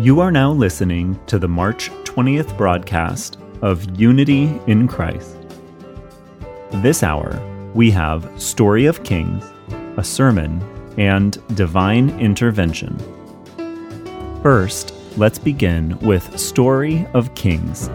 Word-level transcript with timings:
You 0.00 0.20
are 0.20 0.30
now 0.30 0.50
listening 0.50 1.20
to 1.26 1.38
the 1.38 1.46
March 1.46 1.90
20th 2.04 2.56
broadcast 2.56 3.36
of 3.60 4.00
Unity 4.00 4.44
in 4.66 4.88
Christ. 4.88 5.36
This 6.70 7.02
hour, 7.02 7.38
we 7.74 7.90
have 7.90 8.26
Story 8.40 8.86
of 8.86 9.04
Kings, 9.04 9.44
a 9.98 10.02
sermon, 10.02 10.62
and 10.96 11.36
divine 11.54 12.18
intervention. 12.18 12.98
First, 14.42 14.94
let's 15.18 15.38
begin 15.38 15.98
with 15.98 16.40
Story 16.40 17.06
of 17.12 17.34
Kings. 17.34 17.90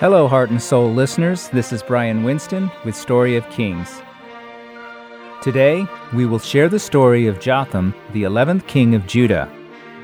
Hello, 0.00 0.26
Heart 0.26 0.48
and 0.48 0.62
Soul 0.62 0.94
listeners. 0.94 1.50
This 1.50 1.74
is 1.74 1.82
Brian 1.82 2.24
Winston 2.24 2.70
with 2.86 2.96
Story 2.96 3.36
of 3.36 3.46
Kings. 3.50 4.00
Today, 5.42 5.86
we 6.14 6.24
will 6.24 6.38
share 6.38 6.70
the 6.70 6.78
story 6.78 7.26
of 7.26 7.38
Jotham, 7.38 7.94
the 8.14 8.22
11th 8.22 8.66
king 8.66 8.94
of 8.94 9.06
Judah. 9.06 9.46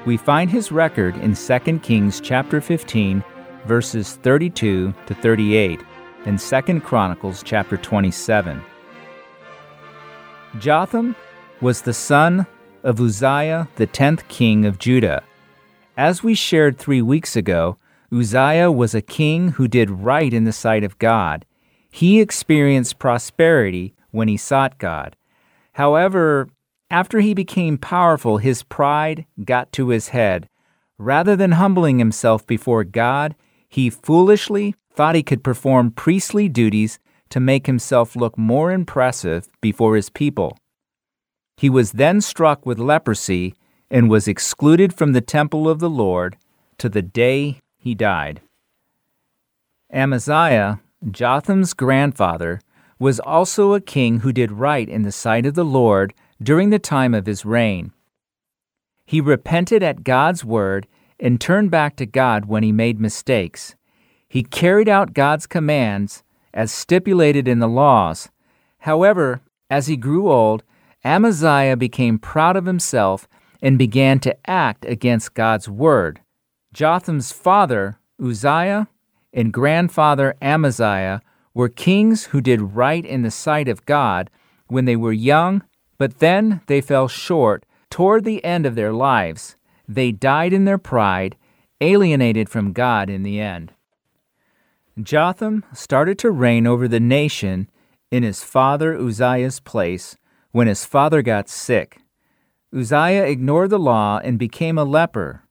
We 0.05 0.19
find 0.19 0.51
his 0.51 0.71
record 0.71 1.17
in 1.17 1.35
2 1.35 1.79
Kings 1.79 2.21
chapter 2.21 2.61
15, 2.61 3.25
verses 3.65 4.17
32 4.17 4.93
to 5.07 5.15
38, 5.15 5.81
and 6.27 6.39
2 6.39 6.81
Chronicles 6.83 7.43
chapter 7.43 7.79
27. 7.79 8.63
Jotham 10.59 11.17
was 11.63 11.81
the 11.81 11.95
son 11.95 12.47
of 12.83 13.01
Uzziah, 13.01 13.67
the 13.77 13.87
10th 13.87 14.29
king 14.29 14.67
of 14.67 14.79
Judah. 14.79 15.23
As 15.97 16.23
we 16.23 16.35
shared 16.35 16.77
three 16.77 17.01
weeks 17.01 17.35
ago, 17.35 17.79
Uzziah 18.13 18.71
was 18.71 18.95
a 18.95 19.03
king 19.03 19.53
who 19.53 19.69
did 19.69 19.91
right 19.91 20.33
in 20.33 20.45
the 20.45 20.53
sight 20.53 20.85
of 20.85 20.99
God. 20.99 21.45
He 21.91 22.21
experienced 22.21 22.99
prosperity 22.99 23.95
when 24.11 24.29
he 24.29 24.37
sought 24.37 24.79
God. 24.79 25.17
However, 25.73 26.49
after 26.91 27.21
he 27.21 27.35
became 27.35 27.79
powerful, 27.79 28.39
his 28.39 28.63
pride 28.63 29.27
got 29.45 29.73
to 29.73 29.89
his 29.89 30.09
head. 30.09 30.49
Rather 30.99 31.37
than 31.37 31.53
humbling 31.53 31.99
himself 31.99 32.47
before 32.47 32.85
God, 32.85 33.35
he 33.69 33.91
foolishly 33.91 34.75
thought 34.93 35.15
he 35.15 35.23
could 35.23 35.45
perform 35.45 35.91
priestly 35.91 36.49
duties 36.49 36.99
to 37.29 37.41
make 37.41 37.67
himself 37.67 38.15
look 38.15 38.39
more 38.39 38.71
impressive 38.71 39.49
before 39.61 39.97
his 39.97 40.09
people. 40.09 40.57
He 41.57 41.69
was 41.69 41.93
then 41.93 42.21
struck 42.21 42.65
with 42.65 42.79
leprosy 42.79 43.55
and 43.91 44.09
was 44.09 44.29
excluded 44.29 44.95
from 44.95 45.13
the 45.13 45.21
temple 45.21 45.69
of 45.69 45.81
the 45.81 45.91
Lord 45.91 46.37
to 46.79 46.89
the 46.89 47.03
day 47.03 47.61
he 47.87 47.95
died. 47.95 48.41
Amaziah, 49.93 50.81
Jotham's 51.09 51.73
grandfather, 51.73 52.61
was 52.99 53.21
also 53.21 53.75
a 53.75 53.81
king 53.81 54.21
who 54.21 54.33
did 54.33 54.51
right 54.51 54.89
in 54.89 55.03
the 55.03 55.13
sight 55.13 55.47
of 55.47 55.55
the 55.55 55.65
Lord 55.65 56.13
during 56.43 56.71
the 56.71 56.81
time 56.81 57.15
of 57.15 57.27
his 57.27 57.45
reign. 57.45 57.93
He 59.05 59.21
repented 59.21 59.85
at 59.85 60.03
God's 60.03 60.45
word 60.45 60.89
and 61.21 61.41
turned 61.41 61.71
back 61.71 61.95
to 61.97 62.07
God 62.07 62.47
when 62.47 62.65
he 62.65 62.73
made 62.73 62.99
mistakes. 62.99 63.77
He 64.29 64.43
carried 64.43 64.89
out 64.89 65.15
God's 65.15 65.47
commands 65.47 66.25
as 66.53 66.73
stipulated 66.73 67.47
in 67.47 67.61
the 67.61 67.69
laws. 67.69 68.31
However, 68.79 69.43
as 69.71 69.87
he 69.87 69.97
grew 69.97 70.29
old, 70.29 70.65
Amaziah 71.05 71.77
became 71.77 72.19
proud 72.19 72.57
of 72.57 72.67
himself 72.67 73.29
and 73.63 73.79
began 73.79 74.19
to 74.19 74.37
act 74.51 74.85
against 74.85 75.35
God's 75.35 75.69
word. 75.69 76.21
Jotham's 76.77 77.33
father, 77.33 77.99
Uzziah, 78.23 78.89
and 79.33 79.51
grandfather 79.51 80.35
Amaziah 80.43 81.23
were 81.55 81.71
kings 81.71 82.25
who 82.27 82.43
did 82.43 82.77
right 82.77 83.03
in 83.03 83.23
the 83.23 83.31
sight 83.31 83.67
of 83.67 83.87
God 83.87 84.29
when 84.67 84.85
they 84.85 84.95
were 84.95 85.11
young, 85.11 85.63
but 85.97 86.19
then 86.19 86.61
they 86.67 86.83
fell 86.83 87.09
short 87.09 87.65
toward 87.89 88.25
the 88.25 88.45
end 88.45 88.67
of 88.67 88.75
their 88.75 88.93
lives. 88.93 89.57
They 89.89 90.13
died 90.13 90.53
in 90.53 90.67
their 90.67 90.77
pride, 90.77 91.39
alienated 91.81 92.51
from 92.51 92.75
God 92.75 93.09
in 93.09 93.23
the 93.23 93.41
end. 93.41 93.73
Jotham 95.03 95.65
started 95.73 96.19
to 96.19 96.31
reign 96.31 96.67
over 96.67 96.87
the 96.87 97.01
nation 97.01 97.71
in 98.11 98.23
his 98.23 98.45
father 98.45 98.95
Uzziah's 98.95 99.61
place 99.61 100.19
when 100.53 100.67
his 100.67 100.85
father 100.85 101.23
got 101.23 101.49
sick. 101.49 102.03
Uzziah 102.71 103.25
ignored 103.25 103.71
the 103.71 103.79
law 103.79 104.21
and 104.23 104.39
became 104.39 104.77
a 104.77 104.85
leper. 104.85 105.46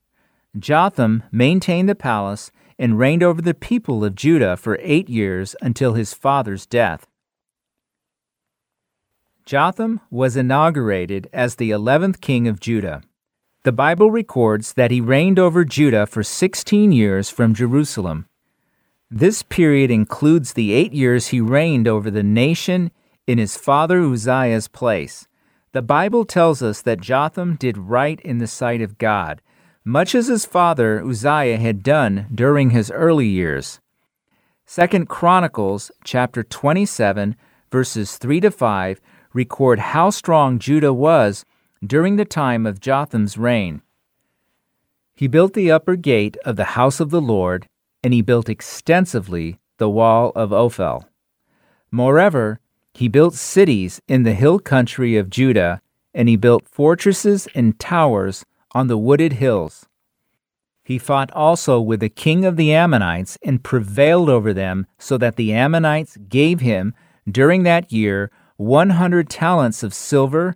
Jotham 0.58 1.24
maintained 1.32 1.90
the 1.90 1.96
palace 1.96 2.52
and 2.80 2.98
reigned 2.98 3.24
over 3.24 3.42
the 3.42 3.54
people 3.54 4.04
of 4.06 4.16
Judah 4.16 4.56
for 4.56 4.80
eight 4.82 5.10
years 5.10 5.56
until 5.62 5.94
his 5.94 6.14
father's 6.14 6.66
death. 6.66 7.08
Jotham 9.46 10.02
was 10.10 10.36
inaugurated 10.36 11.30
as 11.32 11.56
the 11.56 11.72
eleventh 11.72 12.22
king 12.22 12.48
of 12.48 12.60
Judah. 12.60 13.04
The 13.64 13.72
Bible 13.72 14.12
records 14.12 14.74
that 14.74 14.92
he 14.92 15.02
reigned 15.02 15.40
over 15.40 15.66
Judah 15.66 16.06
for 16.06 16.24
16 16.24 16.92
years 16.92 17.30
from 17.30 17.54
Jerusalem. 17.54 18.28
This 19.12 19.44
period 19.44 19.92
includes 19.92 20.54
the 20.54 20.72
eight 20.74 20.94
years 20.94 21.28
he 21.28 21.42
reigned 21.42 21.88
over 21.88 22.10
the 22.10 22.24
nation 22.24 22.92
in 23.28 23.38
his 23.38 23.58
father 23.58 24.02
Uzziah's 24.02 24.68
place. 24.68 25.28
The 25.74 25.82
Bible 25.82 26.26
tells 26.26 26.62
us 26.62 26.82
that 26.82 27.02
Jotham 27.02 27.56
did 27.56 27.78
right 27.78 28.20
in 28.22 28.38
the 28.38 28.48
sight 28.48 28.82
of 28.82 28.98
God 28.98 29.42
much 29.86 30.16
as 30.16 30.26
his 30.26 30.46
father 30.46 31.00
Uzziah 31.06 31.58
had 31.58 31.84
done 31.84 32.26
during 32.34 32.72
his 32.72 32.90
early 32.90 33.28
years. 33.28 33.80
2 34.68 35.06
Chronicles 35.06 35.92
chapter 36.04 36.42
27 36.42 37.36
verses 37.72 38.18
3 38.18 38.40
to 38.40 38.50
5 38.50 39.00
record 39.32 39.78
how 39.78 40.10
strong 40.10 40.58
Judah 40.58 40.94
was 40.94 41.46
during 41.86 42.16
the 42.16 42.26
time 42.26 42.66
of 42.66 42.80
Jotham's 42.80 43.38
reign. 43.38 43.84
He 45.14 45.28
built 45.28 45.54
the 45.54 45.72
upper 45.72 45.96
gate 45.96 46.36
of 46.44 46.56
the 46.56 46.74
house 46.76 47.00
of 47.00 47.12
the 47.12 47.22
Lord, 47.22 47.68
and 48.04 48.12
he 48.12 48.22
built 48.22 48.50
extensively 48.50 49.60
the 49.78 49.90
wall 49.90 50.32
of 50.36 50.52
Ophel. 50.52 51.08
Moreover, 51.92 52.60
he 52.94 53.08
built 53.08 53.36
cities 53.36 54.02
in 54.08 54.24
the 54.24 54.34
hill 54.34 54.58
country 54.58 55.16
of 55.16 55.30
Judah, 55.30 55.82
and 56.14 56.28
he 56.28 56.38
built 56.38 56.68
fortresses 56.68 57.48
and 57.54 57.80
towers 57.80 58.46
on 58.76 58.88
the 58.88 58.98
wooded 58.98 59.34
hills. 59.34 59.88
He 60.84 61.00
fought 61.00 61.32
also 61.32 61.80
with 61.80 62.02
the 62.02 62.10
king 62.10 62.46
of 62.46 62.58
the 62.58 62.74
Ammonites 62.74 63.40
and 63.42 63.64
prevailed 63.64 64.30
over 64.30 64.54
them, 64.54 64.86
so 65.00 65.18
that 65.18 65.38
the 65.38 65.54
Ammonites 65.54 66.18
gave 66.30 66.60
him, 66.60 66.94
during 67.28 67.64
that 67.64 67.92
year, 67.92 68.30
100 68.58 69.30
talents 69.30 69.82
of 69.82 69.94
silver, 69.94 70.56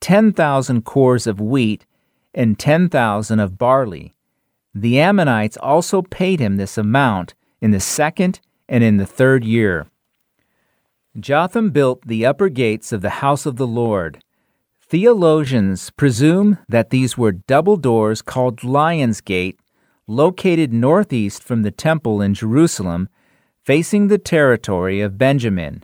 10,000 0.00 0.84
cors 0.84 1.26
of 1.26 1.40
wheat, 1.40 1.84
and 2.32 2.58
10,000 2.58 3.40
of 3.40 3.58
barley. 3.58 4.14
The 4.74 5.00
Ammonites 5.00 5.56
also 5.58 6.02
paid 6.02 6.38
him 6.38 6.56
this 6.56 6.78
amount 6.78 7.34
in 7.60 7.72
the 7.72 7.80
second 7.80 8.40
and 8.68 8.84
in 8.84 8.96
the 8.96 9.06
third 9.06 9.44
year. 9.44 9.88
Jotham 11.18 11.70
built 11.70 12.06
the 12.06 12.24
upper 12.24 12.48
gates 12.48 12.92
of 12.92 13.00
the 13.00 13.20
house 13.20 13.46
of 13.46 13.56
the 13.56 13.66
Lord, 13.66 14.22
Theologians 14.88 15.90
presume 15.90 16.58
that 16.68 16.90
these 16.90 17.18
were 17.18 17.32
double 17.32 17.76
doors 17.76 18.22
called 18.22 18.62
Lion's 18.62 19.20
Gate, 19.20 19.58
located 20.06 20.72
northeast 20.72 21.42
from 21.42 21.62
the 21.62 21.72
temple 21.72 22.22
in 22.22 22.34
Jerusalem, 22.34 23.08
facing 23.64 24.06
the 24.06 24.18
territory 24.18 25.00
of 25.00 25.18
Benjamin. 25.18 25.82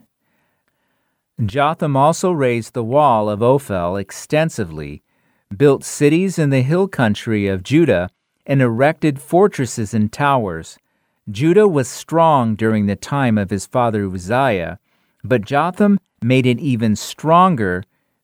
Jotham 1.45 1.97
also 1.97 2.31
raised 2.31 2.75
the 2.75 2.85
wall 2.85 3.29
of 3.29 3.43
Ophel 3.43 3.97
extensively, 3.97 5.03
built 5.57 5.83
cities 5.83 6.39
in 6.39 6.51
the 6.51 6.63
hill 6.63 6.87
country 6.87 7.49
of 7.49 7.65
Judah, 7.65 8.09
and 8.47 8.63
erected 8.63 9.21
fortresses 9.21 9.93
and 9.93 10.13
towers. 10.13 10.79
Judah 11.29 11.67
was 11.67 11.89
strong 11.89 12.55
during 12.55 12.87
the 12.87 12.95
time 12.95 13.37
of 13.37 13.51
his 13.51 13.67
father 13.67 14.07
Uzziah, 14.07 14.79
but 15.25 15.43
Jotham 15.45 15.99
made 16.23 16.47
it 16.47 16.61
even 16.61 16.95
stronger 16.95 17.83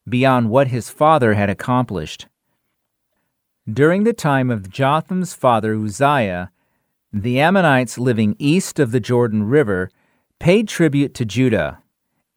beyond 0.09 0.51
what 0.51 0.69
his 0.69 0.91
father 0.91 1.35
had 1.35 1.51
accomplished. 1.51 2.27
During 3.71 4.05
the 4.05 4.13
time 4.13 4.51
of 4.51 4.71
Jotham's 4.71 5.35
father 5.35 5.75
Uzziah, 5.75 6.51
the 7.13 7.41
Ammonites 7.41 7.99
living 7.99 8.37
east 8.39 8.79
of 8.79 8.93
the 8.93 9.01
Jordan 9.01 9.45
River 9.45 9.91
paid 10.39 10.69
tribute 10.69 11.15
to 11.15 11.25
Judah. 11.25 11.83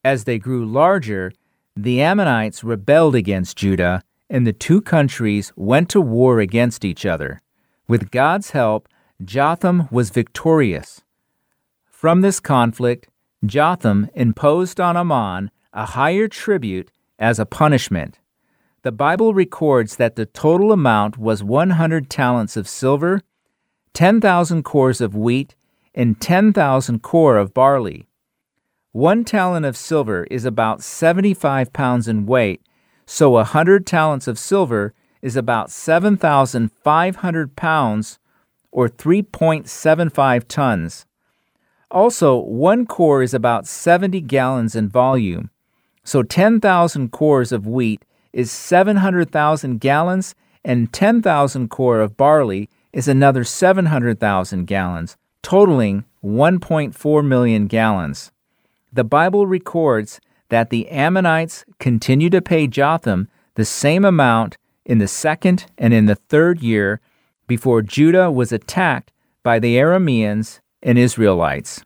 As 0.04 0.24
they 0.24 0.40
grew 0.40 0.66
larger, 0.66 1.32
the 1.76 2.02
Ammonites 2.02 2.64
rebelled 2.64 3.16
against 3.16 3.58
Judah, 3.58 4.04
and 4.30 4.46
the 4.46 4.54
two 4.54 4.82
countries 4.82 5.54
went 5.56 5.90
to 5.90 6.02
war 6.02 6.40
against 6.40 6.84
each 6.84 7.06
other. 7.06 7.40
With 7.88 8.12
God's 8.12 8.52
help, 8.52 8.88
Jotham 9.24 9.88
was 9.92 10.10
victorious. 10.10 11.02
From 11.86 12.22
this 12.22 12.40
conflict, 12.40 13.08
Jotham 13.46 14.10
imposed 14.16 14.80
on 14.80 14.98
Ammon 14.98 15.52
a 15.74 15.86
higher 15.86 16.28
tribute 16.28 16.92
as 17.22 17.40
a 17.40 17.46
punishment. 17.46 18.20
The 18.82 18.92
Bible 18.92 19.34
records 19.36 19.96
that 19.98 20.16
the 20.16 20.26
total 20.26 20.72
amount 20.72 21.20
was 21.20 21.44
100 21.44 22.10
talents 22.10 22.58
of 22.58 22.68
silver, 22.68 23.22
10,000 23.94 24.64
cors 24.64 25.00
of 25.00 25.16
wheat, 25.16 25.56
and 25.94 26.20
10,000 26.20 27.04
cor 27.04 27.38
of 27.38 27.54
barley. 27.54 28.08
One 28.92 29.24
talent 29.24 29.68
of 29.68 29.78
silver 29.78 30.26
is 30.32 30.46
about 30.46 30.82
75 30.82 31.72
pounds 31.72 32.08
in 32.08 32.26
weight, 32.26 32.64
so 33.06 33.34
a 33.34 33.46
100 33.46 33.86
talents 33.86 34.28
of 34.28 34.40
silver 34.40 34.96
is 35.22 35.36
about 35.36 35.70
7,500 35.70 37.56
pounds 37.56 38.18
or 38.72 38.90
3.75 38.90 40.48
tons. 40.48 41.06
Also, 41.92 42.40
one 42.40 42.88
cor 42.88 43.22
is 43.22 43.36
about 43.36 43.68
70 43.68 44.22
gallons 44.22 44.76
in 44.76 44.90
volume, 44.90 45.51
so 46.12 46.24
10,000 46.24 47.10
cors 47.14 47.54
of 47.54 47.66
wheat 47.66 48.04
is 48.34 48.52
700,000 48.52 49.80
gallons, 49.80 50.36
and 50.62 50.92
10,000 50.92 51.70
cor 51.70 52.02
of 52.02 52.18
barley 52.18 52.70
is 52.92 53.08
another 53.08 53.46
700,000 53.46 54.66
gallons, 54.66 55.16
totaling 55.42 56.04
1.4 56.22 57.26
million 57.26 57.68
gallons. 57.68 58.34
The 58.92 59.06
Bible 59.06 59.48
records 59.48 60.20
that 60.50 60.70
the 60.70 60.90
Ammonites 60.90 61.64
continued 61.80 62.34
to 62.34 62.42
pay 62.42 62.68
Jotham 62.68 63.30
the 63.56 63.64
same 63.64 64.04
amount 64.04 64.58
in 64.86 64.98
the 64.98 65.08
second 65.08 65.68
and 65.78 65.94
in 65.94 66.08
the 66.08 66.16
third 66.16 66.62
year 66.62 67.00
before 67.48 67.82
Judah 67.82 68.30
was 68.30 68.52
attacked 68.52 69.14
by 69.44 69.60
the 69.60 69.78
Arameans 69.78 70.60
and 70.84 71.00
Israelites. 71.00 71.86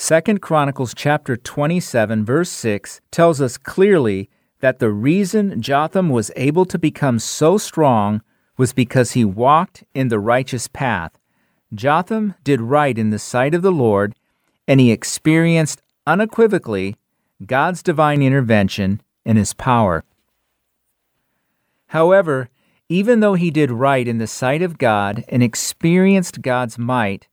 2 0.00 0.38
Chronicles 0.38 0.94
chapter 0.94 1.36
27 1.36 2.24
verse 2.24 2.50
6 2.50 3.00
tells 3.10 3.40
us 3.40 3.58
clearly 3.58 4.30
that 4.60 4.78
the 4.78 4.90
reason 4.90 5.60
Jotham 5.60 6.08
was 6.08 6.30
able 6.36 6.64
to 6.66 6.78
become 6.78 7.18
so 7.18 7.58
strong 7.58 8.22
was 8.56 8.72
because 8.72 9.12
he 9.12 9.24
walked 9.24 9.82
in 9.94 10.06
the 10.06 10.20
righteous 10.20 10.68
path. 10.68 11.18
Jotham 11.74 12.36
did 12.44 12.60
right 12.60 12.96
in 12.96 13.10
the 13.10 13.18
sight 13.18 13.56
of 13.56 13.62
the 13.62 13.72
Lord, 13.72 14.14
and 14.68 14.78
he 14.78 14.92
experienced 14.92 15.82
unequivocally 16.06 16.94
God's 17.44 17.82
divine 17.82 18.22
intervention 18.22 19.02
and 19.24 19.36
his 19.36 19.52
power. 19.52 20.04
However, 21.88 22.50
even 22.88 23.18
though 23.18 23.34
he 23.34 23.50
did 23.50 23.72
right 23.72 24.06
in 24.06 24.18
the 24.18 24.28
sight 24.28 24.62
of 24.62 24.78
God 24.78 25.24
and 25.28 25.42
experienced 25.42 26.40
God's 26.40 26.78
might, 26.78 27.26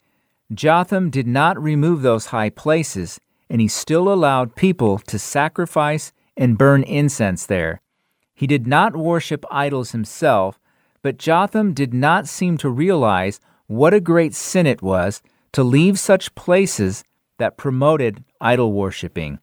Jotham 0.53 1.09
did 1.09 1.27
not 1.27 1.61
remove 1.61 2.01
those 2.01 2.27
high 2.27 2.49
places, 2.49 3.19
and 3.49 3.59
he 3.59 3.67
still 3.67 4.11
allowed 4.11 4.55
people 4.55 4.99
to 4.99 5.17
sacrifice 5.17 6.13
and 6.37 6.57
burn 6.57 6.83
incense 6.83 7.45
there. 7.45 7.81
He 8.33 8.47
did 8.47 8.67
not 8.67 8.95
worship 8.95 9.45
idols 9.49 9.91
himself, 9.91 10.59
but 11.01 11.17
Jotham 11.17 11.73
did 11.73 11.93
not 11.93 12.27
seem 12.27 12.57
to 12.57 12.69
realize 12.69 13.39
what 13.67 13.93
a 13.93 13.99
great 13.99 14.35
sin 14.35 14.67
it 14.67 14.81
was 14.81 15.21
to 15.53 15.63
leave 15.63 15.97
such 15.97 16.35
places 16.35 17.03
that 17.37 17.57
promoted 17.57 18.23
idol 18.39 18.73
worshiping. 18.73 19.39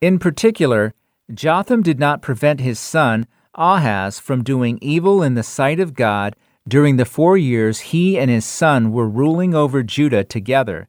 In 0.00 0.18
particular, 0.18 0.94
Jotham 1.32 1.82
did 1.82 1.98
not 1.98 2.22
prevent 2.22 2.60
his 2.60 2.78
son 2.78 3.26
Ahaz 3.54 4.18
from 4.18 4.42
doing 4.42 4.78
evil 4.82 5.22
in 5.22 5.34
the 5.34 5.42
sight 5.42 5.78
of 5.78 5.94
God 5.94 6.34
during 6.66 6.96
the 6.96 7.04
four 7.04 7.36
years 7.36 7.80
he 7.80 8.18
and 8.18 8.30
his 8.30 8.44
son 8.44 8.90
were 8.90 9.08
ruling 9.08 9.54
over 9.54 9.82
Judah 9.82 10.24
together. 10.24 10.88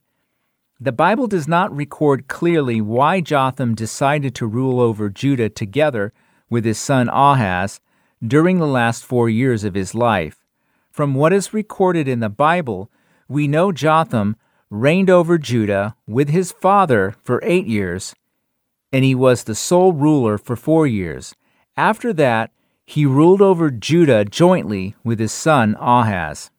The 0.80 0.92
Bible 0.92 1.28
does 1.28 1.48
not 1.48 1.76
record 1.76 2.28
clearly 2.28 2.82
why 2.82 3.22
Jotham 3.22 3.76
decided 3.76 4.36
to 4.36 4.48
rule 4.48 4.80
over 4.80 5.10
Judah 5.10 5.50
together 5.50 6.14
with 6.50 6.66
his 6.66 6.78
son 6.78 7.10
Ahaz 7.10 7.80
during 8.26 8.60
the 8.60 8.68
last 8.68 9.06
four 9.06 9.30
years 9.30 9.64
of 9.64 9.74
his 9.74 9.96
life. 9.96 10.44
From 10.92 11.14
what 11.14 11.34
is 11.34 11.54
recorded 11.54 12.08
in 12.08 12.20
the 12.20 12.30
Bible, 12.30 12.90
we 13.28 13.48
know 13.48 13.72
Jotham 13.72 14.36
reigned 14.70 15.10
over 15.10 15.38
Judah 15.38 15.96
with 16.08 16.30
his 16.30 16.52
father 16.52 17.16
for 17.22 17.40
eight 17.44 17.68
years, 17.68 18.16
and 18.92 19.04
he 19.04 19.16
was 19.16 19.44
the 19.44 19.56
sole 19.56 19.94
ruler 19.94 20.38
for 20.38 20.56
four 20.56 20.88
years. 20.88 21.36
After 21.78 22.14
that, 22.14 22.52
he 22.86 23.06
ruled 23.06 23.42
over 23.42 23.72
Judah 23.72 24.24
jointly 24.26 24.96
with 25.04 25.20
his 25.20 25.32
son 25.32 25.76
Ahaz. 25.80 26.52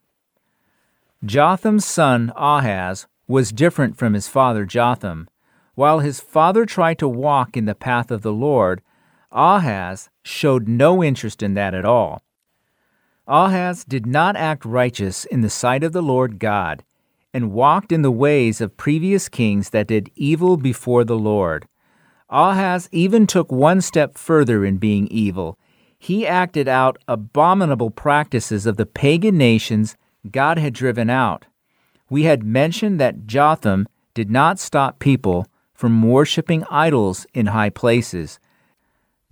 Jotham's 1.23 1.85
son 1.85 2.31
Ahaz 2.35 3.07
was 3.27 3.51
different 3.51 3.97
from 3.97 4.13
his 4.13 4.27
father 4.27 4.65
Jotham. 4.65 5.29
While 5.75 5.99
his 5.99 6.19
father 6.19 6.65
tried 6.65 6.99
to 6.99 7.07
walk 7.07 7.55
in 7.55 7.65
the 7.65 7.75
path 7.75 8.11
of 8.11 8.21
the 8.21 8.33
Lord, 8.33 8.81
Ahaz 9.31 10.09
showed 10.23 10.67
no 10.67 11.03
interest 11.03 11.41
in 11.41 11.53
that 11.53 11.73
at 11.73 11.85
all. 11.85 12.23
Ahaz 13.27 13.83
did 13.83 14.05
not 14.05 14.35
act 14.35 14.65
righteous 14.65 15.25
in 15.25 15.41
the 15.41 15.49
sight 15.49 15.83
of 15.83 15.91
the 15.91 16.01
Lord 16.01 16.39
God, 16.39 16.83
and 17.33 17.51
walked 17.51 17.91
in 17.91 18.01
the 18.01 18.11
ways 18.11 18.61
of 18.61 18.77
previous 18.77 19.29
kings 19.29 19.69
that 19.69 19.87
did 19.87 20.09
evil 20.15 20.57
before 20.57 21.03
the 21.03 21.17
Lord. 21.17 21.67
Ahaz 22.29 22.89
even 22.91 23.27
took 23.27 23.51
one 23.51 23.81
step 23.81 24.17
further 24.17 24.65
in 24.65 24.77
being 24.77 25.07
evil 25.07 25.57
he 25.99 26.27
acted 26.27 26.67
out 26.67 26.97
abominable 27.07 27.91
practices 27.91 28.65
of 28.65 28.77
the 28.77 28.85
pagan 28.85 29.37
nations 29.37 29.95
God 30.29 30.57
had 30.57 30.73
driven 30.73 31.09
out. 31.09 31.45
We 32.09 32.23
had 32.23 32.43
mentioned 32.43 32.99
that 32.99 33.27
Jotham 33.27 33.87
did 34.13 34.29
not 34.29 34.59
stop 34.59 34.99
people 34.99 35.47
from 35.73 36.01
worshiping 36.01 36.63
idols 36.69 37.27
in 37.33 37.47
high 37.47 37.69
places. 37.69 38.39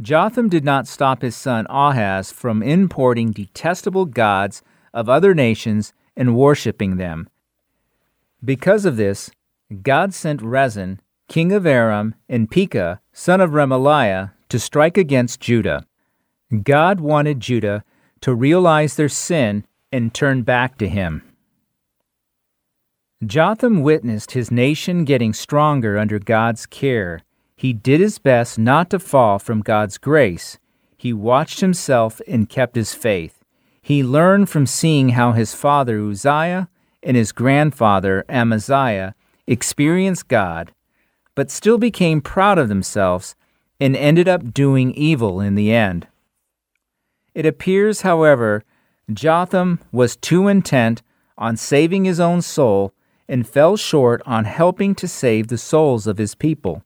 Jotham 0.01 0.50
did 0.50 0.63
not 0.63 0.88
stop 0.88 1.21
his 1.21 1.35
son 1.35 1.65
Ahaz 1.69 2.31
from 2.31 2.62
importing 2.62 3.31
detestable 3.31 4.06
gods 4.06 4.61
of 4.94 5.09
other 5.09 5.33
nations 5.33 5.94
and 6.15 6.35
worshiping 6.35 6.97
them. 6.97 7.29
Because 8.44 8.85
of 8.85 8.97
this, 8.97 9.31
God 9.81 10.13
sent 10.13 10.41
Rezin, 10.41 11.00
king 11.27 11.51
of 11.51 11.65
Aram, 11.65 12.15
and 12.29 12.51
Pekah, 12.51 13.01
son 13.13 13.41
of 13.41 13.51
Remaliah, 13.51 14.33
to 14.50 14.59
strike 14.59 14.97
against 14.97 15.39
Judah. 15.39 15.85
God 16.63 17.00
wanted 17.00 17.39
Judah 17.39 17.83
to 18.21 18.33
realize 18.33 18.95
their 18.95 19.09
sin 19.09 19.65
and 19.92 20.13
turn 20.13 20.44
back 20.44 20.77
to 20.77 20.88
him. 20.88 21.24
Jotham 23.25 23.81
witnessed 23.81 24.31
his 24.31 24.51
nation 24.51 25.06
getting 25.06 25.33
stronger 25.33 25.97
under 25.97 26.19
God's 26.19 26.66
care. 26.66 27.21
He 27.56 27.73
did 27.73 28.02
his 28.02 28.19
best 28.19 28.59
not 28.59 28.90
to 28.90 28.99
fall 28.99 29.40
from 29.40 29.61
God's 29.61 29.97
grace. 29.97 30.59
He 30.97 31.14
watched 31.14 31.61
himself 31.61 32.21
and 32.28 32.49
kept 32.49 32.75
his 32.75 32.94
faith. 32.94 33.44
He 33.81 34.04
learned 34.04 34.49
from 34.49 34.66
seeing 34.66 35.09
how 35.09 35.31
his 35.31 35.54
father 35.54 36.02
Uzziah 36.02 36.69
and 37.02 37.16
his 37.16 37.31
grandfather 37.31 38.25
Amaziah 38.28 39.16
experienced 39.47 40.28
God, 40.28 40.73
but 41.35 41.52
still 41.52 41.78
became 41.78 42.21
proud 42.21 42.57
of 42.57 42.68
themselves 42.68 43.35
and 43.80 43.95
ended 43.95 44.28
up 44.28 44.54
doing 44.54 44.92
evil 44.94 45.40
in 45.40 45.56
the 45.56 45.71
end. 45.71 46.07
It 47.35 47.45
appears, 47.45 48.01
however, 48.01 48.63
Jotham 49.13 49.80
was 49.92 50.15
too 50.15 50.47
intent 50.47 51.04
on 51.37 51.57
saving 51.57 52.06
his 52.06 52.19
own 52.19 52.42
soul 52.42 52.94
and 53.27 53.47
fell 53.47 53.75
short 53.75 54.21
on 54.25 54.45
helping 54.45 54.95
to 54.95 55.07
save 55.07 55.47
the 55.47 55.57
souls 55.57 56.07
of 56.07 56.18
his 56.18 56.33
people. 56.33 56.83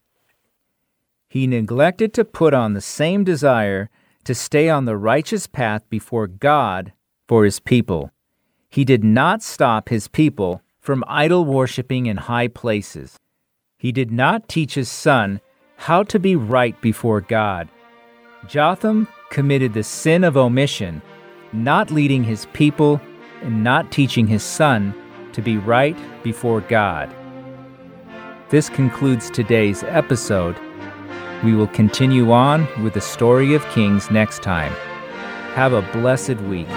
He 1.29 1.45
neglected 1.45 2.13
to 2.15 2.25
put 2.25 2.55
on 2.55 2.73
the 2.73 2.81
same 2.81 3.23
desire 3.23 3.89
to 4.23 4.33
stay 4.33 4.67
on 4.69 4.85
the 4.85 4.97
righteous 4.97 5.45
path 5.45 5.87
before 5.89 6.27
God 6.27 6.93
for 7.27 7.45
his 7.45 7.59
people. 7.59 8.11
He 8.69 8.83
did 8.83 9.03
not 9.03 9.43
stop 9.43 9.89
his 9.89 10.07
people 10.07 10.63
from 10.79 11.03
idol 11.07 11.45
worshiping 11.45 12.07
in 12.07 12.17
high 12.17 12.47
places. 12.47 13.17
He 13.77 13.91
did 13.91 14.11
not 14.11 14.49
teach 14.49 14.73
his 14.73 14.89
son 14.89 15.41
how 15.77 16.03
to 16.03 16.19
be 16.19 16.35
right 16.35 16.79
before 16.81 17.21
God. 17.21 17.69
Jotham 18.47 19.07
committed 19.29 19.73
the 19.73 19.83
sin 19.83 20.23
of 20.23 20.35
omission, 20.35 21.01
not 21.53 21.91
leading 21.91 22.23
his 22.23 22.47
people 22.53 22.99
and 23.41 23.63
not 23.63 23.91
teaching 23.91 24.27
his 24.27 24.43
son 24.43 24.93
to 25.33 25.41
be 25.41 25.57
right 25.57 25.97
before 26.23 26.61
God. 26.61 27.13
This 28.49 28.69
concludes 28.69 29.29
today's 29.29 29.83
episode. 29.83 30.57
We 31.43 31.55
will 31.55 31.67
continue 31.67 32.31
on 32.31 32.67
with 32.83 32.95
the 32.95 33.01
story 33.01 33.53
of 33.53 33.63
Kings 33.69 34.09
next 34.11 34.41
time. 34.41 34.73
Have 35.53 35.73
a 35.73 35.81
blessed 35.93 36.37
week. 36.41 36.67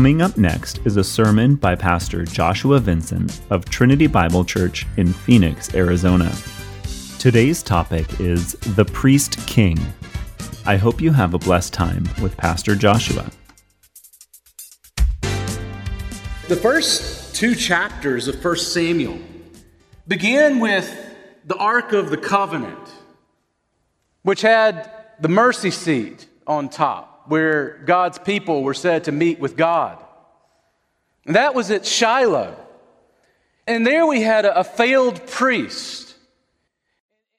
Coming 0.00 0.22
up 0.22 0.38
next 0.38 0.80
is 0.86 0.96
a 0.96 1.04
sermon 1.04 1.56
by 1.56 1.74
Pastor 1.74 2.24
Joshua 2.24 2.78
Vincent 2.78 3.42
of 3.50 3.66
Trinity 3.66 4.06
Bible 4.06 4.46
Church 4.46 4.86
in 4.96 5.12
Phoenix, 5.12 5.74
Arizona. 5.74 6.34
Today's 7.18 7.62
topic 7.62 8.18
is 8.18 8.52
The 8.52 8.86
Priest 8.86 9.46
King. 9.46 9.78
I 10.64 10.78
hope 10.78 11.02
you 11.02 11.12
have 11.12 11.34
a 11.34 11.38
blessed 11.38 11.74
time 11.74 12.08
with 12.22 12.34
Pastor 12.38 12.74
Joshua. 12.74 13.30
The 16.48 16.56
first 16.56 17.36
two 17.36 17.54
chapters 17.54 18.26
of 18.26 18.42
1 18.42 18.56
Samuel 18.56 19.18
begin 20.08 20.60
with 20.60 21.14
the 21.44 21.56
Ark 21.56 21.92
of 21.92 22.08
the 22.08 22.16
Covenant, 22.16 22.88
which 24.22 24.40
had 24.40 24.90
the 25.20 25.28
mercy 25.28 25.70
seat 25.70 26.26
on 26.46 26.70
top, 26.70 27.09
where 27.30 27.78
God's 27.84 28.18
people 28.18 28.64
were 28.64 28.74
said 28.74 29.04
to 29.04 29.12
meet 29.12 29.38
with 29.38 29.56
God. 29.56 30.04
And 31.24 31.36
that 31.36 31.54
was 31.54 31.70
at 31.70 31.86
Shiloh. 31.86 32.56
And 33.68 33.86
there 33.86 34.04
we 34.04 34.20
had 34.20 34.44
a, 34.44 34.60
a 34.60 34.64
failed 34.64 35.24
priest. 35.28 36.16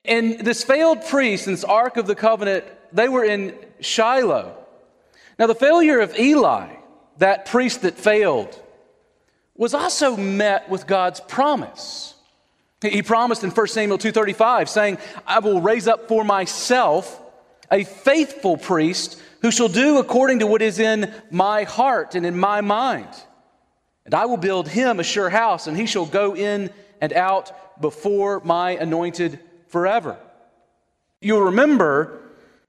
And 0.05 0.39
this 0.39 0.63
failed 0.63 1.05
priest 1.07 1.47
and 1.47 1.57
this 1.57 1.65
Ark 1.65 1.97
of 1.97 2.07
the 2.07 2.15
Covenant, 2.15 2.63
they 2.93 3.09
were 3.09 3.25
in 3.25 3.53
Shiloh. 3.81 4.55
Now, 5.37 5.47
the 5.47 5.55
failure 5.55 5.99
of 5.99 6.17
Eli, 6.17 6.69
that 7.17 7.47
priest 7.47 7.81
that 7.81 7.97
failed, 7.97 8.57
was 9.57 9.73
also 9.73 10.15
met 10.15 10.69
with 10.69 10.87
God's 10.87 11.19
promise. 11.19 12.13
He- 12.81 13.01
promised 13.01 13.43
in 13.43 13.51
1 13.51 13.73
Samuel 13.73 13.97
2:35 13.97 14.69
saying, 14.69 14.99
"I 15.27 15.39
will 15.39 15.59
raise 15.59 15.85
up 15.85 16.07
for 16.07 16.23
myself 16.23 17.19
a 17.69 17.83
faithful 17.83 18.55
priest 18.55 19.21
who 19.41 19.51
shall 19.51 19.67
do 19.67 19.97
according 19.97 20.39
to 20.39 20.47
what 20.47 20.61
is 20.61 20.79
in 20.79 21.13
my 21.29 21.63
heart 21.63 22.15
and 22.15 22.25
in 22.25 22.37
my 22.37 22.61
mind. 22.61 23.09
And 24.05 24.13
I 24.13 24.25
will 24.25 24.37
build 24.37 24.67
him 24.67 24.99
a 24.99 25.03
sure 25.03 25.29
house, 25.29 25.67
and 25.67 25.77
he 25.77 25.85
shall 25.85 26.05
go 26.05 26.35
in 26.35 26.69
and 26.99 27.13
out 27.13 27.81
before 27.81 28.41
my 28.43 28.71
anointed 28.71 29.39
forever." 29.67 30.17
You'll 31.21 31.43
remember 31.43 32.19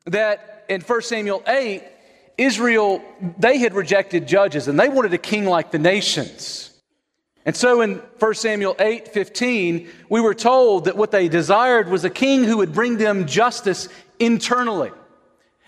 that 0.06 0.64
in 0.68 0.80
1 0.80 1.02
Samuel 1.02 1.42
8, 1.46 1.82
Israel, 2.36 3.02
they 3.38 3.58
had 3.58 3.74
rejected 3.74 4.26
judges 4.26 4.68
and 4.68 4.78
they 4.78 4.88
wanted 4.88 5.14
a 5.14 5.18
king 5.18 5.44
like 5.44 5.70
the 5.70 5.78
nations. 5.78 6.70
And 7.44 7.56
so 7.56 7.80
in 7.80 7.96
1 8.18 8.34
Samuel 8.34 8.76
8 8.78 9.08
15, 9.08 9.88
we 10.08 10.20
were 10.20 10.34
told 10.34 10.84
that 10.84 10.96
what 10.96 11.10
they 11.10 11.28
desired 11.28 11.88
was 11.88 12.04
a 12.04 12.10
king 12.10 12.44
who 12.44 12.58
would 12.58 12.72
bring 12.72 12.98
them 12.98 13.26
justice 13.26 13.88
internally 14.18 14.92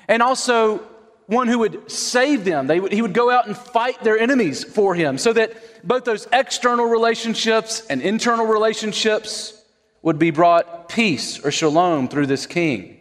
and 0.09 0.23
also 0.23 0.83
one 1.27 1.49
who 1.49 1.61
would 1.61 1.91
save 1.91 2.45
them. 2.45 2.67
Would, 2.67 2.93
he 2.93 3.03
would 3.03 3.15
go 3.15 3.31
out 3.31 3.47
and 3.47 3.57
fight 3.57 4.03
their 4.03 4.19
enemies 4.19 4.65
for 4.65 4.95
him 4.95 5.19
so 5.19 5.33
that 5.33 5.87
both 5.87 6.05
those 6.05 6.29
external 6.33 6.87
relationships 6.87 7.87
and 7.89 8.03
internal 8.03 8.47
relationships 8.47 9.63
would 10.03 10.19
be 10.19 10.31
brought 10.31 10.89
peace 10.89 11.43
or 11.45 11.51
shalom 11.51 12.09
through 12.09 12.27
this 12.27 12.47
king. 12.47 12.99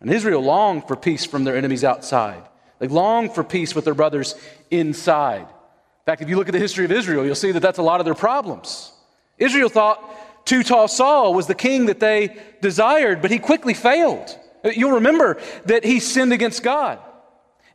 And 0.00 0.10
Israel 0.10 0.42
longed 0.42 0.88
for 0.88 0.96
peace 0.96 1.24
from 1.24 1.44
their 1.44 1.56
enemies 1.56 1.84
outside. 1.84 2.42
They 2.78 2.88
longed 2.88 3.34
for 3.34 3.44
peace 3.44 3.74
with 3.74 3.84
their 3.84 3.94
brothers 3.94 4.34
inside. 4.70 5.42
In 5.42 6.04
fact, 6.04 6.22
if 6.22 6.28
you 6.28 6.36
look 6.36 6.48
at 6.48 6.52
the 6.52 6.58
history 6.58 6.84
of 6.84 6.92
Israel, 6.92 7.24
you'll 7.24 7.34
see 7.34 7.52
that 7.52 7.60
that's 7.60 7.78
a 7.78 7.82
lot 7.82 8.00
of 8.00 8.06
their 8.06 8.14
problems. 8.14 8.92
Israel 9.38 9.68
thought 9.68 10.44
Too 10.46 10.62
tall 10.62 10.86
Saul 10.88 11.34
was 11.34 11.46
the 11.46 11.54
king 11.54 11.86
that 11.86 12.00
they 12.00 12.36
desired, 12.60 13.20
but 13.20 13.30
he 13.30 13.38
quickly 13.38 13.74
failed. 13.74 14.38
You'll 14.64 14.92
remember 14.92 15.38
that 15.66 15.84
he 15.84 16.00
sinned 16.00 16.32
against 16.32 16.62
God. 16.62 17.00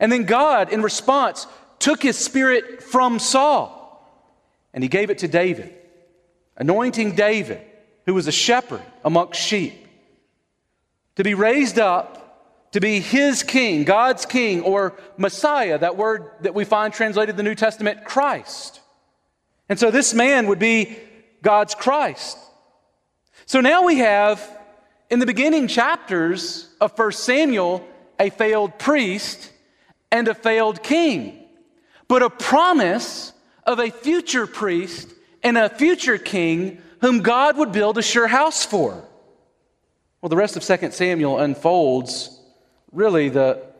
And 0.02 0.12
then 0.12 0.26
God, 0.26 0.74
in 0.74 0.82
response, 0.82 1.48
took 1.80 2.04
his 2.04 2.18
spirit 2.18 2.84
from 2.84 3.20
Saul 3.20 3.78
and 4.74 4.84
he 4.84 4.90
gave 4.90 5.10
it 5.10 5.20
to 5.20 5.30
David, 5.30 5.74
anointing 6.58 7.16
David, 7.16 7.62
who 8.06 8.14
was 8.14 8.28
a 8.28 8.32
shepherd 8.32 8.84
amongst 9.06 9.40
sheep, 9.40 9.74
to 11.16 11.24
be 11.24 11.34
raised 11.34 11.80
up 11.80 12.22
to 12.72 12.80
be 12.80 13.00
his 13.00 13.44
king, 13.44 13.84
God's 13.84 14.26
king, 14.26 14.62
or 14.62 14.98
Messiah, 15.18 15.78
that 15.78 15.98
word 15.98 16.32
that 16.42 16.56
we 16.56 16.64
find 16.64 16.94
translated 16.94 17.32
in 17.32 17.38
the 17.38 17.44
New 17.44 17.56
Testament, 17.56 18.06
Christ. 18.06 18.80
And 19.68 19.78
so 19.78 19.92
this 19.92 20.14
man 20.14 20.48
would 20.48 20.60
be 20.60 20.98
God's 21.42 21.76
Christ. 21.76 22.38
So 23.46 23.60
now 23.60 23.86
we 23.86 23.98
have, 23.98 24.42
in 25.10 25.20
the 25.20 25.26
beginning 25.26 25.68
chapters 25.68 26.70
of 26.80 26.98
1 26.98 27.12
Samuel, 27.12 27.86
a 28.20 28.30
failed 28.30 28.80
priest 28.80 29.52
and 30.12 30.28
a 30.28 30.34
failed 30.34 30.84
king, 30.84 31.46
but 32.08 32.22
a 32.22 32.30
promise 32.30 33.34
of 33.66 33.80
a 33.80 33.90
future 33.90 34.46
priest 34.48 35.14
and 35.44 35.58
a 35.58 35.70
future 35.70 36.18
king 36.18 36.82
whom 37.00 37.22
God 37.22 37.58
would 37.58 37.72
build 37.72 37.98
a 37.98 38.02
sure 38.02 38.28
house 38.28 38.66
for. 38.66 39.04
Well, 40.22 40.30
the 40.30 40.36
rest 40.36 40.56
of 40.56 40.64
2 40.64 40.92
Samuel 40.92 41.40
unfolds 41.40 42.40
really 42.92 43.30
the 43.30 43.72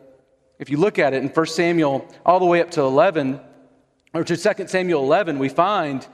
if 0.58 0.70
you 0.70 0.76
look 0.76 1.00
at 1.00 1.12
it 1.12 1.22
in 1.22 1.28
1 1.28 1.46
Samuel 1.46 2.06
all 2.24 2.38
the 2.38 2.46
way 2.46 2.60
up 2.60 2.70
to 2.72 2.82
11 2.82 3.40
or 4.14 4.22
to 4.22 4.36
2 4.36 4.68
Samuel 4.68 5.02
11, 5.02 5.40
we 5.40 5.48
find 5.48 6.06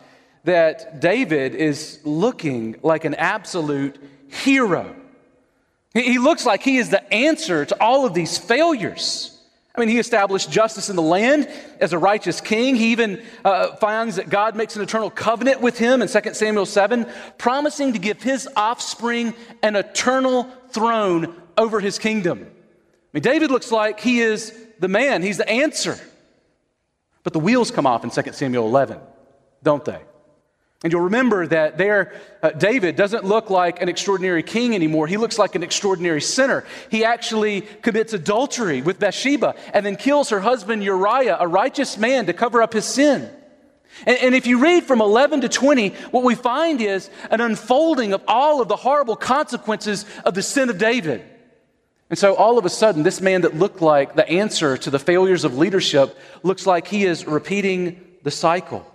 that 0.45 1.01
David 1.01 1.55
is 1.55 2.01
looking 2.05 2.77
like 2.83 3.05
an 3.05 3.15
absolute 3.15 4.03
hero. 4.29 4.97
He 5.93 6.19
looks 6.19 6.47
like 6.47 6.63
he 6.63 6.79
is 6.79 6.89
the 6.89 7.13
answer 7.13 7.67
to 7.67 7.77
all 7.79 8.07
of 8.07 8.15
these 8.15 8.39
failures. 8.39 9.38
I 9.79 9.81
mean, 9.81 9.91
he 9.91 10.01
established 10.01 10.51
justice 10.51 10.91
in 10.91 10.97
the 10.97 11.03
land 11.03 11.49
as 11.79 11.93
a 11.93 11.99
righteous 11.99 12.41
king. 12.41 12.75
He 12.75 12.91
even 12.91 13.23
uh, 13.45 13.77
finds 13.77 14.17
that 14.17 14.29
God 14.29 14.57
makes 14.57 14.75
an 14.75 14.83
eternal 14.83 15.09
covenant 15.09 15.61
with 15.61 15.79
him 15.79 16.03
in 16.03 16.09
2 16.09 16.35
Samuel 16.35 16.67
7, 16.67 17.07
promising 17.39 17.93
to 17.93 18.01
give 18.01 18.21
his 18.21 18.49
offspring 18.57 19.35
an 19.63 19.77
eternal 19.77 20.51
throne 20.71 21.33
over 21.57 21.79
his 21.79 21.97
kingdom. 21.97 22.41
I 22.43 22.51
mean, 23.13 23.23
David 23.23 23.53
looks 23.53 23.71
like 23.71 24.01
he 24.01 24.19
is 24.19 24.53
the 24.81 24.89
man, 24.89 25.23
he's 25.23 25.37
the 25.37 25.49
answer. 25.49 25.97
But 27.23 27.33
the 27.33 27.39
wheels 27.39 27.71
come 27.71 27.87
off 27.87 28.03
in 28.03 28.11
2 28.11 28.33
Samuel 28.33 28.67
11, 28.67 28.99
don't 29.63 29.85
they? 29.85 30.01
And 30.85 30.93
you'll 30.93 31.03
remember 31.03 31.45
that 31.49 31.77
there, 31.77 32.13
uh, 32.41 32.51
David 32.51 32.95
doesn't 32.95 33.25
look 33.25 33.51
like 33.51 33.83
an 33.83 33.89
extraordinary 33.89 34.45
king 34.45 34.77
anymore. 34.77 35.09
He 35.09 35.17
looks 35.17 35.37
like 35.37 35.57
an 35.57 35.65
extraordinary 35.65 36.21
sinner. 36.21 36.65
He 36.89 37.05
actually 37.05 37.63
commits 37.63 38.13
adultery 38.13 38.81
with 38.81 39.01
Bathsheba 39.01 39.57
and 39.75 39.85
then 39.85 39.97
kills 39.97 40.31
her 40.31 40.39
husband 40.39 40.85
Uriah, 40.85 41.37
a 41.41 41.49
righteous 41.49 41.99
man, 41.99 42.27
to 42.27 42.33
cover 42.33 42.63
up 42.63 42.73
his 42.73 42.85
sin. 42.85 43.29
And, 44.07 44.19
and 44.19 44.35
if 44.37 44.47
you 44.47 44.61
read 44.61 44.85
from 44.85 45.01
11 45.01 45.41
to 45.41 45.49
20, 45.49 45.89
what 46.13 46.23
we 46.23 46.37
find 46.37 46.81
is 46.81 47.11
an 47.33 47.41
unfolding 47.41 48.13
of 48.13 48.23
all 48.29 48.63
of 48.63 48.69
the 48.69 48.77
horrible 48.77 49.17
consequences 49.17 50.05
of 50.25 50.35
the 50.35 50.43
sin 50.43 50.71
of 50.71 50.79
David. 50.79 51.25
And 52.09 52.17
so 52.17 52.37
all 52.37 52.57
of 52.57 52.65
a 52.65 52.71
sudden, 52.71 53.03
this 53.03 53.21
man 53.21 53.41
that 53.41 53.57
looked 53.57 53.83
like 53.83 54.15
the 54.15 54.29
answer 54.29 54.77
to 54.79 54.91
the 54.91 54.99
failures 55.01 55.43
of 55.43 55.59
leadership 55.59 56.17
looks 56.45 56.67
like 56.67 56.87
he 56.87 57.05
is 57.05 57.27
repeating 57.27 58.01
the 58.23 58.31
cycle. 58.31 58.87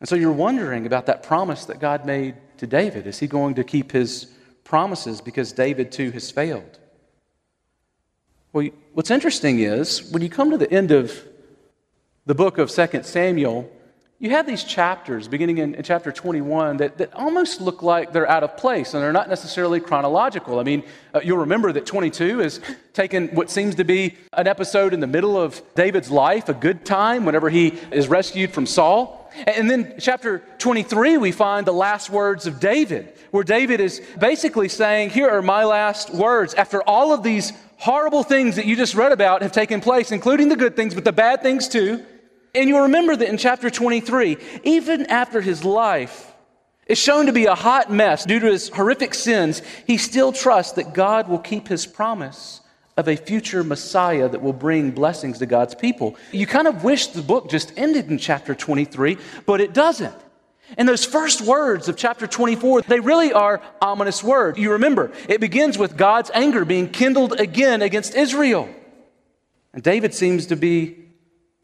And 0.00 0.08
so 0.08 0.14
you're 0.14 0.32
wondering 0.32 0.86
about 0.86 1.06
that 1.06 1.22
promise 1.22 1.64
that 1.66 1.80
God 1.80 2.06
made 2.06 2.36
to 2.58 2.66
David. 2.66 3.06
Is 3.06 3.18
he 3.18 3.26
going 3.26 3.54
to 3.56 3.64
keep 3.64 3.92
his 3.92 4.26
promises 4.64 5.20
because 5.20 5.52
David 5.52 5.90
too 5.90 6.10
has 6.12 6.30
failed? 6.30 6.78
Well, 8.52 8.68
what's 8.94 9.10
interesting 9.10 9.60
is 9.60 10.10
when 10.10 10.22
you 10.22 10.28
come 10.28 10.50
to 10.50 10.58
the 10.58 10.70
end 10.70 10.90
of 10.90 11.12
the 12.26 12.34
book 12.34 12.58
of 12.58 12.70
2 12.70 13.02
Samuel, 13.02 13.70
you 14.20 14.30
have 14.30 14.46
these 14.46 14.64
chapters 14.64 15.28
beginning 15.28 15.58
in, 15.58 15.74
in, 15.76 15.82
chapter 15.84 16.10
21 16.10 16.78
that, 16.78 16.98
that 16.98 17.14
almost 17.14 17.60
look 17.60 17.82
like 17.82 18.12
they're 18.12 18.28
out 18.28 18.42
of 18.42 18.56
place 18.56 18.92
and 18.92 19.02
they're 19.02 19.12
not 19.12 19.28
necessarily 19.28 19.78
chronological. 19.78 20.58
I 20.58 20.64
mean, 20.64 20.82
uh, 21.14 21.20
you'll 21.22 21.38
remember 21.38 21.70
that 21.72 21.86
22 21.86 22.40
is 22.40 22.60
taken 22.94 23.28
what 23.28 23.48
seems 23.48 23.76
to 23.76 23.84
be 23.84 24.16
an 24.32 24.48
episode 24.48 24.92
in 24.92 25.00
the 25.00 25.06
middle 25.06 25.40
of 25.40 25.62
David's 25.76 26.10
life, 26.10 26.48
a 26.48 26.54
good 26.54 26.84
time, 26.84 27.24
whenever 27.24 27.48
he 27.48 27.68
is 27.92 28.08
rescued 28.08 28.50
from 28.50 28.66
Saul. 28.66 29.17
And 29.46 29.70
then 29.70 29.94
chapter 29.98 30.42
23, 30.58 31.18
we 31.18 31.32
find 31.32 31.66
the 31.66 31.72
last 31.72 32.10
words 32.10 32.46
of 32.46 32.60
David, 32.60 33.12
where 33.30 33.44
David 33.44 33.80
is 33.80 34.00
basically 34.18 34.68
saying, 34.68 35.10
Here 35.10 35.28
are 35.28 35.42
my 35.42 35.64
last 35.64 36.10
words. 36.10 36.54
After 36.54 36.82
all 36.82 37.12
of 37.12 37.22
these 37.22 37.52
horrible 37.76 38.22
things 38.22 38.56
that 38.56 38.66
you 38.66 38.76
just 38.76 38.94
read 38.94 39.12
about 39.12 39.42
have 39.42 39.52
taken 39.52 39.80
place, 39.80 40.12
including 40.12 40.48
the 40.48 40.56
good 40.56 40.76
things, 40.76 40.94
but 40.94 41.04
the 41.04 41.12
bad 41.12 41.42
things 41.42 41.68
too. 41.68 42.04
And 42.54 42.68
you'll 42.68 42.82
remember 42.82 43.14
that 43.14 43.28
in 43.28 43.36
chapter 43.36 43.70
23, 43.70 44.36
even 44.64 45.06
after 45.06 45.40
his 45.40 45.64
life 45.64 46.32
is 46.86 46.98
shown 46.98 47.26
to 47.26 47.32
be 47.32 47.44
a 47.44 47.54
hot 47.54 47.92
mess 47.92 48.24
due 48.24 48.40
to 48.40 48.46
his 48.46 48.70
horrific 48.70 49.14
sins, 49.14 49.62
he 49.86 49.98
still 49.98 50.32
trusts 50.32 50.72
that 50.72 50.94
God 50.94 51.28
will 51.28 51.38
keep 51.38 51.68
his 51.68 51.86
promise 51.86 52.62
of 52.98 53.06
a 53.08 53.16
future 53.16 53.62
Messiah 53.62 54.28
that 54.28 54.42
will 54.42 54.52
bring 54.52 54.90
blessings 54.90 55.38
to 55.38 55.46
God's 55.46 55.74
people. 55.74 56.16
You 56.32 56.46
kind 56.48 56.66
of 56.66 56.82
wish 56.82 57.06
the 57.06 57.22
book 57.22 57.48
just 57.48 57.72
ended 57.76 58.10
in 58.10 58.18
chapter 58.18 58.56
23, 58.56 59.16
but 59.46 59.60
it 59.60 59.72
doesn't. 59.72 60.16
And 60.76 60.86
those 60.86 61.04
first 61.04 61.40
words 61.40 61.88
of 61.88 61.96
chapter 61.96 62.26
24, 62.26 62.82
they 62.82 62.98
really 62.98 63.32
are 63.32 63.62
ominous 63.80 64.22
words. 64.22 64.58
You 64.58 64.72
remember, 64.72 65.12
it 65.28 65.40
begins 65.40 65.78
with 65.78 65.96
God's 65.96 66.30
anger 66.34 66.64
being 66.64 66.90
kindled 66.90 67.40
again 67.40 67.82
against 67.82 68.16
Israel. 68.16 68.68
And 69.72 69.82
David 69.82 70.12
seems 70.12 70.46
to 70.46 70.56
be 70.56 70.96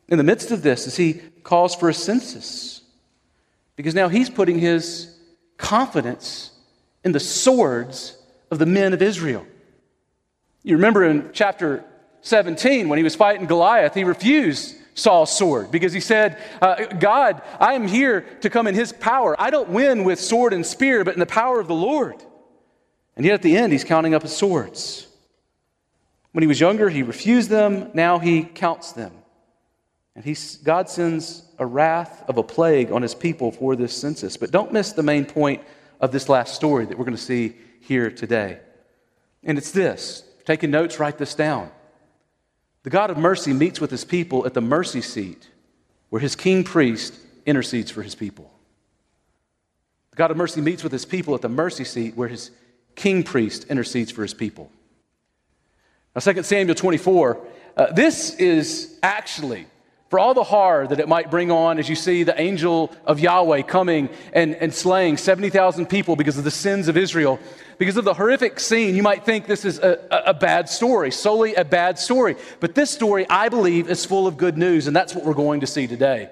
in 0.08 0.18
the 0.18 0.24
midst 0.24 0.52
of 0.52 0.62
this 0.62 0.86
as 0.86 0.96
he 0.96 1.14
calls 1.42 1.74
for 1.74 1.88
a 1.88 1.94
census. 1.94 2.80
Because 3.74 3.94
now 3.94 4.08
he's 4.08 4.30
putting 4.30 4.60
his 4.60 5.18
confidence 5.56 6.52
in 7.02 7.10
the 7.10 7.20
swords 7.20 8.16
of 8.52 8.60
the 8.60 8.66
men 8.66 8.92
of 8.92 9.02
Israel. 9.02 9.44
You 10.64 10.76
remember 10.76 11.04
in 11.04 11.30
chapter 11.32 11.84
17 12.22 12.88
when 12.88 12.96
he 12.96 13.04
was 13.04 13.14
fighting 13.14 13.46
Goliath, 13.46 13.94
he 13.94 14.02
refused 14.02 14.74
Saul's 14.94 15.36
sword 15.36 15.70
because 15.70 15.92
he 15.92 16.00
said, 16.00 16.42
uh, 16.60 16.86
God, 16.86 17.42
I 17.60 17.74
am 17.74 17.86
here 17.86 18.22
to 18.40 18.48
come 18.48 18.66
in 18.66 18.74
his 18.74 18.92
power. 18.92 19.40
I 19.40 19.50
don't 19.50 19.68
win 19.68 20.04
with 20.04 20.18
sword 20.18 20.54
and 20.54 20.64
spear, 20.64 21.04
but 21.04 21.14
in 21.14 21.20
the 21.20 21.26
power 21.26 21.60
of 21.60 21.68
the 21.68 21.74
Lord. 21.74 22.16
And 23.14 23.26
yet 23.26 23.34
at 23.34 23.42
the 23.42 23.56
end, 23.56 23.72
he's 23.72 23.84
counting 23.84 24.14
up 24.14 24.22
his 24.22 24.34
swords. 24.34 25.06
When 26.32 26.42
he 26.42 26.48
was 26.48 26.58
younger, 26.58 26.88
he 26.88 27.02
refused 27.02 27.50
them. 27.50 27.90
Now 27.92 28.18
he 28.18 28.42
counts 28.42 28.92
them. 28.92 29.12
And 30.16 30.24
he, 30.24 30.36
God 30.64 30.88
sends 30.88 31.44
a 31.58 31.66
wrath 31.66 32.24
of 32.26 32.38
a 32.38 32.42
plague 32.42 32.90
on 32.90 33.02
his 33.02 33.14
people 33.14 33.52
for 33.52 33.76
this 33.76 33.94
census. 33.96 34.36
But 34.36 34.50
don't 34.50 34.72
miss 34.72 34.92
the 34.92 35.02
main 35.02 35.26
point 35.26 35.62
of 36.00 36.10
this 36.10 36.28
last 36.28 36.54
story 36.54 36.86
that 36.86 36.98
we're 36.98 37.04
going 37.04 37.16
to 37.16 37.22
see 37.22 37.54
here 37.80 38.10
today. 38.10 38.60
And 39.42 39.58
it's 39.58 39.70
this 39.70 40.23
taking 40.44 40.70
notes, 40.70 40.98
write 40.98 41.18
this 41.18 41.34
down. 41.34 41.70
The 42.82 42.90
God 42.90 43.10
of 43.10 43.16
mercy 43.16 43.52
meets 43.52 43.80
with 43.80 43.90
his 43.90 44.04
people 44.04 44.46
at 44.46 44.54
the 44.54 44.60
mercy 44.60 45.00
seat 45.00 45.48
where 46.10 46.20
his 46.20 46.36
king 46.36 46.64
priest 46.64 47.14
intercedes 47.46 47.90
for 47.90 48.02
his 48.02 48.14
people. 48.14 48.50
The 50.10 50.16
God 50.16 50.30
of 50.30 50.36
mercy 50.36 50.60
meets 50.60 50.82
with 50.82 50.92
his 50.92 51.04
people 51.04 51.34
at 51.34 51.40
the 51.40 51.48
mercy 51.48 51.84
seat 51.84 52.14
where 52.14 52.28
his 52.28 52.50
king 52.94 53.22
priest 53.22 53.64
intercedes 53.68 54.10
for 54.10 54.22
his 54.22 54.34
people. 54.34 54.70
Now, 56.14 56.20
2 56.20 56.42
Samuel 56.44 56.76
24, 56.76 57.46
uh, 57.76 57.92
this 57.92 58.34
is 58.36 58.98
actually 59.02 59.66
for 60.14 60.20
all 60.20 60.32
the 60.32 60.44
horror 60.44 60.86
that 60.86 61.00
it 61.00 61.08
might 61.08 61.28
bring 61.28 61.50
on 61.50 61.76
as 61.76 61.88
you 61.88 61.96
see 61.96 62.22
the 62.22 62.40
angel 62.40 62.92
of 63.04 63.18
Yahweh 63.18 63.62
coming 63.62 64.08
and, 64.32 64.54
and 64.54 64.72
slaying 64.72 65.16
70,000 65.16 65.86
people 65.86 66.14
because 66.14 66.38
of 66.38 66.44
the 66.44 66.52
sins 66.52 66.86
of 66.86 66.96
Israel. 66.96 67.40
Because 67.78 67.96
of 67.96 68.04
the 68.04 68.14
horrific 68.14 68.60
scene, 68.60 68.94
you 68.94 69.02
might 69.02 69.24
think 69.24 69.48
this 69.48 69.64
is 69.64 69.80
a, 69.80 69.98
a, 70.24 70.32
bad 70.32 70.68
story, 70.68 71.10
solely 71.10 71.56
a 71.56 71.64
bad 71.64 71.98
story. 71.98 72.36
But 72.60 72.76
this 72.76 72.92
story, 72.92 73.26
I 73.28 73.48
believe, 73.48 73.90
is 73.90 74.04
full 74.04 74.28
of 74.28 74.36
good 74.36 74.56
news, 74.56 74.86
and 74.86 74.94
that's 74.94 75.16
what 75.16 75.24
we're 75.24 75.34
going 75.34 75.58
to 75.62 75.66
see 75.66 75.88
today. 75.88 76.30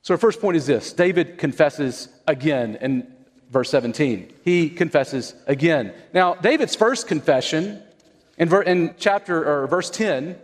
So, 0.00 0.14
our 0.14 0.18
first 0.18 0.40
point 0.40 0.56
is 0.56 0.64
this 0.64 0.94
David 0.94 1.36
confesses 1.36 2.08
again 2.26 2.78
in 2.80 3.12
verse 3.50 3.68
17. 3.68 4.32
He 4.42 4.70
confesses 4.70 5.34
again. 5.46 5.92
Now, 6.14 6.32
David's 6.32 6.74
first 6.74 7.08
confession 7.08 7.82
in, 8.38 8.50
in 8.62 8.94
chapter 8.98 9.44
or 9.46 9.66
verse 9.66 9.90
10 9.90 10.38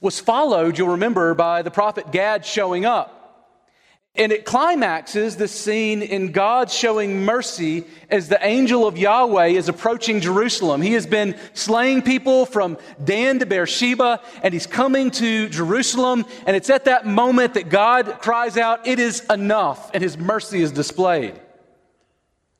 was 0.00 0.18
followed, 0.18 0.78
you'll 0.78 0.88
remember, 0.88 1.34
by 1.34 1.62
the 1.62 1.70
prophet 1.70 2.10
Gad 2.10 2.44
showing 2.44 2.84
up. 2.84 3.20
And 4.16 4.32
it 4.32 4.44
climaxes 4.44 5.36
the 5.36 5.46
scene 5.46 6.02
in 6.02 6.32
God 6.32 6.68
showing 6.68 7.24
mercy 7.24 7.84
as 8.10 8.28
the 8.28 8.44
angel 8.44 8.86
of 8.86 8.98
Yahweh 8.98 9.46
is 9.46 9.68
approaching 9.68 10.20
Jerusalem. 10.20 10.82
He 10.82 10.94
has 10.94 11.06
been 11.06 11.38
slaying 11.52 12.02
people 12.02 12.44
from 12.44 12.76
Dan 13.02 13.38
to 13.38 13.46
Beersheba, 13.46 14.20
and 14.42 14.52
he's 14.52 14.66
coming 14.66 15.12
to 15.12 15.48
Jerusalem. 15.48 16.26
And 16.44 16.56
it's 16.56 16.70
at 16.70 16.86
that 16.86 17.06
moment 17.06 17.54
that 17.54 17.68
God 17.68 18.18
cries 18.20 18.56
out, 18.56 18.86
It 18.86 18.98
is 18.98 19.24
enough, 19.30 19.92
and 19.94 20.02
his 20.02 20.18
mercy 20.18 20.60
is 20.60 20.72
displayed. 20.72 21.40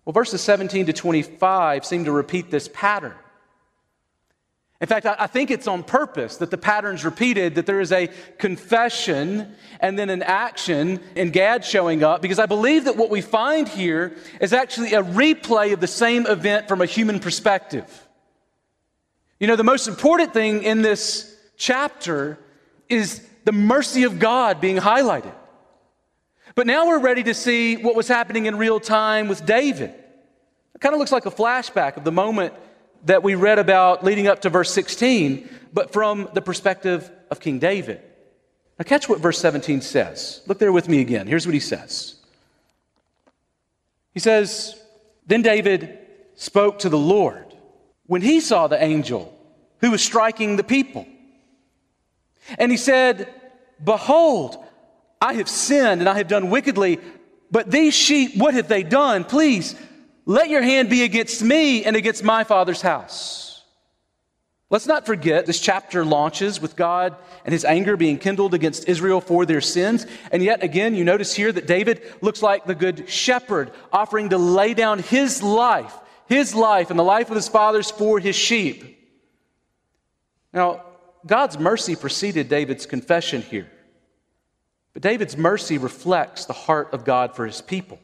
Well, 0.04 0.12
verses 0.12 0.40
17 0.42 0.86
to 0.86 0.92
25 0.92 1.84
seem 1.84 2.04
to 2.04 2.12
repeat 2.12 2.50
this 2.50 2.70
pattern. 2.72 3.14
In 4.80 4.86
fact, 4.86 5.04
I 5.04 5.26
think 5.26 5.50
it's 5.50 5.68
on 5.68 5.82
purpose 5.82 6.38
that 6.38 6.50
the 6.50 6.56
pattern's 6.56 7.04
repeated, 7.04 7.56
that 7.56 7.66
there 7.66 7.80
is 7.80 7.92
a 7.92 8.08
confession 8.38 9.54
and 9.78 9.98
then 9.98 10.08
an 10.08 10.22
action 10.22 11.00
and 11.16 11.30
Gad 11.34 11.66
showing 11.66 12.02
up, 12.02 12.22
because 12.22 12.38
I 12.38 12.46
believe 12.46 12.86
that 12.86 12.96
what 12.96 13.10
we 13.10 13.20
find 13.20 13.68
here 13.68 14.16
is 14.40 14.54
actually 14.54 14.94
a 14.94 15.02
replay 15.02 15.74
of 15.74 15.80
the 15.80 15.86
same 15.86 16.26
event 16.26 16.66
from 16.66 16.80
a 16.80 16.86
human 16.86 17.20
perspective. 17.20 18.08
You 19.38 19.48
know, 19.48 19.56
the 19.56 19.64
most 19.64 19.86
important 19.86 20.32
thing 20.32 20.62
in 20.62 20.80
this 20.80 21.36
chapter 21.58 22.38
is 22.88 23.26
the 23.44 23.52
mercy 23.52 24.04
of 24.04 24.18
God 24.18 24.62
being 24.62 24.78
highlighted. 24.78 25.34
But 26.54 26.66
now 26.66 26.86
we're 26.86 27.00
ready 27.00 27.22
to 27.24 27.34
see 27.34 27.76
what 27.76 27.94
was 27.94 28.08
happening 28.08 28.46
in 28.46 28.56
real 28.56 28.80
time 28.80 29.28
with 29.28 29.44
David. 29.44 29.90
It 30.74 30.80
kind 30.80 30.94
of 30.94 30.98
looks 30.98 31.12
like 31.12 31.26
a 31.26 31.30
flashback 31.30 31.98
of 31.98 32.04
the 32.04 32.12
moment 32.12 32.54
that 33.04 33.22
we 33.22 33.34
read 33.34 33.58
about 33.58 34.04
leading 34.04 34.26
up 34.26 34.42
to 34.42 34.50
verse 34.50 34.70
16, 34.72 35.48
but 35.72 35.92
from 35.92 36.28
the 36.34 36.42
perspective 36.42 37.10
of 37.30 37.40
King 37.40 37.58
David. 37.58 38.00
Now, 38.78 38.84
catch 38.84 39.08
what 39.08 39.20
verse 39.20 39.38
17 39.38 39.80
says. 39.80 40.42
Look 40.46 40.58
there 40.58 40.72
with 40.72 40.88
me 40.88 41.00
again. 41.00 41.26
Here's 41.26 41.46
what 41.46 41.54
he 41.54 41.60
says 41.60 42.16
He 44.12 44.20
says, 44.20 44.80
Then 45.26 45.42
David 45.42 45.98
spoke 46.34 46.80
to 46.80 46.88
the 46.88 46.98
Lord 46.98 47.46
when 48.06 48.22
he 48.22 48.40
saw 48.40 48.66
the 48.66 48.82
angel 48.82 49.36
who 49.80 49.90
was 49.90 50.02
striking 50.02 50.56
the 50.56 50.64
people. 50.64 51.06
And 52.58 52.70
he 52.70 52.76
said, 52.76 53.32
Behold, 53.82 54.56
I 55.20 55.34
have 55.34 55.48
sinned 55.48 56.00
and 56.00 56.08
I 56.08 56.16
have 56.16 56.28
done 56.28 56.50
wickedly, 56.50 56.98
but 57.50 57.70
these 57.70 57.94
sheep, 57.94 58.36
what 58.36 58.54
have 58.54 58.68
they 58.68 58.82
done? 58.82 59.24
Please 59.24 59.74
let 60.30 60.48
your 60.48 60.62
hand 60.62 60.88
be 60.88 61.02
against 61.02 61.42
me 61.42 61.84
and 61.84 61.96
against 61.96 62.22
my 62.22 62.44
father's 62.44 62.80
house. 62.80 63.64
Let's 64.70 64.86
not 64.86 65.04
forget 65.04 65.44
this 65.44 65.58
chapter 65.58 66.04
launches 66.04 66.60
with 66.60 66.76
God 66.76 67.16
and 67.44 67.52
his 67.52 67.64
anger 67.64 67.96
being 67.96 68.16
kindled 68.16 68.54
against 68.54 68.88
Israel 68.88 69.20
for 69.20 69.44
their 69.44 69.60
sins. 69.60 70.06
And 70.30 70.40
yet 70.40 70.62
again, 70.62 70.94
you 70.94 71.02
notice 71.02 71.34
here 71.34 71.50
that 71.50 71.66
David 71.66 72.02
looks 72.20 72.42
like 72.42 72.64
the 72.64 72.76
good 72.76 73.08
shepherd 73.08 73.72
offering 73.92 74.28
to 74.28 74.38
lay 74.38 74.72
down 74.72 75.00
his 75.00 75.42
life, 75.42 75.98
his 76.28 76.54
life 76.54 76.90
and 76.90 76.98
the 76.98 77.02
life 77.02 77.28
of 77.30 77.34
his 77.34 77.48
fathers 77.48 77.90
for 77.90 78.20
his 78.20 78.36
sheep. 78.36 79.04
Now, 80.52 80.84
God's 81.26 81.58
mercy 81.58 81.96
preceded 81.96 82.48
David's 82.48 82.86
confession 82.86 83.42
here. 83.42 83.68
But 84.92 85.02
David's 85.02 85.36
mercy 85.36 85.76
reflects 85.76 86.44
the 86.44 86.52
heart 86.52 86.90
of 86.92 87.04
God 87.04 87.34
for 87.34 87.46
his 87.46 87.60
people. 87.60 87.98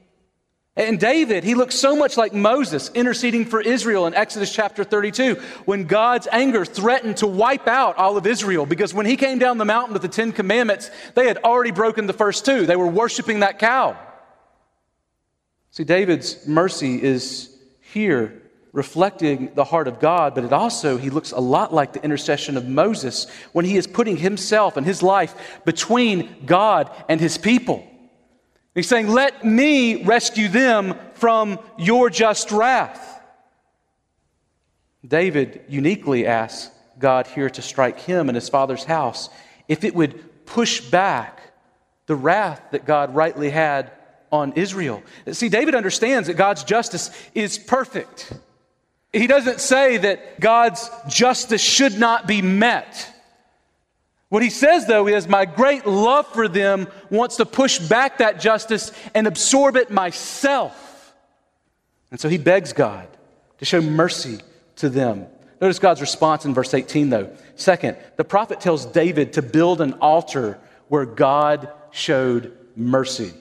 And 0.77 1.01
David, 1.01 1.43
he 1.43 1.55
looks 1.55 1.75
so 1.75 1.97
much 1.97 2.19
like 2.19 2.35
Moses 2.35 2.91
interceding 2.95 3.47
for 3.47 3.63
Israel 3.63 4.07
in 4.07 4.15
Exodus 4.15 4.53
chapter 4.53 4.85
32 4.85 5.37
when 5.65 5.85
God's 5.85 6.29
anger 6.31 6.67
threatened 6.67 7.17
to 7.19 7.27
wipe 7.27 7.67
out 7.67 7.97
all 7.97 8.19
of 8.19 8.27
Israel 8.27 8.67
because 8.67 8.93
when 8.93 9.07
he 9.07 9.17
came 9.17 9.39
down 9.39 9.57
the 9.57 9.65
mountain 9.65 9.95
with 9.95 10.03
the 10.03 10.09
Ten 10.09 10.33
Commandments, 10.33 10.91
they 11.15 11.29
had 11.29 11.39
already 11.39 11.71
broken 11.71 12.07
the 12.07 12.13
first 12.13 12.45
two. 12.45 12.67
They 12.67 12.77
were 12.77 12.87
worshiping 12.87 13.41
that 13.41 13.59
cow. 13.59 13.97
See, 15.71 15.85
David's 15.85 16.47
mercy 16.47 17.03
is 17.03 17.57
here 17.81 18.43
reflecting 18.73 19.55
the 19.55 19.65
heart 19.65 19.89
of 19.89 19.99
God, 19.99 20.35
but 20.35 20.45
it 20.45 20.53
also, 20.53 20.99
he 20.99 21.09
looks 21.09 21.33
a 21.33 21.41
lot 21.41 21.73
like 21.73 21.95
the 21.95 22.05
intercession 22.05 22.59
of 22.59 22.69
Moses 22.69 23.27
when 23.53 23.65
he 23.65 23.79
is 23.79 23.87
putting 23.87 24.19
himself 24.19 24.77
and 24.77 24.85
his 24.85 25.03
life 25.03 25.63
between 25.65 26.45
God 26.45 26.91
and 27.09 27.19
his 27.19 27.39
people. 27.39 27.87
He's 28.77 28.89
saying, 28.89 29.09
Let 29.09 29.45
me 29.45 30.05
rescue 30.05 30.49
them 30.49 30.97
from 31.15 31.59
your 31.79 32.11
just 32.11 32.53
wrath. 32.53 33.21
David 35.05 35.63
uniquely 35.67 36.27
asks 36.27 36.71
God 36.99 37.27
here 37.27 37.49
to 37.49 37.63
strike 37.63 37.99
him 37.99 38.29
and 38.29 38.37
his 38.37 38.51
father's 38.51 38.85
house 38.85 39.31
if 39.67 39.83
it 39.83 39.95
would 39.95 40.47
push 40.47 40.81
back 40.81 41.41
the 42.05 42.15
wrath 42.15 42.61
that 42.71 42.85
God 42.85 43.15
rightly 43.15 43.49
had 43.49 43.93
on 44.31 44.53
Israel. 44.53 45.03
See, 45.33 45.49
David 45.49 45.75
understands 45.75 46.29
that 46.29 46.35
God's 46.35 46.63
justice 46.63 47.11
is 47.35 47.59
perfect. 47.59 48.33
He 49.13 49.27
doesn't 49.27 49.61
say 49.61 49.97
that 49.97 50.39
God's 50.39 50.91
justice 51.09 51.63
should 51.63 51.99
not 51.99 52.27
be 52.27 52.43
met. 52.43 53.11
What 54.29 54.43
he 54.43 54.51
says, 54.51 54.87
though, 54.87 55.07
is 55.07 55.29
my 55.29 55.45
great 55.45 55.87
love 55.87 56.27
for 56.27 56.49
them 56.49 56.89
wants 57.11 57.37
to 57.37 57.47
push 57.47 57.79
back 57.79 58.19
that 58.19 58.41
justice 58.41 58.91
and 59.15 59.27
absorb 59.27 59.77
it 59.77 59.91
myself. 59.91 61.15
And 62.11 62.19
so 62.19 62.29
he 62.29 62.39
begs 62.39 62.73
God 62.73 63.09
to 63.59 63.65
show 63.65 63.81
mercy 63.81 64.41
to 64.77 64.89
them. 64.89 65.27
Notice 65.61 65.79
God's 65.79 66.01
response 66.01 66.45
in 66.45 66.55
verse 66.55 66.75
18, 66.75 67.09
though. 67.09 67.35
Second, 67.55 67.97
the 68.17 68.25
prophet 68.25 68.61
tells 68.61 68.85
David 68.85 69.35
to 69.35 69.43
build 69.43 69.81
an 69.81 69.95
altar 69.95 70.59
where 70.89 71.07
God 71.07 71.71
showed 71.91 72.57
mercy. 72.75 73.33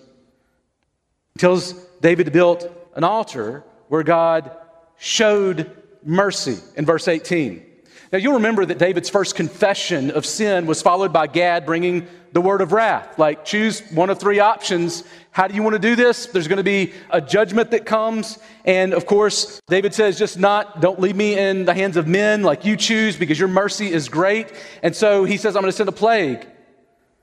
He 1.34 1.40
tells 1.40 1.74
David 2.00 2.26
to 2.26 2.32
build 2.32 2.72
an 2.96 3.04
altar 3.04 3.64
where 3.90 4.04
God 4.04 4.52
showed 4.98 5.70
mercy 6.04 6.58
in 6.78 6.86
verse 6.86 7.08
18. 7.08 7.65
Now, 8.16 8.20
you'll 8.20 8.36
remember 8.36 8.66
that 8.66 8.78
David's 8.78 9.10
first 9.10 9.36
confession 9.36 10.10
of 10.10 10.26
sin 10.26 10.68
was 10.68 10.82
followed 10.82 11.12
by 11.12 11.28
Gad 11.28 11.66
bringing 11.66 12.08
the 12.32 12.40
word 12.40 12.62
of 12.62 12.72
wrath. 12.72 13.20
Like, 13.20 13.44
choose 13.44 13.82
one 13.92 14.10
of 14.10 14.22
three 14.22 14.40
options. 14.40 15.04
How 15.32 15.50
do 15.50 15.54
you 15.54 15.62
want 15.62 15.74
to 15.74 15.80
do 15.80 15.98
this? 15.98 16.28
There's 16.28 16.48
going 16.48 16.56
to 16.56 16.64
be 16.64 16.94
a 17.10 17.20
judgment 17.20 17.72
that 17.72 17.86
comes. 17.86 18.40
And 18.64 18.94
of 18.94 19.06
course, 19.06 19.60
David 19.68 19.94
says, 19.94 20.18
just 20.18 20.40
not, 20.40 20.80
don't 20.80 20.98
leave 20.98 21.18
me 21.18 21.38
in 21.38 21.66
the 21.66 21.74
hands 21.74 21.98
of 21.98 22.08
men 22.08 22.42
like 22.42 22.64
you 22.64 22.78
choose 22.78 23.18
because 23.18 23.38
your 23.38 23.50
mercy 23.50 23.92
is 23.92 24.08
great. 24.08 24.50
And 24.82 24.96
so 24.96 25.26
he 25.26 25.36
says, 25.36 25.58
I'm 25.58 25.64
going 25.64 25.74
to 25.74 25.76
send 25.76 25.90
a 25.90 25.92
plague. 25.92 26.48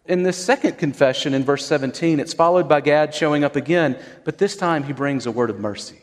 In 0.04 0.24
this 0.24 0.36
second 0.36 0.76
confession 0.76 1.32
in 1.32 1.42
verse 1.42 1.64
17, 1.64 2.20
it's 2.20 2.34
followed 2.34 2.68
by 2.68 2.82
Gad 2.82 3.14
showing 3.14 3.44
up 3.44 3.56
again, 3.56 3.98
but 4.24 4.36
this 4.36 4.58
time 4.58 4.82
he 4.84 4.92
brings 4.92 5.24
a 5.24 5.30
word 5.30 5.48
of 5.48 5.58
mercy. 5.58 6.02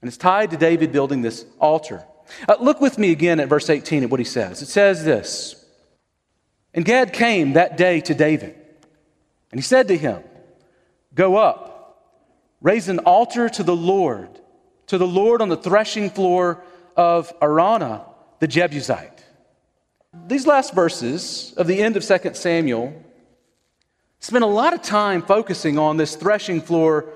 And 0.00 0.06
it's 0.06 0.16
tied 0.16 0.52
to 0.52 0.56
David 0.56 0.92
building 0.92 1.22
this 1.22 1.44
altar. 1.58 2.04
Uh, 2.48 2.56
look 2.60 2.80
with 2.80 2.98
me 2.98 3.10
again 3.10 3.40
at 3.40 3.48
verse 3.48 3.68
18 3.70 4.04
at 4.04 4.10
what 4.10 4.20
he 4.20 4.24
says. 4.24 4.62
It 4.62 4.68
says 4.68 5.04
this 5.04 5.64
And 6.72 6.84
Gad 6.84 7.12
came 7.12 7.54
that 7.54 7.76
day 7.76 8.00
to 8.02 8.14
David, 8.14 8.54
and 9.50 9.58
he 9.58 9.62
said 9.62 9.88
to 9.88 9.96
him, 9.96 10.22
Go 11.14 11.36
up, 11.36 12.02
raise 12.60 12.88
an 12.88 13.00
altar 13.00 13.48
to 13.48 13.62
the 13.62 13.76
Lord, 13.76 14.28
to 14.88 14.98
the 14.98 15.06
Lord 15.06 15.42
on 15.42 15.48
the 15.48 15.56
threshing 15.56 16.10
floor 16.10 16.62
of 16.96 17.32
Araunah 17.40 18.06
the 18.40 18.48
Jebusite. 18.48 19.24
These 20.26 20.46
last 20.46 20.74
verses 20.74 21.54
of 21.56 21.66
the 21.66 21.80
end 21.82 21.96
of 21.96 22.04
2 22.04 22.34
Samuel 22.34 22.94
spend 24.20 24.44
a 24.44 24.48
lot 24.48 24.74
of 24.74 24.82
time 24.82 25.22
focusing 25.22 25.78
on 25.78 25.96
this 25.96 26.16
threshing 26.16 26.60
floor 26.60 27.06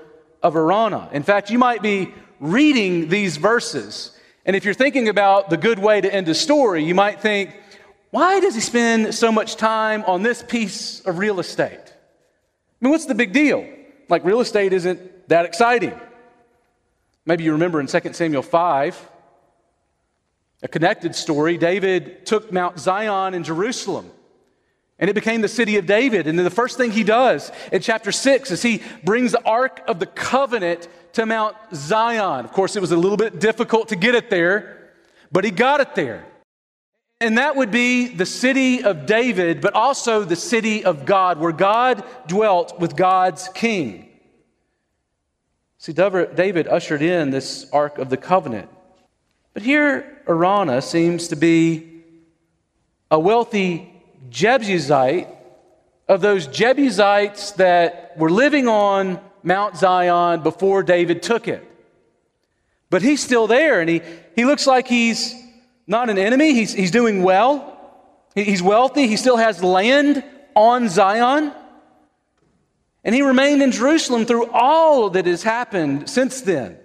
of 0.43 0.55
Araunah. 0.55 1.11
In 1.13 1.23
fact, 1.23 1.49
you 1.49 1.57
might 1.57 1.81
be 1.81 2.13
reading 2.39 3.09
these 3.09 3.37
verses 3.37 4.18
and 4.49 4.55
if 4.55 4.65
you're 4.65 4.73
thinking 4.73 5.09
about 5.09 5.51
the 5.51 5.57
good 5.57 5.77
way 5.77 6.01
to 6.01 6.11
end 6.11 6.27
a 6.27 6.33
story, 6.33 6.83
you 6.83 6.95
might 6.95 7.21
think, 7.21 7.55
why 8.09 8.39
does 8.39 8.55
he 8.55 8.61
spend 8.61 9.13
so 9.13 9.31
much 9.31 9.57
time 9.57 10.03
on 10.07 10.23
this 10.23 10.41
piece 10.41 11.01
of 11.01 11.19
real 11.19 11.39
estate? 11.39 11.77
I 11.77 11.91
mean, 12.81 12.89
what's 12.89 13.05
the 13.05 13.13
big 13.13 13.31
deal? 13.31 13.63
Like, 14.09 14.25
real 14.25 14.39
estate 14.39 14.73
isn't 14.73 15.29
that 15.29 15.45
exciting. 15.45 15.93
Maybe 17.27 17.43
you 17.43 17.51
remember 17.51 17.79
in 17.79 17.85
2 17.85 18.13
Samuel 18.13 18.41
5, 18.41 19.11
a 20.63 20.67
connected 20.67 21.13
story, 21.13 21.59
David 21.59 22.25
took 22.25 22.51
Mount 22.51 22.79
Zion 22.79 23.35
in 23.35 23.43
Jerusalem. 23.43 24.09
And 24.97 25.11
it 25.11 25.13
became 25.13 25.41
the 25.41 25.47
city 25.47 25.77
of 25.77 25.85
David. 25.85 26.25
And 26.25 26.39
then 26.39 26.43
the 26.43 26.49
first 26.49 26.75
thing 26.75 26.89
he 26.89 27.03
does 27.03 27.51
in 27.71 27.83
chapter 27.83 28.11
6 28.11 28.49
is 28.49 28.63
he 28.63 28.81
brings 29.03 29.33
the 29.33 29.43
Ark 29.43 29.83
of 29.87 29.99
the 29.99 30.07
Covenant 30.07 30.87
to 31.13 31.25
Mount 31.25 31.55
Zion. 31.73 32.45
Of 32.45 32.51
course, 32.51 32.75
it 32.75 32.81
was 32.81 32.91
a 32.91 32.97
little 32.97 33.17
bit 33.17 33.39
difficult 33.39 33.89
to 33.89 33.95
get 33.95 34.15
it 34.15 34.29
there, 34.29 34.91
but 35.31 35.43
he 35.43 35.51
got 35.51 35.79
it 35.79 35.95
there. 35.95 36.25
And 37.21 37.37
that 37.37 37.55
would 37.55 37.71
be 37.71 38.07
the 38.07 38.25
city 38.25 38.83
of 38.83 39.05
David, 39.05 39.59
but 39.59 39.73
also 39.73 40.23
the 40.23 40.37
city 40.37 40.85
of 40.85 41.05
God, 41.05 41.37
where 41.37 41.51
God 41.51 42.03
dwelt 42.27 42.79
with 42.79 42.95
God's 42.95 43.49
king. 43.49 44.09
See, 45.79 45.93
David 45.93 46.67
ushered 46.67 47.01
in 47.01 47.29
this 47.29 47.69
Ark 47.71 47.97
of 47.97 48.09
the 48.09 48.17
Covenant. 48.17 48.69
But 49.53 49.63
here, 49.63 50.21
Araunah 50.27 50.81
seems 50.81 51.29
to 51.29 51.35
be 51.35 52.03
a 53.11 53.19
wealthy 53.19 53.93
Jebusite 54.29 55.27
of 56.07 56.21
those 56.21 56.47
Jebusites 56.47 57.51
that 57.53 58.17
were 58.17 58.29
living 58.29 58.67
on 58.67 59.19
Mount 59.43 59.77
Zion 59.77 60.41
before 60.41 60.83
David 60.83 61.23
took 61.23 61.47
it. 61.47 61.65
But 62.89 63.01
he's 63.01 63.21
still 63.23 63.47
there, 63.47 63.81
and 63.81 63.89
he, 63.89 64.01
he 64.35 64.45
looks 64.45 64.65
like 64.65 64.87
he's 64.87 65.35
not 65.85 66.09
an 66.09 66.17
enemy. 66.17 66.53
He's, 66.53 66.73
he's 66.73 66.91
doing 66.91 67.23
well. 67.23 67.75
He's 68.35 68.61
wealthy. 68.61 69.07
He 69.07 69.17
still 69.17 69.37
has 69.37 69.63
land 69.63 70.23
on 70.55 70.89
Zion. 70.89 71.53
And 73.03 73.15
he 73.15 73.21
remained 73.21 73.61
in 73.61 73.71
Jerusalem 73.71 74.25
through 74.25 74.51
all 74.51 75.11
that 75.11 75.25
has 75.25 75.43
happened 75.43 76.09
since 76.09 76.41
then. 76.41 76.77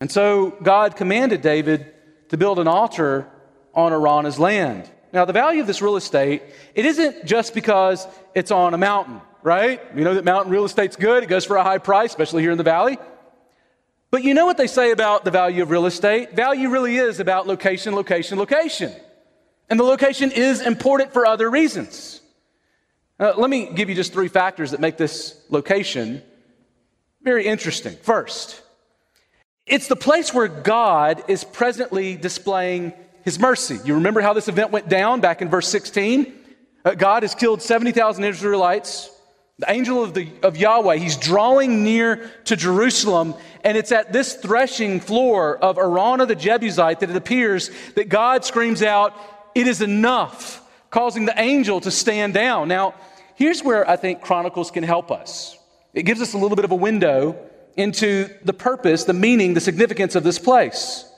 And 0.00 0.10
so 0.10 0.56
God 0.62 0.96
commanded 0.96 1.42
David 1.42 1.92
to 2.28 2.36
build 2.36 2.58
an 2.58 2.68
altar 2.68 3.28
on 3.74 3.92
Araunah's 3.92 4.38
land. 4.38 4.90
Now, 5.12 5.24
the 5.24 5.32
value 5.32 5.60
of 5.60 5.66
this 5.66 5.80
real 5.80 5.96
estate, 5.96 6.42
it 6.74 6.84
isn't 6.84 7.24
just 7.24 7.54
because 7.54 8.06
it's 8.34 8.50
on 8.50 8.74
a 8.74 8.78
mountain, 8.78 9.20
right? 9.44 9.80
You 9.94 10.02
know 10.02 10.14
that 10.14 10.24
mountain 10.24 10.50
real 10.50 10.64
estate's 10.64 10.96
good, 10.96 11.22
it 11.22 11.28
goes 11.28 11.44
for 11.44 11.56
a 11.56 11.62
high 11.62 11.78
price, 11.78 12.10
especially 12.10 12.42
here 12.42 12.50
in 12.50 12.58
the 12.58 12.64
valley. 12.64 12.98
But 14.10 14.24
you 14.24 14.32
know 14.32 14.46
what 14.46 14.56
they 14.56 14.66
say 14.66 14.90
about 14.90 15.24
the 15.24 15.30
value 15.30 15.62
of 15.62 15.70
real 15.70 15.86
estate? 15.86 16.32
Value 16.32 16.70
really 16.70 16.96
is 16.96 17.20
about 17.20 17.46
location, 17.46 17.94
location, 17.94 18.38
location. 18.38 18.92
And 19.68 19.78
the 19.78 19.84
location 19.84 20.32
is 20.32 20.60
important 20.60 21.12
for 21.12 21.26
other 21.26 21.50
reasons. 21.50 22.20
Uh, 23.20 23.34
let 23.36 23.50
me 23.50 23.70
give 23.72 23.88
you 23.88 23.94
just 23.94 24.12
three 24.12 24.28
factors 24.28 24.70
that 24.70 24.80
make 24.80 24.96
this 24.96 25.40
location 25.50 26.22
very 27.22 27.46
interesting. 27.46 27.96
First, 28.02 28.62
it's 29.66 29.88
the 29.88 29.96
place 29.96 30.32
where 30.32 30.48
God 30.48 31.24
is 31.28 31.44
presently 31.44 32.16
displaying 32.16 32.92
his 33.24 33.38
mercy. 33.38 33.78
You 33.84 33.94
remember 33.94 34.20
how 34.20 34.32
this 34.32 34.48
event 34.48 34.70
went 34.70 34.88
down 34.88 35.20
back 35.20 35.42
in 35.42 35.48
verse 35.48 35.68
16? 35.68 36.32
Uh, 36.84 36.94
God 36.94 37.22
has 37.24 37.34
killed 37.34 37.62
70,000 37.62 38.24
Israelites. 38.24 39.10
The 39.58 39.70
angel 39.70 40.02
of, 40.02 40.14
the, 40.14 40.28
of 40.42 40.56
Yahweh, 40.56 40.96
he's 40.96 41.16
drawing 41.16 41.84
near 41.84 42.28
to 42.46 42.56
Jerusalem, 42.56 43.34
and 43.62 43.78
it's 43.78 43.92
at 43.92 44.12
this 44.12 44.34
threshing 44.34 44.98
floor 44.98 45.56
of 45.58 45.76
Araunah 45.76 46.26
the 46.26 46.34
Jebusite 46.34 47.00
that 47.00 47.10
it 47.10 47.14
appears 47.14 47.70
that 47.94 48.08
God 48.08 48.44
screams 48.44 48.82
out, 48.82 49.14
It 49.54 49.68
is 49.68 49.80
enough, 49.80 50.60
causing 50.90 51.24
the 51.24 51.40
angel 51.40 51.80
to 51.82 51.90
stand 51.92 52.34
down. 52.34 52.66
Now, 52.66 52.94
here's 53.36 53.62
where 53.62 53.88
I 53.88 53.94
think 53.94 54.22
Chronicles 54.22 54.72
can 54.72 54.82
help 54.82 55.12
us. 55.12 55.56
It 55.92 56.02
gives 56.02 56.20
us 56.20 56.34
a 56.34 56.38
little 56.38 56.56
bit 56.56 56.64
of 56.64 56.72
a 56.72 56.76
window 56.76 57.36
into 57.76 58.28
the 58.44 58.52
purpose, 58.52 59.04
the 59.04 59.12
meaning, 59.12 59.54
the 59.54 59.60
significance 59.60 60.16
of 60.16 60.24
this 60.24 60.38
place. 60.38 61.08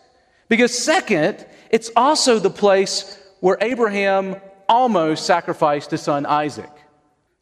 Because, 0.48 0.76
second, 0.76 1.46
it's 1.70 1.90
also 1.96 2.38
the 2.38 2.50
place 2.50 3.18
where 3.40 3.56
Abraham 3.62 4.36
almost 4.68 5.24
sacrificed 5.24 5.90
his 5.90 6.02
son 6.02 6.26
Isaac. 6.26 6.70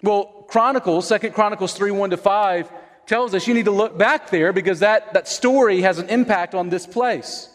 Well, 0.02 0.33
Chronicles, 0.46 1.06
Second 1.06 1.32
Chronicles 1.32 1.74
3 1.74 1.90
1 1.90 2.10
to 2.10 2.16
5, 2.16 2.70
tells 3.06 3.34
us 3.34 3.46
you 3.46 3.54
need 3.54 3.66
to 3.66 3.70
look 3.70 3.96
back 3.98 4.30
there 4.30 4.52
because 4.52 4.80
that, 4.80 5.12
that 5.12 5.28
story 5.28 5.82
has 5.82 5.98
an 5.98 6.08
impact 6.08 6.54
on 6.54 6.68
this 6.68 6.86
place. 6.86 7.50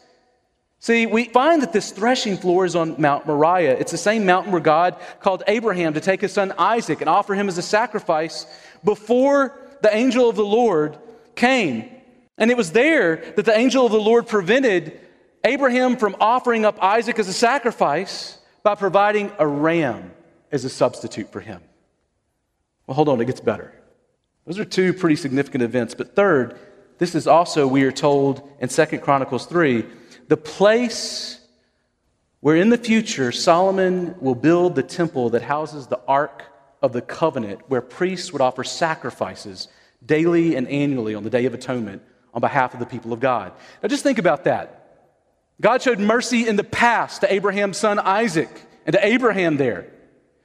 See, 0.82 1.06
we 1.06 1.25
find 1.25 1.62
that 1.62 1.73
this 1.73 1.91
threshing 1.91 2.38
floor 2.38 2.63
is 2.63 2.75
on 2.75 2.95
Mount 2.99 3.28
Moriah. 3.28 3.75
It's 3.78 3.91
the 3.91 3.97
same 3.97 4.25
mountain 4.25 4.54
where 4.54 4.62
God 4.62 4.95
called 5.19 5.43
Abraham 5.47 5.93
to 5.95 5.99
take 5.99 6.21
his 6.21 6.32
son 6.32 6.54
Isaac 6.58 7.02
and 7.02 7.10
offer 7.10 7.36
him 7.36 7.49
as 7.49 7.58
a 7.58 7.62
sacrifice 7.62 8.45
before 8.84 9.58
the 9.82 9.93
angel 9.93 10.30
of 10.30 10.38
the 10.38 10.45
Lord 10.45 10.97
came. 11.36 11.89
And 12.38 12.49
it 12.49 12.56
was 12.56 12.71
there 12.71 13.17
that 13.36 13.43
the 13.43 13.58
angel 13.58 13.86
of 13.86 13.91
the 13.91 13.99
Lord 13.99 14.28
prevented 14.28 14.99
Abraham 15.43 15.97
from 15.97 16.15
offering 16.21 16.63
up 16.63 16.82
Isaac 16.82 17.19
as 17.19 17.28
a 17.28 17.34
sacrifice 17.34 18.38
by 18.63 18.75
providing 18.75 19.32
a 19.38 19.45
ram 19.45 20.12
as 20.49 20.63
a 20.63 20.69
substitute 20.69 21.32
for 21.32 21.41
him. 21.41 21.62
Well, 22.89 22.95
hold 22.95 23.10
on, 23.10 23.21
it 23.21 23.25
gets 23.25 23.39
better. 23.39 23.71
Those 24.47 24.58
are 24.58 24.65
two 24.65 24.93
pretty 24.93 25.15
significant 25.15 25.62
events. 25.62 25.93
But 25.93 26.15
third, 26.15 26.58
this 26.97 27.13
is 27.13 27.28
also, 27.28 27.67
we 27.67 27.84
are 27.84 27.91
told 27.91 28.49
in 28.60 28.67
Second 28.67 29.02
Chronicles 29.02 29.45
3, 29.45 29.86
the 30.28 30.36
place 30.36 31.39
where 32.39 32.56
in 32.56 32.69
the 32.69 32.80
future 32.80 33.32
Solomon 33.32 34.15
will 34.19 34.34
build 34.34 34.73
the 34.73 34.82
temple 34.82 35.30
that 35.30 35.43
houses 35.43 35.86
the 35.86 35.99
Ark 36.08 36.41
of 36.82 36.91
the 36.91 37.02
Covenant, 37.04 37.60
where 37.67 37.82
priests 37.82 38.34
would 38.34 38.41
offer 38.41 38.63
sacrifices 38.63 39.67
daily 40.04 40.56
and 40.56 40.67
annually 40.67 41.13
on 41.13 41.23
the 41.23 41.30
Day 41.30 41.45
of 41.45 41.54
Atonement 41.54 42.02
on 42.34 42.41
behalf 42.41 42.73
of 42.73 42.80
the 42.80 42.88
people 42.88 43.13
of 43.13 43.19
God. 43.19 43.54
Now, 43.84 43.89
just 43.89 44.02
think 44.02 44.17
about 44.17 44.45
that. 44.45 45.04
God 45.62 45.84
showed 45.84 45.99
mercy 45.99 46.47
in 46.47 46.56
the 46.56 46.63
past 46.63 47.21
to 47.21 47.32
Abraham's 47.32 47.78
son 47.78 47.99
Isaac 47.99 48.49
and 48.88 48.95
to 48.95 49.06
Abraham 49.06 49.58
there. 49.58 49.93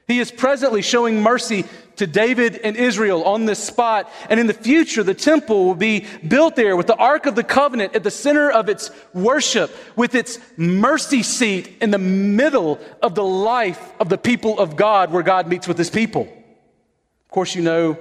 He 0.07 0.19
is 0.19 0.31
presently 0.31 0.83
showing 0.83 1.23
mercy 1.23 1.65
to 1.97 2.07
David 2.07 2.57
and 2.57 2.77
Israel 2.77 3.25
on 3.25 3.47
this 3.47 3.63
spot. 3.63 4.11
And 4.29 4.39
in 4.39 4.47
the 4.47 4.55
future, 4.55 5.03
the 5.03 5.15
temple 5.15 5.65
will 5.65 5.75
be 5.75 6.07
built 6.27 6.57
there 6.57 6.77
with 6.77 6.87
the 6.87 6.97
Ark 6.97 7.27
of 7.27 7.37
the 7.37 7.45
Covenant 7.45 7.95
at 7.95 8.03
the 8.03 8.11
center 8.11 8.51
of 8.51 8.69
its 8.69 8.91
worship, 9.13 9.75
with 9.97 10.15
its 10.15 10.39
mercy 10.57 11.23
seat 11.23 11.77
in 11.81 11.91
the 11.91 11.99
middle 11.99 12.79
of 13.03 13.15
the 13.15 13.25
life 13.25 13.93
of 14.01 14.09
the 14.09 14.19
people 14.19 14.59
of 14.59 14.77
God, 14.77 15.11
where 15.11 15.23
God 15.23 15.47
meets 15.47 15.67
with 15.69 15.79
his 15.79 15.91
people. 15.91 16.23
Of 16.23 17.31
course, 17.31 17.55
you 17.55 17.63
know 17.63 17.97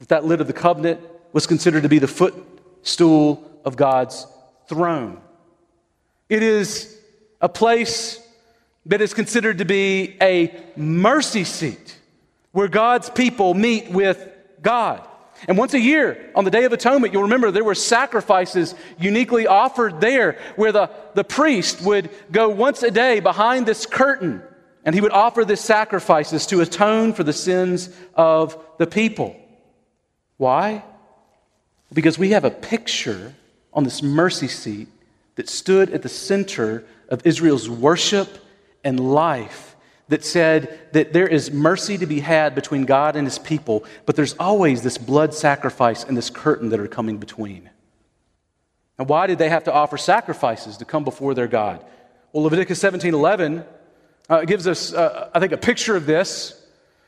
that 0.00 0.08
that 0.08 0.24
lid 0.24 0.40
of 0.40 0.46
the 0.46 0.52
covenant 0.52 1.00
was 1.32 1.46
considered 1.46 1.84
to 1.84 1.88
be 1.88 1.98
the 1.98 2.08
footstool 2.08 3.50
of 3.64 3.76
God's 3.76 4.26
throne. 4.68 5.20
It 6.28 6.42
is 6.42 6.98
a 7.40 7.48
place 7.48 8.20
that 8.86 9.00
is 9.00 9.14
considered 9.14 9.58
to 9.58 9.64
be 9.64 10.16
a 10.20 10.54
mercy 10.76 11.44
seat 11.44 11.98
where 12.52 12.68
God's 12.68 13.10
people 13.10 13.54
meet 13.54 13.90
with 13.90 14.28
God. 14.60 15.06
And 15.48 15.58
once 15.58 15.74
a 15.74 15.80
year, 15.80 16.30
on 16.34 16.44
the 16.44 16.50
Day 16.50 16.64
of 16.64 16.72
Atonement, 16.72 17.12
you'll 17.12 17.22
remember 17.22 17.50
there 17.50 17.64
were 17.64 17.74
sacrifices 17.74 18.74
uniquely 18.98 19.46
offered 19.46 20.00
there 20.00 20.38
where 20.56 20.72
the, 20.72 20.90
the 21.14 21.24
priest 21.24 21.82
would 21.82 22.10
go 22.30 22.48
once 22.48 22.82
a 22.82 22.90
day 22.90 23.20
behind 23.20 23.66
this 23.66 23.86
curtain 23.86 24.42
and 24.84 24.94
he 24.94 25.00
would 25.00 25.12
offer 25.12 25.44
these 25.44 25.60
sacrifices 25.60 26.46
to 26.46 26.60
atone 26.60 27.12
for 27.12 27.24
the 27.24 27.32
sins 27.32 27.88
of 28.14 28.58
the 28.78 28.86
people. 28.86 29.36
Why? 30.36 30.84
Because 31.92 32.18
we 32.18 32.30
have 32.30 32.44
a 32.44 32.50
picture 32.50 33.34
on 33.72 33.84
this 33.84 34.02
mercy 34.02 34.48
seat 34.48 34.88
that 35.36 35.48
stood 35.48 35.90
at 35.90 36.02
the 36.02 36.08
center 36.08 36.84
of 37.08 37.24
Israel's 37.26 37.68
worship 37.68 38.38
and 38.84 38.98
life 38.98 39.76
that 40.08 40.24
said 40.24 40.78
that 40.92 41.12
there 41.12 41.26
is 41.26 41.50
mercy 41.50 41.96
to 41.96 42.06
be 42.06 42.20
had 42.20 42.54
between 42.54 42.84
God 42.84 43.16
and 43.16 43.26
his 43.26 43.38
people, 43.38 43.84
but 44.04 44.14
there's 44.14 44.34
always 44.34 44.82
this 44.82 44.98
blood 44.98 45.32
sacrifice 45.32 46.04
and 46.04 46.16
this 46.16 46.28
curtain 46.28 46.68
that 46.70 46.80
are 46.80 46.88
coming 46.88 47.18
between. 47.18 47.70
And 48.98 49.08
why 49.08 49.26
did 49.26 49.38
they 49.38 49.48
have 49.48 49.64
to 49.64 49.72
offer 49.72 49.96
sacrifices 49.96 50.76
to 50.78 50.84
come 50.84 51.04
before 51.04 51.34
their 51.34 51.46
God? 51.46 51.84
Well, 52.32 52.44
Leviticus 52.44 52.78
17 52.80 53.14
11 53.14 53.64
uh, 54.28 54.44
gives 54.44 54.66
us, 54.66 54.92
uh, 54.92 55.30
I 55.34 55.40
think, 55.40 55.52
a 55.52 55.56
picture 55.56 55.96
of 55.96 56.06
this. 56.06 56.58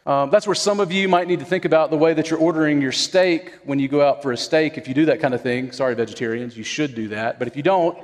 Um, 0.07 0.31
that's 0.31 0.47
where 0.47 0.55
some 0.55 0.81
of 0.81 0.93
you 0.93 1.09
might 1.09 1.29
need 1.29 1.39
to 1.39 1.47
think 1.47 1.65
about 1.65 1.91
the 1.91 1.97
way 1.97 2.13
that 2.13 2.29
you're 2.29 2.39
ordering 2.39 2.83
your 2.83 2.93
steak 2.93 3.55
when 3.65 3.79
you 3.79 3.89
go 3.89 4.07
out 4.07 4.23
for 4.23 4.33
a 4.33 4.37
steak. 4.37 4.77
If 4.77 4.87
you 4.87 4.95
do 4.95 5.07
that 5.07 5.21
kind 5.21 5.33
of 5.33 5.43
thing, 5.43 5.73
sorry, 5.73 5.95
vegetarians, 5.95 6.57
you 6.57 6.65
should 6.65 6.95
do 6.95 7.09
that. 7.09 7.39
But 7.39 7.49
if 7.49 7.57
you 7.57 7.63
don't, 7.63 7.99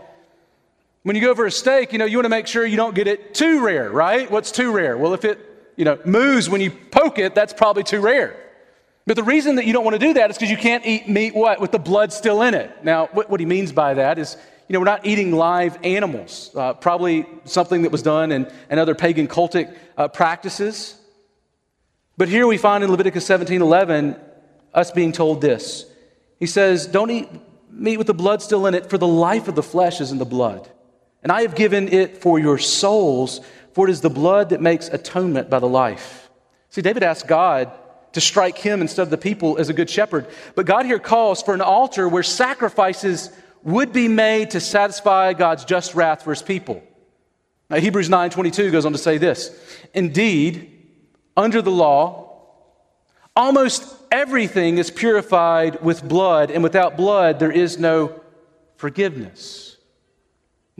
when 1.02 1.16
you 1.16 1.22
go 1.22 1.34
for 1.34 1.46
a 1.46 1.50
steak, 1.50 1.92
you 1.92 1.98
know, 1.98 2.04
you 2.04 2.18
want 2.18 2.26
to 2.26 2.30
make 2.30 2.46
sure 2.46 2.66
you 2.66 2.76
don't 2.76 2.94
get 2.94 3.06
it 3.06 3.34
too 3.34 3.64
rare, 3.64 3.90
right? 3.90 4.30
What's 4.30 4.52
too 4.52 4.70
rare? 4.72 4.98
Well, 4.98 5.14
if 5.14 5.24
it, 5.24 5.38
you 5.76 5.84
know, 5.84 5.98
moves 6.04 6.50
when 6.50 6.60
you 6.60 6.70
poke 6.70 7.18
it, 7.18 7.34
that's 7.34 7.52
probably 7.52 7.82
too 7.82 8.00
rare. 8.00 8.36
But 9.06 9.16
the 9.16 9.22
reason 9.22 9.56
that 9.56 9.64
you 9.64 9.72
don't 9.72 9.84
want 9.84 9.94
to 9.94 10.06
do 10.06 10.14
that 10.14 10.30
is 10.30 10.36
because 10.36 10.50
you 10.50 10.58
can't 10.58 10.84
eat 10.84 11.08
meat 11.08 11.34
what? 11.34 11.60
With 11.60 11.72
the 11.72 11.78
blood 11.78 12.12
still 12.12 12.42
in 12.42 12.54
it. 12.54 12.84
Now, 12.84 13.06
what, 13.12 13.30
what 13.30 13.40
he 13.40 13.46
means 13.46 13.72
by 13.72 13.94
that 13.94 14.18
is, 14.18 14.36
you 14.68 14.74
know, 14.74 14.78
we're 14.78 14.84
not 14.84 15.06
eating 15.06 15.32
live 15.32 15.78
animals. 15.82 16.50
Uh, 16.54 16.74
probably 16.74 17.26
something 17.44 17.82
that 17.82 17.90
was 17.90 18.02
done 18.02 18.30
in, 18.30 18.50
in 18.70 18.78
other 18.78 18.94
pagan 18.94 19.26
cultic 19.26 19.74
uh, 19.96 20.06
practices. 20.08 20.96
But 22.18 22.28
here 22.28 22.46
we 22.46 22.58
find 22.58 22.84
in 22.84 22.90
Leviticus 22.90 23.24
17 23.24 23.62
11 23.62 24.16
us 24.74 24.90
being 24.90 25.12
told 25.12 25.40
this. 25.40 25.86
He 26.38 26.46
says, 26.46 26.86
Don't 26.86 27.10
eat 27.10 27.28
meat 27.70 27.96
with 27.96 28.06
the 28.06 28.14
blood 28.14 28.42
still 28.42 28.66
in 28.66 28.74
it, 28.74 28.90
for 28.90 28.98
the 28.98 29.08
life 29.08 29.48
of 29.48 29.54
the 29.54 29.62
flesh 29.62 30.00
is 30.00 30.12
in 30.12 30.18
the 30.18 30.26
blood. 30.26 30.68
And 31.22 31.30
I 31.30 31.42
have 31.42 31.54
given 31.54 31.88
it 31.88 32.18
for 32.18 32.38
your 32.38 32.58
souls, 32.58 33.40
for 33.72 33.88
it 33.88 33.90
is 33.90 34.00
the 34.00 34.10
blood 34.10 34.50
that 34.50 34.60
makes 34.60 34.88
atonement 34.88 35.50
by 35.50 35.58
the 35.58 35.68
life. 35.68 36.30
See, 36.70 36.82
David 36.82 37.02
asked 37.02 37.26
God 37.26 37.70
to 38.12 38.20
strike 38.20 38.58
him 38.58 38.80
instead 38.80 39.02
of 39.02 39.10
the 39.10 39.18
people 39.18 39.58
as 39.58 39.68
a 39.68 39.72
good 39.72 39.90
shepherd. 39.90 40.26
But 40.54 40.66
God 40.66 40.86
here 40.86 40.98
calls 40.98 41.42
for 41.42 41.54
an 41.54 41.60
altar 41.60 42.08
where 42.08 42.22
sacrifices 42.22 43.30
would 43.62 43.92
be 43.92 44.08
made 44.08 44.50
to 44.50 44.60
satisfy 44.60 45.32
God's 45.32 45.64
just 45.64 45.94
wrath 45.94 46.22
for 46.22 46.30
his 46.30 46.42
people. 46.42 46.82
Now, 47.68 47.76
Hebrews 47.76 48.08
9:22 48.08 48.72
goes 48.72 48.86
on 48.86 48.92
to 48.92 48.98
say 48.98 49.18
this: 49.18 49.52
Indeed, 49.94 50.72
under 51.36 51.62
the 51.62 51.70
law, 51.70 52.42
almost 53.36 53.84
everything 54.10 54.78
is 54.78 54.90
purified 54.90 55.80
with 55.82 56.02
blood, 56.02 56.50
and 56.50 56.62
without 56.62 56.96
blood 56.96 57.38
there 57.38 57.52
is 57.52 57.78
no 57.78 58.20
forgiveness 58.76 59.69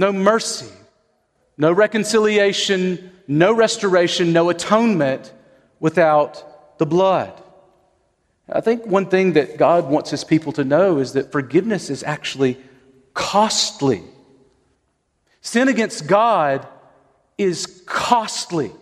no 0.01 0.11
mercy, 0.15 0.73
no 1.59 1.71
reconciliation, 1.71 3.13
no 3.29 3.53
restoration, 3.53 4.33
no 4.33 4.49
atonement 4.49 5.31
without 5.79 6.79
the 6.79 6.87
blood. 6.87 7.31
I 8.51 8.63
think 8.63 8.87
one 8.87 9.07
thing 9.07 9.35
that 9.35 9.59
God 9.59 9.91
wants 9.91 10.09
his 10.11 10.25
people 10.25 10.53
to 10.53 10.65
know 10.65 10.99
is 10.99 11.13
that 11.13 11.31
forgiveness 11.31 11.91
is 11.91 12.03
actually 12.03 12.57
costly. 13.13 14.03
Sin 15.43 15.69
against 15.69 16.07
God 16.07 16.67
is 17.37 17.83
costly. 17.85 18.73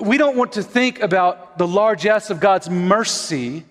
We 0.00 0.16
don't 0.16 0.36
want 0.38 0.52
to 0.52 0.62
think 0.62 1.00
about 1.02 1.58
the 1.58 1.68
largesse 1.68 2.30
of 2.30 2.40
God's 2.40 2.70
mercy 2.70 3.66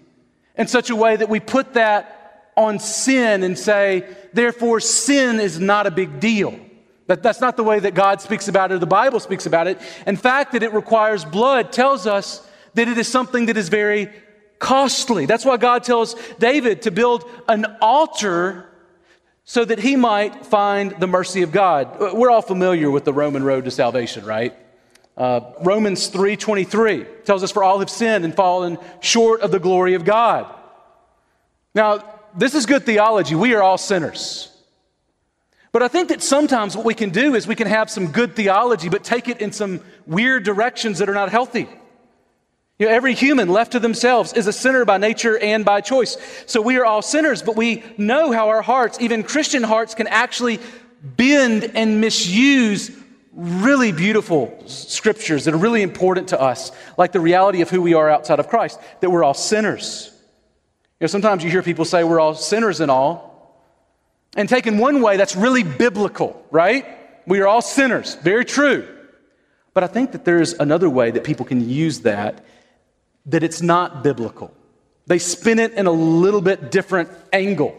in 0.55 0.67
such 0.67 0.91
a 0.91 0.95
way 0.95 1.15
that 1.15 1.27
we 1.27 1.39
put 1.39 1.73
that 1.73 2.14
on 2.55 2.79
sin 2.79 3.43
and 3.43 3.57
say, 3.57 4.07
therefore, 4.33 4.79
sin 4.79 5.39
is 5.39 5.59
not 5.59 5.87
a 5.87 5.91
big 5.91 6.19
deal. 6.19 6.59
That, 7.07 7.21
that's 7.21 7.41
not 7.41 7.57
the 7.57 7.63
way 7.63 7.79
that 7.79 7.93
God 7.93 8.21
speaks 8.21 8.47
about 8.47 8.71
it 8.71 8.75
or 8.75 8.79
the 8.79 8.87
Bible 8.87 9.19
speaks 9.19 9.45
about 9.45 9.67
it. 9.67 9.79
In 10.07 10.17
fact, 10.17 10.53
that 10.53 10.63
it 10.63 10.73
requires 10.73 11.23
blood 11.23 11.71
tells 11.71 12.07
us 12.07 12.47
that 12.73 12.87
it 12.87 12.97
is 12.97 13.07
something 13.07 13.45
that 13.45 13.57
is 13.57 13.69
very 13.69 14.11
costly. 14.59 15.25
That's 15.25 15.45
why 15.45 15.57
God 15.57 15.83
tells 15.83 16.15
David 16.39 16.83
to 16.83 16.91
build 16.91 17.29
an 17.47 17.65
altar 17.81 18.69
so 19.43 19.63
that 19.63 19.77
he 19.79 19.95
might 19.95 20.45
find 20.45 20.91
the 20.99 21.07
mercy 21.07 21.43
of 21.43 21.51
God. 21.51 21.99
We're 22.13 22.31
all 22.31 22.41
familiar 22.41 22.89
with 22.89 23.05
the 23.05 23.13
Roman 23.13 23.43
road 23.43 23.65
to 23.65 23.71
salvation, 23.71 24.25
right? 24.25 24.55
Uh, 25.15 25.41
Romans 25.61 26.07
3:23 26.07 27.05
tells 27.23 27.43
us 27.43 27.51
for 27.51 27.63
all 27.63 27.79
have 27.79 27.89
sinned 27.89 28.25
and 28.25 28.35
fallen 28.35 28.77
short 28.99 29.41
of 29.41 29.51
the 29.51 29.59
glory 29.59 29.93
of 29.93 30.03
God. 30.03 30.47
Now, 31.73 32.03
this 32.37 32.55
is 32.55 32.65
good 32.65 32.85
theology. 32.85 33.35
We 33.35 33.53
are 33.53 33.63
all 33.63 33.77
sinners. 33.77 34.51
But 35.71 35.83
I 35.83 35.87
think 35.89 36.09
that 36.09 36.23
sometimes 36.23 36.75
what 36.75 36.85
we 36.85 36.93
can 36.93 37.09
do 37.09 37.35
is 37.35 37.47
we 37.47 37.55
can 37.55 37.67
have 37.67 37.89
some 37.89 38.07
good 38.11 38.35
theology, 38.35 38.87
but 38.87 39.03
take 39.03 39.27
it 39.27 39.41
in 39.41 39.51
some 39.51 39.81
weird 40.07 40.43
directions 40.43 40.99
that 40.99 41.09
are 41.09 41.13
not 41.13 41.29
healthy. 41.29 41.67
You 42.79 42.87
know, 42.87 42.93
every 42.93 43.13
human 43.13 43.49
left 43.49 43.73
to 43.73 43.79
themselves 43.79 44.33
is 44.33 44.47
a 44.47 44.53
sinner 44.53 44.85
by 44.85 44.97
nature 44.97 45.37
and 45.37 45.65
by 45.65 45.81
choice. 45.81 46.17
So 46.45 46.61
we 46.61 46.77
are 46.77 46.85
all 46.85 47.01
sinners, 47.01 47.41
but 47.41 47.55
we 47.55 47.83
know 47.97 48.31
how 48.31 48.49
our 48.49 48.61
hearts, 48.61 48.99
even 49.01 49.23
Christian 49.23 49.63
hearts, 49.63 49.95
can 49.95 50.07
actually 50.07 50.59
bend 51.01 51.71
and 51.75 51.99
misuse 51.99 52.91
really 53.33 53.91
beautiful 53.91 54.63
scriptures 54.65 55.43
that 55.43 55.53
are 55.53 55.57
really 55.57 55.81
important 55.81 56.29
to 56.29 56.39
us, 56.39 56.71
like 56.97 57.11
the 57.11 57.19
reality 57.19 57.61
of 57.61 57.69
who 57.69 57.81
we 57.81 57.93
are 57.93 58.09
outside 58.09 58.39
of 58.39 58.47
Christ, 58.47 58.79
that 59.01 59.09
we're 59.09 59.23
all 59.23 59.33
sinners. 59.33 60.14
You 60.99 61.05
know, 61.05 61.07
sometimes 61.07 61.43
you 61.43 61.49
hear 61.49 61.61
people 61.61 61.83
say 61.83 62.03
we're 62.03 62.21
all 62.21 62.35
sinners 62.35 62.79
and 62.79 62.89
all, 62.89 63.35
and 64.37 64.47
taken 64.47 64.77
one 64.77 65.01
way, 65.01 65.17
that's 65.17 65.35
really 65.35 65.63
biblical, 65.63 66.45
right? 66.51 66.85
We 67.27 67.39
are 67.41 67.47
all 67.47 67.61
sinners. 67.61 68.15
Very 68.15 68.45
true. 68.45 68.87
But 69.73 69.83
I 69.83 69.87
think 69.87 70.13
that 70.13 70.23
there's 70.23 70.53
another 70.53 70.89
way 70.89 71.11
that 71.11 71.25
people 71.25 71.45
can 71.45 71.69
use 71.69 72.01
that, 72.01 72.45
that 73.25 73.43
it's 73.43 73.61
not 73.61 74.03
biblical. 74.03 74.53
They 75.07 75.19
spin 75.19 75.59
it 75.59 75.73
in 75.73 75.85
a 75.85 75.91
little 75.91 76.41
bit 76.41 76.71
different 76.71 77.09
angle. 77.33 77.75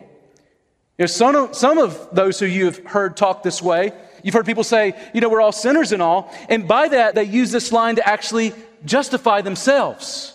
You 0.99 1.03
know, 1.03 1.07
some, 1.07 1.37
of, 1.37 1.55
some 1.57 1.79
of 1.79 2.09
those 2.13 2.39
who 2.39 2.47
you've 2.47 2.85
heard 2.85 3.17
talk 3.17 3.43
this 3.43 3.63
way, 3.63 3.93
you've 4.23 4.35
heard 4.35 4.47
people 4.47 4.65
say, 4.65 4.95
you 5.15 5.23
know, 5.23 5.29
we're 5.31 5.41
all 5.41 5.53
sinners 5.53 5.93
and 5.93 6.03
all. 6.03 6.33
And 6.51 6.69
by 6.69 6.89
that, 6.89 7.15
they 7.15 7.25
use 7.25 7.51
this 7.51 7.73
line 7.73 7.97
to 7.97 8.07
actually 8.07 8.53
justify 8.85 9.41
themselves. 9.41 10.35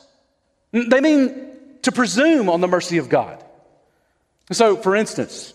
They 0.71 1.01
mean 1.01 1.50
to 1.83 1.91
presume 1.91 2.49
on 2.49 2.61
the 2.61 2.67
mercy 2.67 2.97
of 2.97 3.09
God. 3.09 3.43
So, 4.51 4.75
for 4.75 4.95
instance, 4.95 5.53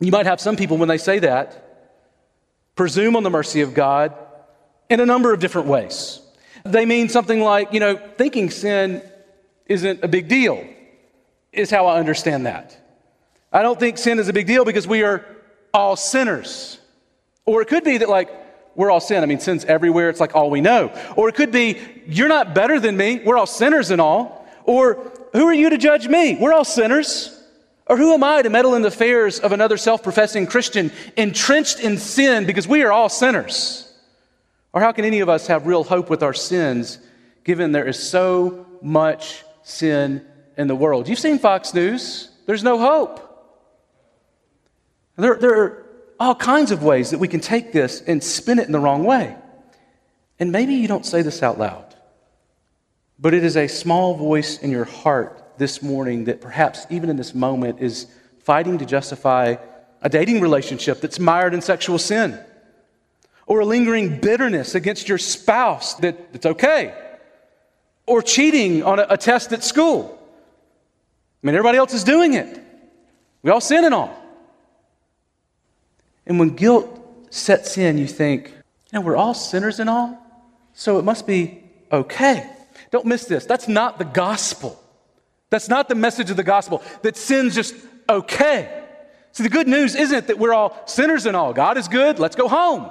you 0.00 0.10
might 0.12 0.26
have 0.26 0.40
some 0.40 0.56
people, 0.56 0.76
when 0.76 0.88
they 0.88 0.98
say 0.98 1.18
that, 1.20 1.64
presume 2.76 3.16
on 3.16 3.22
the 3.22 3.30
mercy 3.30 3.62
of 3.62 3.74
God 3.74 4.14
in 4.88 5.00
a 5.00 5.06
number 5.06 5.32
of 5.32 5.40
different 5.40 5.68
ways. 5.68 6.20
They 6.64 6.86
mean 6.86 7.08
something 7.08 7.40
like, 7.40 7.72
you 7.72 7.80
know, 7.80 7.96
thinking 7.96 8.50
sin 8.50 9.02
isn't 9.66 10.04
a 10.04 10.08
big 10.08 10.28
deal, 10.28 10.66
is 11.52 11.70
how 11.70 11.86
I 11.86 11.98
understand 11.98 12.46
that. 12.46 12.76
I 13.52 13.62
don't 13.62 13.80
think 13.80 13.98
sin 13.98 14.18
is 14.18 14.28
a 14.28 14.32
big 14.32 14.46
deal 14.46 14.64
because 14.64 14.86
we 14.86 15.02
are 15.02 15.24
all 15.72 15.96
sinners. 15.96 16.78
Or 17.46 17.62
it 17.62 17.68
could 17.68 17.84
be 17.84 17.98
that, 17.98 18.08
like, 18.08 18.30
we're 18.74 18.90
all 18.90 19.00
sin. 19.00 19.22
I 19.22 19.26
mean, 19.26 19.40
sin's 19.40 19.64
everywhere. 19.64 20.10
It's 20.10 20.20
like 20.20 20.36
all 20.36 20.50
we 20.50 20.60
know. 20.60 20.92
Or 21.16 21.28
it 21.28 21.34
could 21.34 21.50
be, 21.50 21.78
you're 22.06 22.28
not 22.28 22.54
better 22.54 22.78
than 22.78 22.96
me. 22.96 23.20
We're 23.24 23.36
all 23.36 23.46
sinners 23.46 23.90
and 23.90 24.00
all. 24.00 24.46
Or 24.64 25.12
who 25.38 25.46
are 25.46 25.54
you 25.54 25.70
to 25.70 25.78
judge 25.78 26.08
me? 26.08 26.36
We're 26.36 26.52
all 26.52 26.64
sinners. 26.64 27.34
Or 27.86 27.96
who 27.96 28.12
am 28.12 28.24
I 28.24 28.42
to 28.42 28.50
meddle 28.50 28.74
in 28.74 28.82
the 28.82 28.88
affairs 28.88 29.38
of 29.38 29.52
another 29.52 29.76
self 29.76 30.02
professing 30.02 30.46
Christian 30.46 30.90
entrenched 31.16 31.80
in 31.80 31.96
sin 31.96 32.44
because 32.44 32.66
we 32.66 32.82
are 32.82 32.90
all 32.90 33.08
sinners? 33.08 33.90
Or 34.72 34.80
how 34.80 34.92
can 34.92 35.04
any 35.04 35.20
of 35.20 35.28
us 35.28 35.46
have 35.46 35.66
real 35.66 35.84
hope 35.84 36.10
with 36.10 36.22
our 36.22 36.34
sins 36.34 36.98
given 37.44 37.72
there 37.72 37.86
is 37.86 37.98
so 37.98 38.66
much 38.82 39.44
sin 39.62 40.26
in 40.56 40.66
the 40.66 40.74
world? 40.74 41.08
You've 41.08 41.18
seen 41.18 41.38
Fox 41.38 41.72
News, 41.72 42.30
there's 42.46 42.64
no 42.64 42.78
hope. 42.78 43.24
There, 45.16 45.36
there 45.36 45.62
are 45.62 45.86
all 46.20 46.34
kinds 46.34 46.72
of 46.72 46.82
ways 46.82 47.10
that 47.10 47.18
we 47.18 47.28
can 47.28 47.40
take 47.40 47.72
this 47.72 48.02
and 48.02 48.22
spin 48.22 48.58
it 48.58 48.66
in 48.66 48.72
the 48.72 48.80
wrong 48.80 49.04
way. 49.04 49.36
And 50.38 50.52
maybe 50.52 50.74
you 50.74 50.88
don't 50.88 51.06
say 51.06 51.22
this 51.22 51.42
out 51.42 51.58
loud, 51.58 51.87
but 53.18 53.34
it 53.34 53.44
is 53.44 53.56
a 53.56 53.66
small 53.66 54.14
voice 54.14 54.58
in 54.58 54.70
your 54.70 54.84
heart 54.84 55.42
this 55.58 55.82
morning 55.82 56.24
that 56.24 56.40
perhaps 56.40 56.86
even 56.88 57.10
in 57.10 57.16
this 57.16 57.34
moment 57.34 57.80
is 57.80 58.06
fighting 58.40 58.78
to 58.78 58.86
justify 58.86 59.56
a 60.00 60.08
dating 60.08 60.40
relationship 60.40 61.00
that's 61.00 61.18
mired 61.18 61.52
in 61.52 61.60
sexual 61.60 61.98
sin 61.98 62.38
or 63.46 63.60
a 63.60 63.64
lingering 63.64 64.20
bitterness 64.20 64.74
against 64.74 65.08
your 65.08 65.18
spouse 65.18 65.94
that 65.94 66.16
it's 66.32 66.46
okay 66.46 66.94
or 68.06 68.22
cheating 68.22 68.82
on 68.82 68.98
a, 68.98 69.06
a 69.10 69.16
test 69.16 69.52
at 69.52 69.64
school. 69.64 70.14
I 71.42 71.46
mean, 71.46 71.54
everybody 71.54 71.78
else 71.78 71.92
is 71.92 72.04
doing 72.04 72.34
it. 72.34 72.62
We 73.42 73.50
all 73.50 73.60
sin 73.60 73.84
and 73.84 73.94
all. 73.94 74.16
And 76.26 76.38
when 76.38 76.50
guilt 76.50 76.88
sets 77.30 77.78
in, 77.78 77.98
you 77.98 78.06
think, 78.06 78.48
you 78.48 78.54
know, 78.98 79.00
we're 79.00 79.16
all 79.16 79.34
sinners 79.34 79.80
and 79.80 79.90
all, 79.90 80.18
so 80.74 80.98
it 80.98 81.02
must 81.04 81.26
be 81.26 81.64
okay. 81.90 82.48
Don't 82.90 83.06
miss 83.06 83.24
this. 83.24 83.44
That's 83.46 83.68
not 83.68 83.98
the 83.98 84.04
gospel. 84.04 84.82
That's 85.50 85.68
not 85.68 85.88
the 85.88 85.94
message 85.94 86.30
of 86.30 86.36
the 86.36 86.44
gospel, 86.44 86.82
that 87.02 87.16
sin's 87.16 87.54
just 87.54 87.74
okay. 88.08 88.84
See, 89.32 89.42
the 89.42 89.48
good 89.48 89.68
news 89.68 89.94
isn't 89.94 90.26
that 90.26 90.38
we're 90.38 90.52
all 90.52 90.82
sinners 90.86 91.26
and 91.26 91.36
all. 91.36 91.52
God 91.52 91.78
is 91.78 91.88
good, 91.88 92.18
let's 92.18 92.36
go 92.36 92.48
home. 92.48 92.90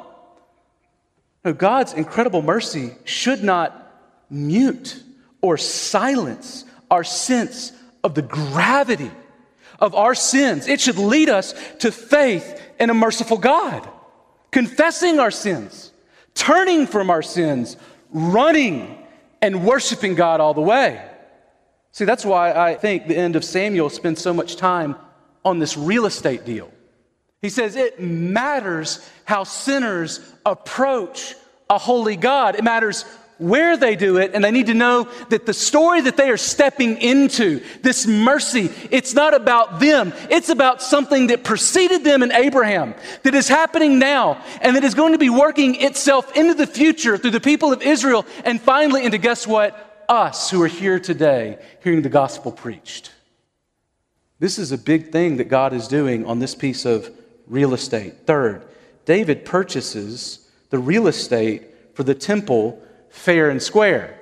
No, 1.43 1.53
God's 1.53 1.93
incredible 1.93 2.41
mercy 2.41 2.91
should 3.05 3.43
not 3.43 3.83
mute 4.29 5.03
or 5.41 5.57
silence 5.57 6.65
our 6.89 7.03
sense 7.03 7.71
of 8.03 8.15
the 8.15 8.21
gravity 8.21 9.11
of 9.79 9.93
our 9.93 10.15
sins. 10.15 10.67
It 10.67 10.81
should 10.81 10.97
lead 10.97 11.29
us 11.29 11.53
to 11.79 11.91
faith 11.91 12.61
in 12.79 12.89
a 12.89 12.93
merciful 12.93 13.37
God, 13.37 13.87
confessing 14.51 15.19
our 15.19 15.31
sins, 15.31 15.91
turning 16.33 16.87
from 16.87 17.09
our 17.09 17.21
sins, 17.21 17.77
running 18.09 18.96
and 19.47 19.65
worshiping 19.65 20.13
God 20.13 20.41
all 20.41 20.53
the 20.53 20.61
way. 20.61 21.01
See, 21.93 22.03
that's 22.03 22.25
why 22.25 22.51
I 22.51 22.75
think 22.75 23.07
the 23.07 23.17
end 23.17 23.37
of 23.37 23.45
Samuel 23.45 23.89
spends 23.89 24.21
so 24.21 24.33
much 24.33 24.57
time 24.57 24.97
on 25.45 25.59
this 25.59 25.77
real 25.77 26.05
estate 26.05 26.43
deal. 26.43 26.69
He 27.41 27.47
says 27.47 27.77
it 27.77 28.01
matters 28.01 29.09
how 29.23 29.45
sinners 29.45 30.19
approach 30.45 31.33
a 31.69 31.77
holy 31.77 32.17
God. 32.17 32.55
It 32.55 32.63
matters 32.65 33.05
where 33.37 33.77
they 33.77 33.95
do 33.95 34.17
it, 34.17 34.31
and 34.33 34.43
they 34.43 34.51
need 34.51 34.67
to 34.67 34.73
know 34.73 35.07
that 35.29 35.45
the 35.45 35.53
story 35.53 36.01
that 36.01 36.17
they 36.17 36.29
are 36.29 36.37
stepping 36.37 36.97
into, 37.01 37.61
this 37.81 38.07
mercy, 38.07 38.71
it's 38.89 39.13
not 39.13 39.33
about 39.33 39.79
them. 39.79 40.13
It's 40.29 40.49
about 40.49 40.81
something 40.81 41.27
that 41.27 41.43
preceded 41.43 42.03
them 42.03 42.23
in 42.23 42.31
Abraham, 42.31 42.95
that 43.23 43.35
is 43.35 43.47
happening 43.47 43.99
now, 43.99 44.43
and 44.61 44.75
that 44.75 44.83
is 44.83 44.95
going 44.95 45.11
to 45.11 45.19
be 45.19 45.29
working 45.29 45.81
itself 45.81 46.35
into 46.35 46.53
the 46.53 46.67
future 46.67 47.17
through 47.17 47.31
the 47.31 47.39
people 47.39 47.71
of 47.71 47.81
Israel, 47.81 48.25
and 48.43 48.59
finally 48.61 49.05
into 49.05 49.17
guess 49.17 49.45
what? 49.45 49.83
us 50.09 50.49
who 50.49 50.61
are 50.61 50.67
here 50.67 50.99
today 50.99 51.57
hearing 51.83 52.01
the 52.01 52.09
gospel 52.09 52.51
preached. 52.51 53.11
This 54.39 54.59
is 54.59 54.71
a 54.71 54.77
big 54.77 55.11
thing 55.11 55.37
that 55.37 55.45
God 55.45 55.73
is 55.73 55.87
doing 55.87 56.25
on 56.25 56.39
this 56.39 56.55
piece 56.55 56.85
of 56.85 57.11
real 57.47 57.73
estate. 57.73 58.25
Third, 58.25 58.65
David 59.05 59.45
purchases 59.45 60.49
the 60.69 60.79
real 60.79 61.07
estate 61.07 61.63
for 61.95 62.03
the 62.03 62.15
temple 62.15 62.81
fair 63.17 63.49
and 63.49 63.61
square. 63.61 64.17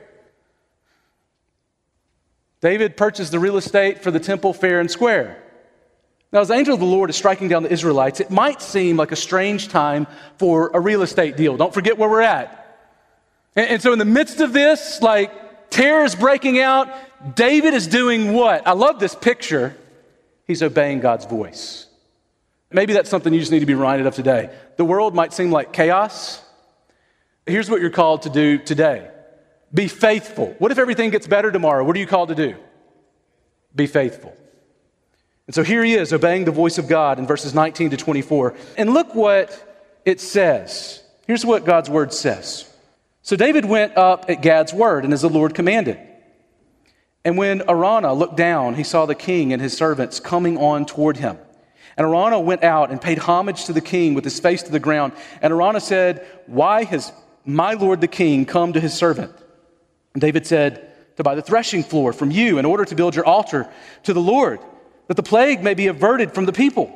David 2.61 2.97
purchased 2.97 3.31
the 3.31 3.39
real 3.39 3.57
estate 3.57 4.01
for 4.03 4.11
the 4.11 4.19
temple 4.19 4.53
fair 4.53 4.79
and 4.79 4.89
square. 4.89 5.41
Now, 6.31 6.41
as 6.41 6.47
the 6.47 6.55
angel 6.55 6.73
of 6.73 6.79
the 6.79 6.85
Lord 6.85 7.09
is 7.09 7.15
striking 7.15 7.47
down 7.47 7.63
the 7.63 7.71
Israelites, 7.71 8.19
it 8.19 8.31
might 8.31 8.61
seem 8.61 8.97
like 8.97 9.11
a 9.11 9.15
strange 9.15 9.69
time 9.69 10.07
for 10.37 10.71
a 10.73 10.79
real 10.79 11.01
estate 11.01 11.37
deal. 11.37 11.55
Don't 11.57 11.73
forget 11.73 11.97
where 11.97 12.09
we're 12.09 12.21
at. 12.21 12.77
And, 13.55 13.69
and 13.69 13.81
so, 13.81 13.93
in 13.93 13.99
the 13.99 14.05
midst 14.05 14.41
of 14.41 14.51
this, 14.51 15.01
like 15.01 15.69
Terror 15.69 16.03
is 16.03 16.15
breaking 16.15 16.59
out. 16.59 16.89
David 17.35 17.73
is 17.73 17.87
doing 17.87 18.33
what? 18.33 18.67
I 18.67 18.71
love 18.71 18.99
this 18.99 19.15
picture. 19.15 19.75
He's 20.47 20.63
obeying 20.63 20.99
God's 20.99 21.25
voice. 21.25 21.87
Maybe 22.71 22.93
that's 22.93 23.09
something 23.09 23.33
you 23.33 23.39
just 23.39 23.51
need 23.51 23.59
to 23.59 23.65
be 23.65 23.73
reminded 23.73 24.07
of 24.07 24.15
today. 24.15 24.49
The 24.77 24.85
world 24.85 25.15
might 25.15 25.33
seem 25.33 25.51
like 25.51 25.71
chaos. 25.71 26.41
Here's 27.45 27.69
what 27.69 27.81
you're 27.81 27.89
called 27.89 28.23
to 28.23 28.29
do 28.29 28.57
today 28.57 29.09
be 29.73 29.87
faithful. 29.87 30.55
What 30.57 30.71
if 30.71 30.77
everything 30.77 31.09
gets 31.09 31.27
better 31.27 31.51
tomorrow? 31.51 31.83
What 31.83 31.95
are 31.95 31.99
you 31.99 32.07
called 32.07 32.29
to 32.29 32.35
do? 32.35 32.55
Be 33.75 33.87
faithful. 33.87 34.35
And 35.47 35.53
so 35.53 35.63
here 35.63 35.83
he 35.83 35.93
is 35.93 36.13
obeying 36.13 36.45
the 36.45 36.51
voice 36.51 36.77
of 36.77 36.87
God 36.87 37.19
in 37.19 37.27
verses 37.27 37.53
19 37.53 37.91
to 37.91 37.97
24. 37.97 38.55
And 38.77 38.93
look 38.93 39.13
what 39.13 40.01
it 40.05 40.19
says. 40.19 41.03
Here's 41.27 41.45
what 41.45 41.65
God's 41.65 41.89
word 41.89 42.13
says. 42.13 42.71
So 43.21 43.35
David 43.35 43.65
went 43.65 43.97
up 43.97 44.29
at 44.29 44.41
Gad's 44.41 44.73
word, 44.73 45.03
and 45.03 45.13
as 45.13 45.21
the 45.21 45.29
Lord 45.29 45.53
commanded. 45.53 45.99
And 47.23 47.37
when 47.37 47.61
Araunah 47.61 48.13
looked 48.17 48.37
down, 48.37 48.75
he 48.75 48.83
saw 48.83 49.05
the 49.05 49.15
king 49.15 49.51
and 49.51 49.61
his 49.61 49.75
servants 49.75 50.19
coming 50.19 50.57
on 50.57 50.85
toward 50.85 51.17
him. 51.17 51.37
And 51.97 52.05
Araunah 52.05 52.39
went 52.43 52.63
out 52.63 52.91
and 52.91 53.01
paid 53.01 53.17
homage 53.19 53.65
to 53.65 53.73
the 53.73 53.81
king 53.81 54.13
with 54.13 54.23
his 54.23 54.39
face 54.39 54.63
to 54.63 54.71
the 54.71 54.79
ground. 54.79 55.13
And 55.41 55.51
Araunah 55.51 55.81
said, 55.81 56.25
Why 56.45 56.83
has 56.83 57.11
my 57.45 57.73
lord 57.73 58.01
the 58.01 58.07
king 58.07 58.45
come 58.45 58.73
to 58.73 58.79
his 58.79 58.93
servant? 58.93 59.33
And 60.13 60.21
David 60.21 60.47
said, 60.47 60.93
To 61.17 61.23
buy 61.23 61.35
the 61.35 61.41
threshing 61.41 61.83
floor 61.83 62.13
from 62.13 62.31
you 62.31 62.57
in 62.57 62.65
order 62.65 62.85
to 62.85 62.95
build 62.95 63.15
your 63.15 63.25
altar 63.25 63.71
to 64.03 64.13
the 64.13 64.21
Lord, 64.21 64.59
that 65.07 65.15
the 65.15 65.23
plague 65.23 65.63
may 65.63 65.73
be 65.73 65.87
averted 65.87 66.33
from 66.33 66.45
the 66.45 66.53
people. 66.53 66.91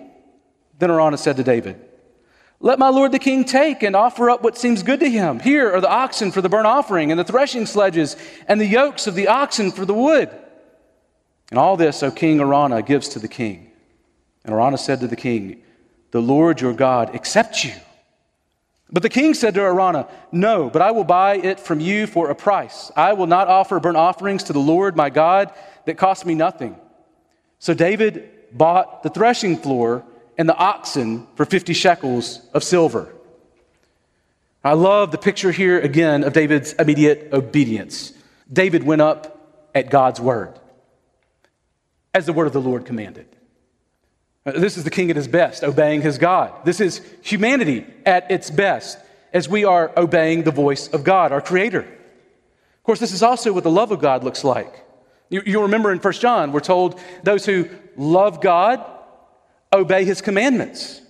Then 0.80 0.90
Araunah 0.90 1.18
said 1.18 1.38
to 1.38 1.44
David, 1.44 1.86
let 2.62 2.78
my 2.78 2.90
lord 2.90 3.14
the 3.14 3.20
king 3.20 3.46
take 3.46 3.84
and 3.84 3.96
offer 3.96 4.30
up 4.30 4.42
what 4.42 4.58
seems 4.58 4.84
good 4.84 5.00
to 5.00 5.10
him. 5.10 5.40
Here 5.40 5.74
are 5.74 5.80
the 5.80 5.90
oxen 5.90 6.32
for 6.32 6.42
the 6.42 6.50
burnt 6.50 6.68
offering, 6.68 7.10
and 7.10 7.20
the 7.20 7.24
threshing 7.24 7.66
sledges, 7.66 8.18
and 8.48 8.60
the 8.60 8.66
yokes 8.66 9.08
of 9.08 9.16
the 9.16 9.30
oxen 9.30 9.72
for 9.72 9.86
the 9.86 9.94
wood. 9.94 10.30
And 11.52 11.58
all 11.58 11.78
this, 11.78 12.04
O 12.04 12.12
King 12.12 12.40
Araunah, 12.40 12.86
gives 12.86 13.08
to 13.10 13.20
the 13.20 13.30
king. 13.30 13.72
And 14.44 14.54
Araunah 14.54 14.78
said 14.78 15.00
to 15.00 15.08
the 15.08 15.16
king, 15.16 15.64
The 16.12 16.22
Lord 16.22 16.60
your 16.60 16.74
God 16.74 17.16
accept 17.16 17.64
you. 17.64 17.72
But 18.92 19.04
the 19.04 19.10
king 19.10 19.34
said 19.34 19.54
to 19.54 19.62
Araunah, 19.62 20.10
No, 20.32 20.70
but 20.70 20.82
I 20.82 20.92
will 20.92 21.04
buy 21.04 21.36
it 21.36 21.60
from 21.60 21.80
you 21.80 22.08
for 22.08 22.30
a 22.30 22.36
price. 22.36 22.92
I 22.96 23.14
will 23.14 23.28
not 23.28 23.48
offer 23.48 23.80
burnt 23.80 23.98
offerings 23.98 24.44
to 24.44 24.54
the 24.54 24.60
Lord 24.60 24.96
my 24.96 25.10
God 25.10 25.54
that 25.86 25.98
cost 25.98 26.26
me 26.26 26.34
nothing. 26.34 26.76
So 27.60 27.74
David 27.74 28.30
bought 28.52 29.04
the 29.04 29.10
threshing 29.10 29.58
floor 29.58 30.04
and 30.38 30.50
the 30.50 30.56
oxen 30.56 31.28
for 31.36 31.46
50 31.46 31.74
shekels 31.74 32.42
of 32.54 32.64
silver. 32.64 33.14
I 34.64 34.74
love 34.74 35.12
the 35.12 35.18
picture 35.18 35.52
here 35.52 35.80
again 35.80 36.24
of 36.24 36.34
David's 36.34 36.74
immediate 36.74 37.30
obedience. 37.32 38.14
David 38.52 38.84
went 38.84 39.02
up 39.02 39.38
at 39.76 39.90
God's 39.90 40.20
word, 40.20 40.60
as 42.14 42.26
the 42.26 42.34
word 42.34 42.48
of 42.48 42.54
the 42.54 42.62
Lord 42.62 42.86
commanded. 42.86 43.28
Uh, 44.46 44.52
this 44.52 44.78
is 44.78 44.84
the 44.84 44.90
king 44.90 45.10
at 45.10 45.16
his 45.16 45.28
best, 45.28 45.64
obeying 45.64 46.02
his 46.02 46.18
God. 46.18 46.54
This 46.66 46.80
is 46.80 47.02
humanity 47.22 47.86
at 48.06 48.30
its 48.32 48.50
best, 48.50 48.98
as 49.34 49.50
we 49.50 49.66
are 49.66 49.92
obeying 49.98 50.44
the 50.44 50.52
voice 50.52 50.88
of 50.88 51.04
God, 51.04 51.32
our 51.32 51.42
Creator. 51.42 51.82
Of 51.82 52.84
course, 52.84 53.00
this 53.00 53.12
is 53.12 53.22
also 53.22 53.52
what 53.54 53.64
the 53.64 53.72
love 53.72 53.92
of 53.92 54.00
God 54.00 54.24
looks 54.24 54.44
like. 54.44 54.86
You, 55.30 55.42
will 55.46 55.64
remember 55.64 55.92
in 55.92 56.00
1 56.00 56.14
John, 56.14 56.52
we're 56.52 56.60
told 56.60 57.00
those 57.24 57.46
who 57.46 57.70
love 57.96 58.42
God 58.42 58.84
obey 59.72 60.06
his 60.06 60.22
commandments. 60.22 61.02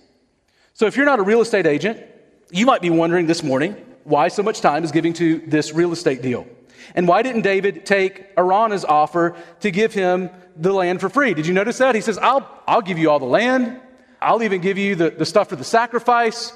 So 0.74 0.86
if 0.86 0.96
you're 0.96 1.06
not 1.06 1.20
a 1.20 1.22
real 1.22 1.40
estate 1.40 1.66
agent, 1.66 2.04
you 2.50 2.66
might 2.66 2.82
be 2.82 2.90
wondering 2.90 3.26
this 3.26 3.42
morning 3.42 3.72
why 4.04 4.28
so 4.28 4.42
much 4.42 4.60
time 4.60 4.84
is 4.84 4.92
giving 4.92 5.12
to 5.14 5.38
this 5.46 5.72
real 5.72 5.92
estate 5.92 6.20
deal. 6.20 6.46
And 6.94 7.06
why 7.08 7.22
didn't 7.22 7.42
David 7.42 7.86
take 7.86 8.34
Araunah's 8.36 8.84
offer 8.84 9.36
to 9.60 9.70
give 9.70 9.94
him 9.94 10.30
the 10.56 10.72
land 10.72 11.00
for 11.00 11.08
free? 11.08 11.34
Did 11.34 11.46
you 11.46 11.54
notice 11.54 11.78
that? 11.78 11.94
He 11.94 12.00
says, 12.00 12.18
I'll, 12.18 12.48
I'll 12.66 12.82
give 12.82 12.98
you 12.98 13.10
all 13.10 13.18
the 13.18 13.24
land. 13.24 13.80
I'll 14.20 14.42
even 14.42 14.60
give 14.60 14.78
you 14.78 14.94
the, 14.94 15.10
the 15.10 15.24
stuff 15.24 15.48
for 15.48 15.56
the 15.56 15.64
sacrifice. 15.64 16.52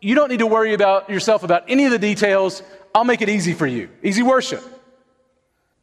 You 0.00 0.14
don't 0.14 0.28
need 0.28 0.38
to 0.40 0.46
worry 0.46 0.74
about 0.74 1.10
yourself 1.10 1.42
about 1.42 1.64
any 1.68 1.84
of 1.84 1.90
the 1.90 1.98
details. 1.98 2.62
I'll 2.94 3.04
make 3.04 3.22
it 3.22 3.28
easy 3.28 3.54
for 3.54 3.66
you. 3.66 3.88
Easy 4.02 4.22
worship. 4.22 4.62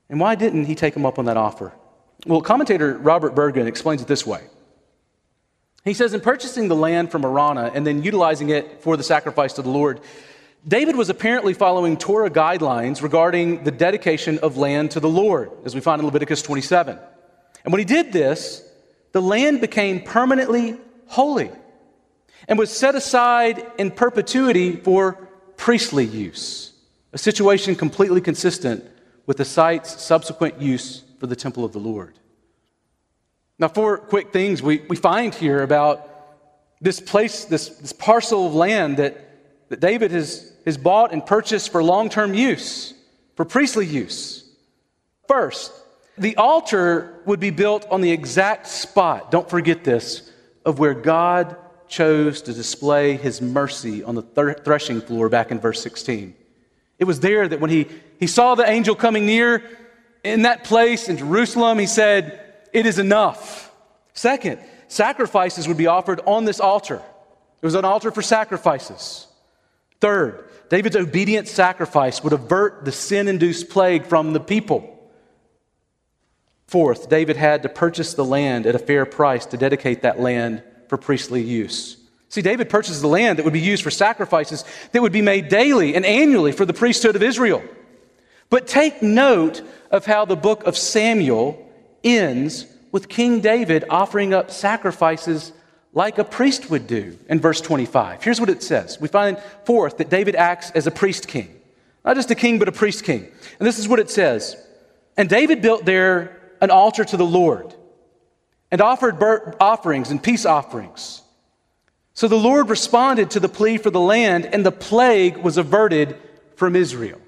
And 0.09 0.19
why 0.19 0.35
didn't 0.35 0.65
he 0.65 0.75
take 0.75 0.95
him 0.95 1.05
up 1.05 1.19
on 1.19 1.25
that 1.25 1.37
offer? 1.37 1.73
Well, 2.25 2.41
commentator 2.41 2.97
Robert 2.97 3.35
Bergen 3.35 3.67
explains 3.67 4.01
it 4.01 4.07
this 4.07 4.25
way. 4.25 4.41
He 5.83 5.93
says, 5.93 6.13
in 6.13 6.21
purchasing 6.21 6.67
the 6.67 6.75
land 6.75 7.11
from 7.11 7.21
Araunah 7.23 7.71
and 7.73 7.87
then 7.87 8.03
utilizing 8.03 8.49
it 8.49 8.81
for 8.81 8.97
the 8.97 9.03
sacrifice 9.03 9.53
to 9.53 9.61
the 9.61 9.69
Lord, 9.69 10.01
David 10.67 10.95
was 10.95 11.09
apparently 11.09 11.53
following 11.53 11.95
Torah 11.95 12.29
guidelines 12.29 13.01
regarding 13.01 13.63
the 13.63 13.71
dedication 13.71 14.37
of 14.39 14.57
land 14.57 14.91
to 14.91 14.99
the 14.99 15.09
Lord, 15.09 15.51
as 15.63 15.73
we 15.73 15.81
find 15.81 15.99
in 15.99 16.05
Leviticus 16.05 16.41
27. 16.41 16.99
And 17.63 17.71
when 17.71 17.79
he 17.79 17.85
did 17.85 18.11
this, 18.11 18.67
the 19.13 19.21
land 19.21 19.61
became 19.61 20.01
permanently 20.01 20.77
holy 21.07 21.51
and 22.47 22.59
was 22.59 22.69
set 22.69 22.95
aside 22.95 23.65
in 23.77 23.91
perpetuity 23.91 24.75
for 24.75 25.13
priestly 25.57 26.05
use, 26.05 26.73
a 27.13 27.17
situation 27.17 27.75
completely 27.75 28.21
consistent 28.21 28.83
with 29.25 29.37
the 29.37 29.45
site's 29.45 30.01
subsequent 30.01 30.61
use 30.61 31.03
for 31.19 31.27
the 31.27 31.35
temple 31.35 31.65
of 31.65 31.73
the 31.73 31.79
Lord. 31.79 32.17
Now, 33.59 33.67
four 33.67 33.97
quick 33.97 34.31
things 34.31 34.61
we, 34.61 34.79
we 34.87 34.95
find 34.95 35.33
here 35.33 35.63
about 35.63 36.09
this 36.79 36.99
place, 36.99 37.45
this, 37.45 37.69
this 37.69 37.91
parcel 37.91 38.47
of 38.47 38.53
land 38.53 38.97
that, 38.97 39.17
that 39.69 39.79
David 39.79 40.11
has, 40.11 40.53
has 40.67 40.77
bought 40.77 41.13
and 41.13 41.25
purchased 41.25 41.71
for 41.71 41.81
long 41.81 42.09
term 42.09 42.33
use, 42.33 42.93
for 43.35 43.45
priestly 43.45 43.85
use. 43.85 44.47
First, 45.25 45.71
the 46.17 46.35
altar 46.35 47.21
would 47.25 47.39
be 47.39 47.51
built 47.51 47.87
on 47.89 48.01
the 48.01 48.11
exact 48.11 48.67
spot, 48.67 49.31
don't 49.31 49.49
forget 49.49 49.85
this, 49.85 50.29
of 50.65 50.77
where 50.77 50.93
God 50.93 51.55
chose 51.87 52.41
to 52.41 52.53
display 52.53 53.15
his 53.15 53.41
mercy 53.41 54.03
on 54.03 54.15
the 54.15 54.21
threshing 54.65 54.99
floor 54.99 55.29
back 55.29 55.51
in 55.51 55.59
verse 55.59 55.81
16. 55.81 56.35
It 56.99 57.05
was 57.05 57.21
there 57.21 57.47
that 57.47 57.61
when 57.61 57.69
he, 57.69 57.87
he 58.19 58.27
saw 58.27 58.55
the 58.55 58.69
angel 58.69 58.93
coming 58.93 59.25
near 59.25 59.63
in 60.21 60.41
that 60.41 60.65
place 60.65 61.07
in 61.07 61.15
Jerusalem, 61.17 61.79
he 61.79 61.87
said, 61.87 62.41
it 62.73 62.85
is 62.85 62.99
enough. 62.99 63.71
Second, 64.13 64.59
sacrifices 64.89 65.65
would 65.65 65.77
be 65.77 65.87
offered 65.87 66.19
on 66.25 66.43
this 66.43 66.59
altar. 66.59 67.01
It 67.61 67.65
was 67.65 67.75
an 67.75 67.85
altar 67.85 68.11
for 68.11 68.21
sacrifices. 68.21 69.26
Third, 69.99 70.49
David's 70.69 70.95
obedient 70.95 71.47
sacrifice 71.47 72.23
would 72.23 72.33
avert 72.33 72.85
the 72.85 72.91
sin 72.91 73.27
induced 73.27 73.69
plague 73.69 74.05
from 74.05 74.33
the 74.33 74.39
people. 74.39 74.93
Fourth, 76.67 77.09
David 77.09 77.37
had 77.37 77.63
to 77.63 77.69
purchase 77.69 78.13
the 78.13 78.25
land 78.25 78.65
at 78.65 78.75
a 78.75 78.79
fair 78.79 79.05
price 79.05 79.45
to 79.47 79.57
dedicate 79.57 80.01
that 80.01 80.19
land 80.19 80.61
for 80.89 80.97
priestly 80.97 81.41
use. 81.41 81.97
See, 82.29 82.41
David 82.41 82.69
purchased 82.69 83.01
the 83.01 83.07
land 83.07 83.39
that 83.39 83.43
would 83.45 83.53
be 83.53 83.61
used 83.61 83.83
for 83.83 83.91
sacrifices 83.91 84.65
that 84.91 85.01
would 85.01 85.13
be 85.13 85.21
made 85.21 85.47
daily 85.47 85.95
and 85.95 86.05
annually 86.05 86.51
for 86.51 86.65
the 86.65 86.73
priesthood 86.73 87.15
of 87.15 87.23
Israel. 87.23 87.63
But 88.49 88.67
take 88.67 89.01
note 89.01 89.61
of 89.91 90.05
how 90.05 90.25
the 90.25 90.35
book 90.35 90.65
of 90.65 90.77
Samuel 90.77 91.65
ends 92.03 92.65
with 92.91 93.07
King 93.07 93.39
David 93.39 93.85
offering 93.89 94.33
up 94.33 94.51
sacrifices 94.51 95.53
like 95.97 96.19
a 96.19 96.23
priest 96.23 96.69
would 96.69 96.85
do 96.85 97.17
in 97.27 97.39
verse 97.39 97.59
25. 97.59 98.21
Here's 98.21 98.39
what 98.39 98.51
it 98.51 98.61
says. 98.61 99.01
We 99.01 99.07
find, 99.07 99.39
fourth, 99.65 99.97
that 99.97 100.11
David 100.11 100.35
acts 100.35 100.69
as 100.75 100.85
a 100.85 100.91
priest 100.91 101.27
king. 101.27 101.59
Not 102.05 102.15
just 102.15 102.29
a 102.29 102.35
king, 102.35 102.59
but 102.59 102.67
a 102.67 102.71
priest 102.71 103.03
king. 103.03 103.27
And 103.57 103.67
this 103.67 103.79
is 103.79 103.87
what 103.87 103.97
it 103.97 104.11
says. 104.11 104.55
And 105.17 105.27
David 105.27 105.63
built 105.63 105.85
there 105.85 106.39
an 106.61 106.69
altar 106.69 107.03
to 107.03 107.17
the 107.17 107.25
Lord 107.25 107.73
and 108.69 108.79
offered 108.79 109.17
burnt 109.17 109.55
offerings 109.59 110.11
and 110.11 110.21
peace 110.21 110.45
offerings. 110.45 111.23
So 112.13 112.27
the 112.27 112.35
Lord 112.35 112.69
responded 112.69 113.31
to 113.31 113.39
the 113.39 113.49
plea 113.49 113.79
for 113.79 113.89
the 113.89 113.99
land, 113.99 114.45
and 114.45 114.63
the 114.63 114.71
plague 114.71 115.37
was 115.37 115.57
averted 115.57 116.15
from 116.55 116.75
Israel. 116.75 117.19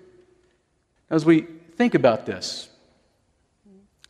As 1.09 1.25
we 1.25 1.41
think 1.75 1.95
about 1.95 2.27
this, 2.27 2.69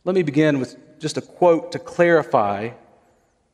let 0.04 0.14
me 0.14 0.22
begin 0.22 0.60
with 0.60 0.76
just 0.98 1.16
a 1.16 1.22
quote 1.22 1.72
to 1.72 1.78
clarify 1.78 2.72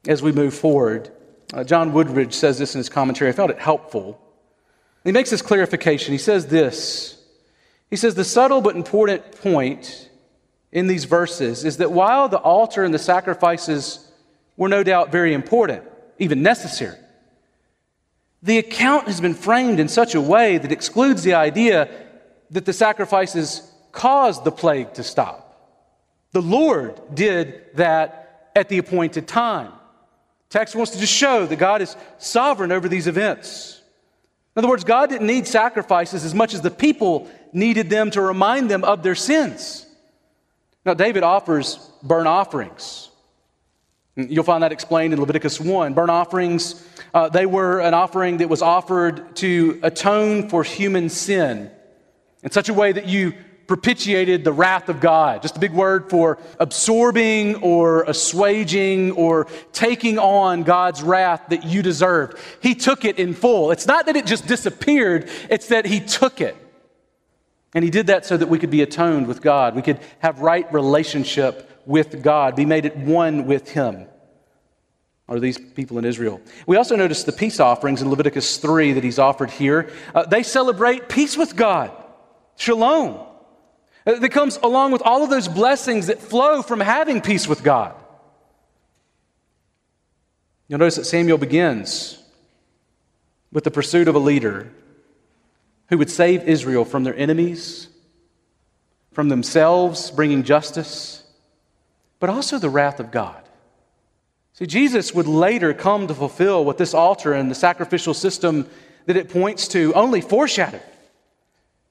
as 0.09 0.23
we 0.23 0.33
move 0.33 0.55
forward. 0.55 1.11
Uh, 1.53 1.65
John 1.65 1.93
Woodridge 1.93 2.35
says 2.35 2.59
this 2.59 2.75
in 2.75 2.79
his 2.79 2.89
commentary. 2.89 3.31
I 3.31 3.33
found 3.33 3.51
it 3.51 3.59
helpful. 3.59 4.21
He 5.05 5.13
makes 5.13 5.31
this 5.31 5.43
clarification. 5.43 6.13
He 6.13 6.19
says 6.19 6.47
this 6.47 7.23
He 7.91 7.97
says, 7.97 8.15
The 8.15 8.25
subtle 8.25 8.61
but 8.61 8.77
important 8.77 9.33
point 9.41 10.11
in 10.73 10.87
these 10.87 11.05
verses 11.05 11.65
is 11.65 11.77
that 11.79 11.93
while 11.93 12.29
the 12.29 12.39
altar 12.39 12.85
and 12.85 12.93
the 12.93 12.99
sacrifices 12.99 14.11
were 14.57 14.69
no 14.69 14.83
doubt 14.83 15.13
very 15.13 15.33
important, 15.33 15.85
even 16.19 16.43
necessary, 16.43 16.99
the 18.43 18.59
account 18.59 19.07
has 19.07 19.21
been 19.21 19.35
framed 19.35 19.81
in 19.81 19.89
such 19.89 20.15
a 20.15 20.21
way 20.21 20.59
that 20.59 20.73
excludes 20.73 21.23
the 21.23 21.35
idea 21.35 21.89
that 22.51 22.65
the 22.65 22.73
sacrifices 22.73 23.71
caused 23.93 24.45
the 24.45 24.53
plague 24.53 24.95
to 24.95 25.03
stop. 25.03 25.43
The 26.33 26.43
Lord 26.43 27.01
did 27.15 27.65
that 27.75 28.51
at 28.55 28.69
the 28.69 28.79
appointed 28.79 29.27
time. 29.27 29.73
Text 30.49 30.75
wants 30.77 30.93
to 30.93 30.99
just 30.99 31.13
show 31.13 31.47
that 31.47 31.57
God 31.57 31.83
is 31.83 31.97
sovereign 32.19 32.73
over 32.73 32.89
these 32.89 33.07
events. 33.07 33.81
In 34.55 34.61
other 34.61 34.69
words, 34.69 34.85
God 34.85 35.11
didn't 35.11 35.27
need 35.27 35.47
sacrifices 35.47 36.25
as 36.25 36.35
much 36.35 36.55
as 36.55 36.63
the 36.63 36.71
people 36.71 37.29
needed 37.53 37.91
them 37.91 38.11
to 38.13 38.23
remind 38.23 38.71
them 38.71 38.85
of 38.85 39.03
their 39.03 39.15
sins. 39.15 39.87
Now, 40.85 40.95
David 40.95 41.25
offers 41.25 41.77
burnt 42.03 42.29
offerings. 42.29 43.11
You'll 44.15 44.45
find 44.45 44.63
that 44.63 44.73
explained 44.73 45.13
in 45.13 45.21
Leviticus 45.21 45.61
1. 45.61 45.93
Burnt 45.93 46.11
offerings, 46.11 46.83
uh, 47.13 47.29
they 47.29 47.45
were 47.45 47.81
an 47.81 47.93
offering 47.93 48.39
that 48.39 48.49
was 48.49 48.63
offered 48.63 49.37
to 49.37 49.79
atone 49.83 50.49
for 50.49 50.63
human 50.63 51.11
sin 51.11 51.71
in 52.43 52.51
such 52.51 52.71
a 52.71 52.75
way 52.75 52.93
that 52.93 53.07
you 53.07 53.35
propitiated 53.67 54.45
the 54.45 54.53
wrath 54.53 54.89
of 54.89 55.01
God. 55.01 55.43
Just 55.43 55.57
a 55.57 55.61
big 55.61 55.73
word 55.73 56.09
for 56.09 56.39
absorbing 56.61 57.57
or 57.57 58.05
assuaging 58.05 59.13
or 59.13 59.47
taking 59.73 60.19
on 60.19 60.63
God's 60.63 61.03
wrath 61.03 61.43
that 61.49 61.65
you 61.65 61.83
deserved. 61.83 62.39
He 62.61 62.75
took 62.75 63.05
it 63.05 63.19
in 63.19 63.35
full. 63.35 63.71
It's 63.71 63.87
not 63.87 64.07
that 64.07 64.17
it 64.17 64.27
just 64.27 64.47
disappeared, 64.47 65.29
it's 65.51 65.69
that 65.69 65.87
He 65.87 66.01
took 66.01 66.41
it. 66.41 66.57
And 67.77 67.85
he 67.85 67.91
did 67.91 68.07
that 68.07 68.25
so 68.25 68.39
that 68.39 68.49
we 68.49 68.59
could 68.59 68.71
be 68.71 68.81
atoned 68.81 69.27
with 69.27 69.43
God. 69.43 69.77
We 69.77 69.83
could 69.83 70.01
have 70.21 70.41
right 70.41 70.73
relationship 70.73 71.83
with 71.85 72.23
God, 72.23 72.57
be 72.57 72.65
made 72.65 72.87
at 72.87 72.97
one 72.97 73.45
with 73.45 73.69
him. 73.69 74.07
Are 75.29 75.39
these 75.39 75.59
people 75.59 75.99
in 75.99 76.07
Israel? 76.07 76.41
We 76.67 76.79
also 76.79 76.97
notice 76.97 77.25
the 77.25 77.33
peace 77.33 77.61
offerings 77.61 78.01
in 78.01 78.09
Leviticus 78.09 78.57
3 78.57 78.95
that 78.95 79.05
he's 79.05 79.19
offered 79.19 79.51
here. 79.51 79.91
Uh, 80.15 80.25
they 80.25 80.43
celebrate 80.43 81.11
peace 81.11 81.37
with 81.37 81.55
God, 81.55 81.91
shalom. 82.57 83.19
That 84.07 84.31
comes 84.31 84.57
along 84.63 84.93
with 84.93 85.03
all 85.03 85.25
of 85.25 85.31
those 85.31 85.49
blessings 85.49 86.07
that 86.07 86.21
flow 86.21 86.63
from 86.63 86.79
having 86.79 87.21
peace 87.21 87.49
with 87.49 87.65
God. 87.65 87.93
You'll 90.69 90.79
notice 90.79 90.95
that 90.95 91.07
Samuel 91.07 91.39
begins 91.39 92.23
with 93.53 93.65
the 93.65 93.71
pursuit 93.71 94.07
of 94.07 94.15
a 94.15 94.21
leader 94.21 94.71
who 95.89 95.99
would 95.99 96.11
save 96.11 96.45
Israel 96.45 96.85
from 96.85 97.03
their 97.03 97.17
enemies, 97.17 97.89
from 99.11 99.29
themselves, 99.29 100.13
bringing 100.13 100.45
justice, 100.45 101.25
but 102.21 102.31
also 102.31 102.61
the 102.61 102.71
wrath 102.71 103.01
of 103.01 103.11
God. 103.11 103.43
See, 104.53 104.67
Jesus 104.67 105.13
would 105.15 105.27
later 105.27 105.75
come 105.75 106.07
to 106.07 106.15
fulfill 106.15 106.65
what 106.65 106.79
this 106.79 106.95
altar 106.95 107.33
and 107.33 107.51
the 107.51 107.57
sacrificial 107.57 108.15
system 108.15 108.69
that 109.07 109.17
it 109.17 109.31
points 109.31 109.67
to 109.69 109.93
only 109.95 110.21
foreshadowed. 110.21 110.81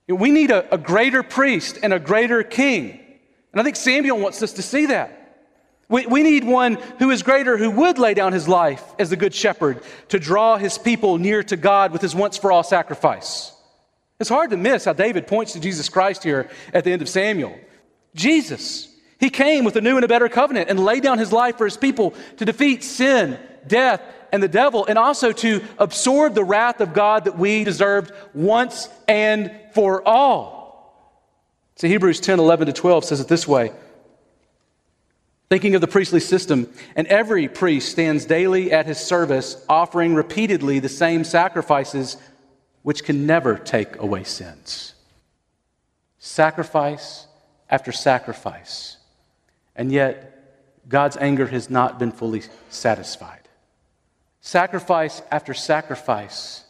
We 0.07 0.31
need 0.31 0.51
a, 0.51 0.73
a 0.73 0.77
greater 0.77 1.23
priest 1.23 1.79
and 1.81 1.93
a 1.93 1.99
greater 1.99 2.43
king. 2.43 2.99
And 3.51 3.61
I 3.61 3.63
think 3.63 3.75
Samuel 3.75 4.19
wants 4.19 4.43
us 4.43 4.53
to 4.53 4.61
see 4.61 4.87
that. 4.87 5.21
We, 5.87 6.05
we 6.07 6.23
need 6.23 6.43
one 6.43 6.75
who 6.99 7.11
is 7.11 7.23
greater, 7.23 7.57
who 7.57 7.71
would 7.71 7.99
lay 7.99 8.13
down 8.13 8.33
his 8.33 8.47
life 8.47 8.83
as 8.97 9.09
the 9.09 9.15
good 9.15 9.33
shepherd 9.33 9.83
to 10.09 10.19
draw 10.19 10.57
his 10.57 10.77
people 10.77 11.17
near 11.17 11.43
to 11.43 11.55
God 11.55 11.91
with 11.91 12.01
his 12.01 12.15
once 12.15 12.37
for 12.37 12.51
all 12.51 12.63
sacrifice. 12.63 13.51
It's 14.19 14.29
hard 14.29 14.51
to 14.51 14.57
miss 14.57 14.85
how 14.85 14.93
David 14.93 15.27
points 15.27 15.53
to 15.53 15.59
Jesus 15.59 15.89
Christ 15.89 16.23
here 16.23 16.49
at 16.73 16.83
the 16.83 16.91
end 16.91 17.01
of 17.01 17.09
Samuel. 17.09 17.57
Jesus, 18.15 18.87
he 19.19 19.29
came 19.29 19.63
with 19.65 19.75
a 19.75 19.81
new 19.81 19.95
and 19.95 20.05
a 20.05 20.07
better 20.07 20.29
covenant 20.29 20.69
and 20.69 20.79
laid 20.79 21.03
down 21.03 21.19
his 21.19 21.33
life 21.33 21.57
for 21.57 21.65
his 21.65 21.77
people 21.77 22.13
to 22.37 22.45
defeat 22.45 22.83
sin, 22.83 23.37
death, 23.67 24.01
and 24.31 24.41
the 24.41 24.47
devil, 24.47 24.85
and 24.85 24.97
also 24.97 25.31
to 25.31 25.61
absorb 25.77 26.33
the 26.33 26.43
wrath 26.43 26.81
of 26.81 26.93
God 26.93 27.25
that 27.25 27.37
we 27.37 27.63
deserved 27.63 28.11
once 28.33 28.89
and 29.07 29.51
for 29.75 30.07
all. 30.07 30.65
See, 31.75 31.89
Hebrews 31.89 32.21
10 32.21 32.39
11 32.39 32.67
to 32.67 32.73
12 32.73 33.05
says 33.05 33.19
it 33.19 33.27
this 33.27 33.47
way. 33.47 33.73
Thinking 35.49 35.75
of 35.75 35.81
the 35.81 35.87
priestly 35.87 36.21
system, 36.21 36.73
and 36.95 37.05
every 37.07 37.47
priest 37.47 37.91
stands 37.91 38.25
daily 38.25 38.71
at 38.71 38.87
his 38.87 38.97
service, 38.97 39.63
offering 39.69 40.15
repeatedly 40.15 40.79
the 40.79 40.89
same 40.89 41.23
sacrifices 41.23 42.17
which 42.81 43.03
can 43.03 43.27
never 43.27 43.57
take 43.57 43.97
away 43.97 44.23
sins. 44.23 44.93
Sacrifice 46.17 47.27
after 47.69 47.91
sacrifice. 47.91 48.97
And 49.75 49.91
yet, 49.91 50.31
God's 50.87 51.17
anger 51.17 51.47
has 51.47 51.69
not 51.69 51.99
been 51.99 52.11
fully 52.11 52.43
satisfied. 52.69 53.41
Sacrifice 54.39 55.21
after 55.29 55.53
sacrifice, 55.53 56.63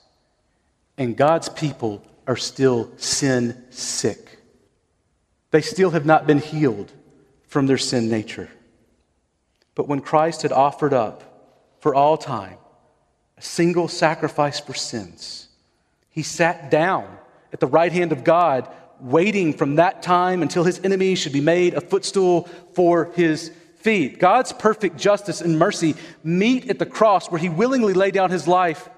and 0.97 1.15
God's 1.15 1.49
people 1.49 2.01
are 2.27 2.35
still 2.35 2.91
sin 2.97 3.63
sick. 3.69 4.39
They 5.51 5.61
still 5.61 5.91
have 5.91 6.05
not 6.05 6.27
been 6.27 6.39
healed 6.39 6.91
from 7.47 7.67
their 7.67 7.77
sin 7.77 8.09
nature. 8.09 8.49
But 9.75 9.87
when 9.87 10.01
Christ 10.01 10.41
had 10.41 10.51
offered 10.51 10.93
up 10.93 11.77
for 11.79 11.93
all 11.93 12.17
time 12.17 12.57
a 13.37 13.41
single 13.41 13.87
sacrifice 13.87 14.59
for 14.59 14.73
sins, 14.73 15.49
he 16.09 16.23
sat 16.23 16.71
down 16.71 17.17
at 17.51 17.59
the 17.59 17.67
right 17.67 17.91
hand 17.91 18.11
of 18.11 18.23
God, 18.23 18.69
waiting 18.99 19.53
from 19.53 19.75
that 19.75 20.01
time 20.01 20.41
until 20.41 20.63
his 20.63 20.79
enemies 20.79 21.19
should 21.19 21.33
be 21.33 21.41
made 21.41 21.73
a 21.73 21.81
footstool 21.81 22.49
for 22.73 23.11
his 23.15 23.51
feet. 23.77 24.19
God's 24.19 24.51
perfect 24.51 24.97
justice 24.97 25.41
and 25.41 25.59
mercy 25.59 25.95
meet 26.23 26.69
at 26.69 26.79
the 26.79 26.85
cross 26.85 27.29
where 27.29 27.39
he 27.39 27.49
willingly 27.49 27.93
laid 27.93 28.13
down 28.13 28.31
his 28.31 28.47
life, 28.47 28.89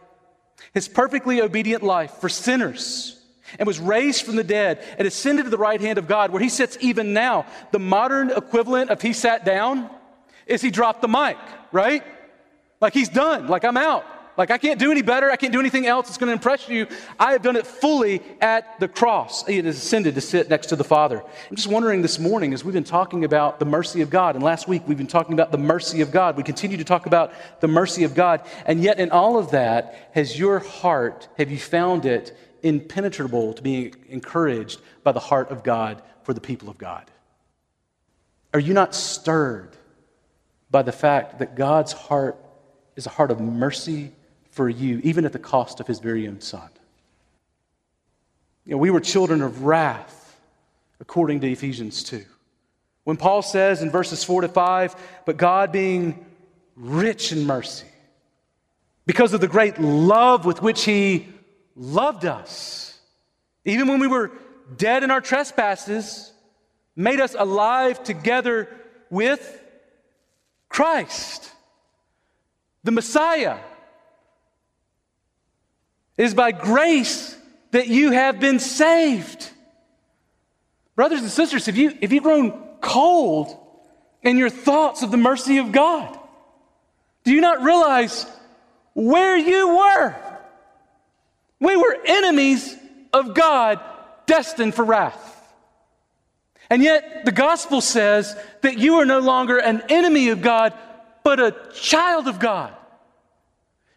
his 0.73 0.87
perfectly 0.87 1.41
obedient 1.41 1.83
life 1.83 2.11
for 2.21 2.29
sinners, 2.29 3.16
and 3.59 3.67
was 3.67 3.79
raised 3.79 4.25
from 4.25 4.35
the 4.35 4.43
dead 4.43 4.83
and 4.97 5.07
ascended 5.07 5.45
to 5.45 5.49
the 5.49 5.57
right 5.57 5.79
hand 5.79 5.97
of 5.97 6.07
God, 6.07 6.31
where 6.31 6.41
he 6.41 6.49
sits 6.49 6.77
even 6.81 7.13
now. 7.13 7.45
The 7.71 7.79
modern 7.79 8.31
equivalent 8.31 8.89
of 8.89 9.01
he 9.01 9.13
sat 9.13 9.45
down 9.45 9.89
is 10.45 10.61
he 10.61 10.71
dropped 10.71 11.01
the 11.01 11.07
mic, 11.07 11.37
right? 11.71 12.03
Like 12.79 12.93
he's 12.93 13.09
done, 13.09 13.47
like 13.47 13.63
I'm 13.65 13.77
out. 13.77 14.05
Like, 14.37 14.51
I 14.51 14.59
can't 14.59 14.79
do 14.79 14.91
any 14.91 15.01
better. 15.01 15.31
I 15.31 15.35
can't 15.35 15.51
do 15.51 15.59
anything 15.59 15.87
else 15.87 16.05
that's 16.05 16.19
going 16.19 16.27
to 16.27 16.33
impress 16.33 16.69
you. 16.69 16.85
I 17.19 17.31
have 17.31 17.41
done 17.41 17.55
it 17.55 17.65
fully 17.65 18.21
at 18.39 18.79
the 18.79 18.87
cross. 18.87 19.43
He 19.47 19.57
has 19.57 19.75
ascended 19.75 20.13
to 20.13 20.21
sit 20.21 20.47
next 20.47 20.67
to 20.67 20.75
the 20.75 20.83
Father. 20.83 21.23
I'm 21.49 21.55
just 21.55 21.67
wondering 21.67 22.03
this 22.03 22.19
morning, 22.19 22.53
as 22.53 22.63
we've 22.63 22.73
been 22.73 22.83
talking 22.83 23.25
about 23.25 23.57
the 23.57 23.65
mercy 23.65 24.01
of 24.01 24.11
God, 24.11 24.35
and 24.35 24.43
last 24.43 24.67
week 24.67 24.83
we've 24.85 24.97
been 24.97 25.07
talking 25.07 25.33
about 25.33 25.51
the 25.51 25.57
mercy 25.57 26.01
of 26.01 26.11
God. 26.11 26.37
We 26.37 26.43
continue 26.43 26.77
to 26.77 26.83
talk 26.83 27.07
about 27.07 27.33
the 27.61 27.67
mercy 27.67 28.03
of 28.03 28.13
God. 28.13 28.41
And 28.67 28.83
yet, 28.83 28.99
in 28.99 29.09
all 29.09 29.39
of 29.39 29.51
that, 29.51 30.11
has 30.13 30.37
your 30.37 30.59
heart, 30.59 31.27
have 31.39 31.49
you 31.49 31.57
found 31.57 32.05
it 32.05 32.37
impenetrable 32.63 33.53
to 33.53 33.61
being 33.61 33.95
encouraged 34.09 34.81
by 35.03 35.11
the 35.11 35.19
heart 35.19 35.49
of 35.49 35.63
God 35.63 36.01
for 36.23 36.33
the 36.33 36.41
people 36.41 36.69
of 36.69 36.77
God? 36.77 37.09
Are 38.53 38.59
you 38.59 38.73
not 38.73 38.95
stirred 38.95 39.75
by 40.69 40.81
the 40.81 40.91
fact 40.91 41.39
that 41.39 41.55
God's 41.55 41.93
heart 41.93 42.37
is 42.97 43.05
a 43.05 43.09
heart 43.09 43.31
of 43.31 43.39
mercy 43.39 44.11
for 44.57 44.67
you, 44.67 44.99
even 45.03 45.23
at 45.23 45.31
the 45.31 45.39
cost 45.39 45.79
of 45.79 45.87
his 45.87 45.99
very 45.99 46.27
own 46.27 46.41
son. 46.41 46.67
You 48.65 48.71
know, 48.71 48.79
we 48.79 48.89
were 48.89 48.99
children 48.99 49.43
of 49.43 49.63
wrath, 49.63 50.41
according 50.99 51.39
to 51.41 51.47
Ephesians 51.49 52.03
2. 52.03 52.25
When 53.03 53.15
Paul 53.15 53.43
says 53.43 53.83
in 53.83 53.91
verses 53.91 54.23
4 54.23 54.41
to 54.41 54.49
5, 54.49 54.95
but 55.25 55.37
God 55.37 55.71
being 55.71 56.25
rich 56.75 57.31
in 57.31 57.45
mercy, 57.45 57.87
because 59.05 59.31
of 59.31 59.41
the 59.41 59.47
great 59.47 59.79
love 59.79 60.43
with 60.43 60.61
which 60.61 60.83
he 60.83 61.27
loved 61.77 62.25
us, 62.25 62.99
even 63.63 63.87
when 63.87 63.99
we 63.99 64.07
were 64.07 64.31
dead 64.75 65.03
in 65.03 65.11
our 65.11 65.21
trespasses, 65.21 66.33
made 66.95 67.21
us 67.21 67.35
alive 67.37 68.03
together 68.03 68.67
with 69.09 69.63
Christ, 70.67 71.49
the 72.83 72.91
Messiah 72.91 73.57
it 76.17 76.23
is 76.23 76.33
by 76.33 76.51
grace 76.51 77.35
that 77.71 77.87
you 77.87 78.11
have 78.11 78.39
been 78.39 78.59
saved. 78.59 79.49
Brothers 80.95 81.21
and 81.21 81.29
sisters, 81.29 81.67
have 81.67 81.77
you, 81.77 81.95
have 82.01 82.11
you 82.11 82.21
grown 82.21 82.51
cold 82.81 83.55
in 84.23 84.37
your 84.37 84.49
thoughts 84.49 85.03
of 85.03 85.11
the 85.11 85.17
mercy 85.17 85.59
of 85.59 85.71
God? 85.71 86.17
Do 87.23 87.31
you 87.31 87.41
not 87.41 87.61
realize 87.61 88.25
where 88.93 89.37
you 89.37 89.77
were? 89.77 90.15
We 91.59 91.75
were 91.75 91.97
enemies 92.05 92.75
of 93.13 93.33
God, 93.33 93.79
destined 94.25 94.75
for 94.75 94.85
wrath. 94.85 95.33
And 96.69 96.83
yet, 96.83 97.25
the 97.25 97.31
gospel 97.31 97.81
says 97.81 98.35
that 98.61 98.77
you 98.77 98.95
are 98.95 99.05
no 99.05 99.19
longer 99.19 99.57
an 99.57 99.83
enemy 99.89 100.29
of 100.29 100.41
God, 100.41 100.73
but 101.23 101.39
a 101.39 101.55
child 101.73 102.27
of 102.27 102.39
God. 102.39 102.73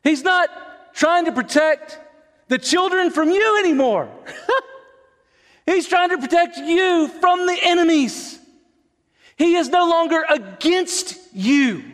He's 0.03 0.23
not 0.23 0.49
trying 0.95 1.25
to 1.27 1.33
protect 1.33 1.99
the 2.49 2.59
children 2.59 3.11
from 3.11 3.31
you 3.31 3.59
anymore. 3.59 4.09
He's 5.67 5.87
trying 5.87 6.11
to 6.11 6.19
protect 6.19 6.57
you 6.57 7.09
from 7.09 7.47
the 7.47 7.59
enemies. 7.63 8.39
He 9.37 9.55
is 9.55 9.69
no 9.69 9.89
longer 9.89 10.25
against 10.29 11.17
you. 11.33 11.85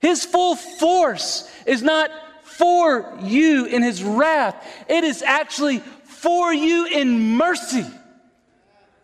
His 0.00 0.24
full 0.24 0.56
force 0.56 1.50
is 1.66 1.82
not 1.82 2.10
for 2.56 3.18
you 3.22 3.66
in 3.66 3.82
his 3.82 4.02
wrath, 4.02 4.56
it 4.88 5.04
is 5.04 5.22
actually 5.22 5.80
for 6.04 6.52
you 6.52 6.86
in 6.86 7.36
mercy. 7.36 7.86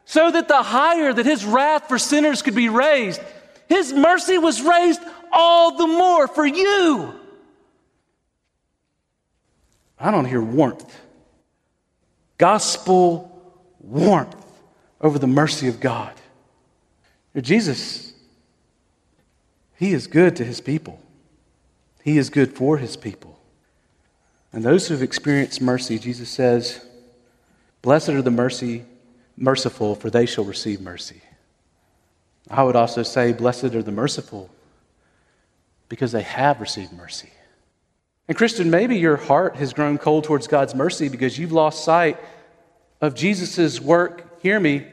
So 0.04 0.30
that 0.30 0.48
the 0.48 0.62
higher 0.62 1.12
that 1.12 1.26
his 1.26 1.44
wrath 1.44 1.88
for 1.88 1.98
sinners 1.98 2.42
could 2.42 2.54
be 2.54 2.68
raised, 2.68 3.20
his 3.68 3.92
mercy 3.92 4.38
was 4.38 4.60
raised 4.62 5.00
all 5.30 5.76
the 5.76 5.86
more 5.86 6.28
for 6.28 6.46
you. 6.46 7.14
I 9.98 10.10
don't 10.10 10.24
hear 10.24 10.42
warmth. 10.42 11.00
Gospel 12.38 13.28
warmth 13.80 14.44
over 15.00 15.18
the 15.18 15.26
mercy 15.26 15.68
of 15.68 15.78
God. 15.78 16.12
Jesus, 17.40 18.12
He 19.76 19.92
is 19.92 20.06
good 20.06 20.36
to 20.36 20.44
His 20.44 20.60
people, 20.60 21.00
He 22.02 22.18
is 22.18 22.30
good 22.30 22.54
for 22.54 22.78
His 22.78 22.96
people. 22.96 23.38
And 24.52 24.62
those 24.62 24.86
who 24.86 24.94
have 24.94 25.02
experienced 25.02 25.60
mercy, 25.60 25.98
Jesus 25.98 26.28
says, 26.28 26.84
Blessed 27.80 28.10
are 28.10 28.22
the 28.22 28.30
mercy, 28.30 28.84
merciful, 29.36 29.94
for 29.94 30.10
they 30.10 30.26
shall 30.26 30.44
receive 30.44 30.80
mercy. 30.80 31.22
I 32.50 32.62
would 32.62 32.76
also 32.76 33.02
say, 33.02 33.32
Blessed 33.32 33.64
are 33.64 33.82
the 33.82 33.92
merciful, 33.92 34.50
because 35.88 36.12
they 36.12 36.22
have 36.22 36.60
received 36.60 36.92
mercy. 36.92 37.30
And, 38.28 38.36
Christian, 38.36 38.70
maybe 38.70 38.96
your 38.96 39.16
heart 39.16 39.56
has 39.56 39.72
grown 39.72 39.98
cold 39.98 40.24
towards 40.24 40.46
God's 40.46 40.74
mercy 40.74 41.08
because 41.08 41.38
you've 41.38 41.52
lost 41.52 41.84
sight 41.84 42.18
of 43.00 43.14
Jesus' 43.14 43.80
work, 43.80 44.42
hear 44.42 44.60
me, 44.60 44.86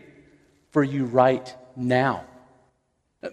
for 0.71 0.83
you 0.83 1.05
right 1.05 1.53
now. 1.75 2.25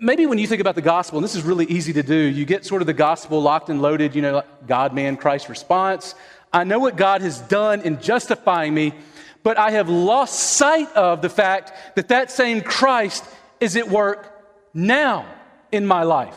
Maybe 0.00 0.26
when 0.26 0.38
you 0.38 0.48
think 0.48 0.60
about 0.60 0.74
the 0.74 0.82
gospel, 0.82 1.18
and 1.18 1.24
this 1.24 1.36
is 1.36 1.44
really 1.44 1.66
easy 1.66 1.92
to 1.92 2.02
do, 2.02 2.16
you 2.16 2.44
get 2.44 2.64
sort 2.64 2.82
of 2.82 2.86
the 2.86 2.92
gospel 2.92 3.40
locked 3.40 3.68
and 3.70 3.80
loaded, 3.80 4.16
you 4.16 4.22
know, 4.22 4.42
God, 4.66 4.92
man, 4.92 5.16
Christ 5.16 5.48
response. 5.48 6.16
I 6.52 6.64
know 6.64 6.80
what 6.80 6.96
God 6.96 7.22
has 7.22 7.40
done 7.42 7.82
in 7.82 8.00
justifying 8.00 8.74
me, 8.74 8.94
but 9.44 9.58
I 9.58 9.70
have 9.70 9.88
lost 9.88 10.40
sight 10.40 10.92
of 10.96 11.22
the 11.22 11.28
fact 11.28 11.72
that 11.94 12.08
that 12.08 12.32
same 12.32 12.62
Christ 12.62 13.24
is 13.60 13.76
at 13.76 13.88
work 13.88 14.44
now 14.74 15.24
in 15.70 15.86
my 15.86 16.02
life. 16.02 16.36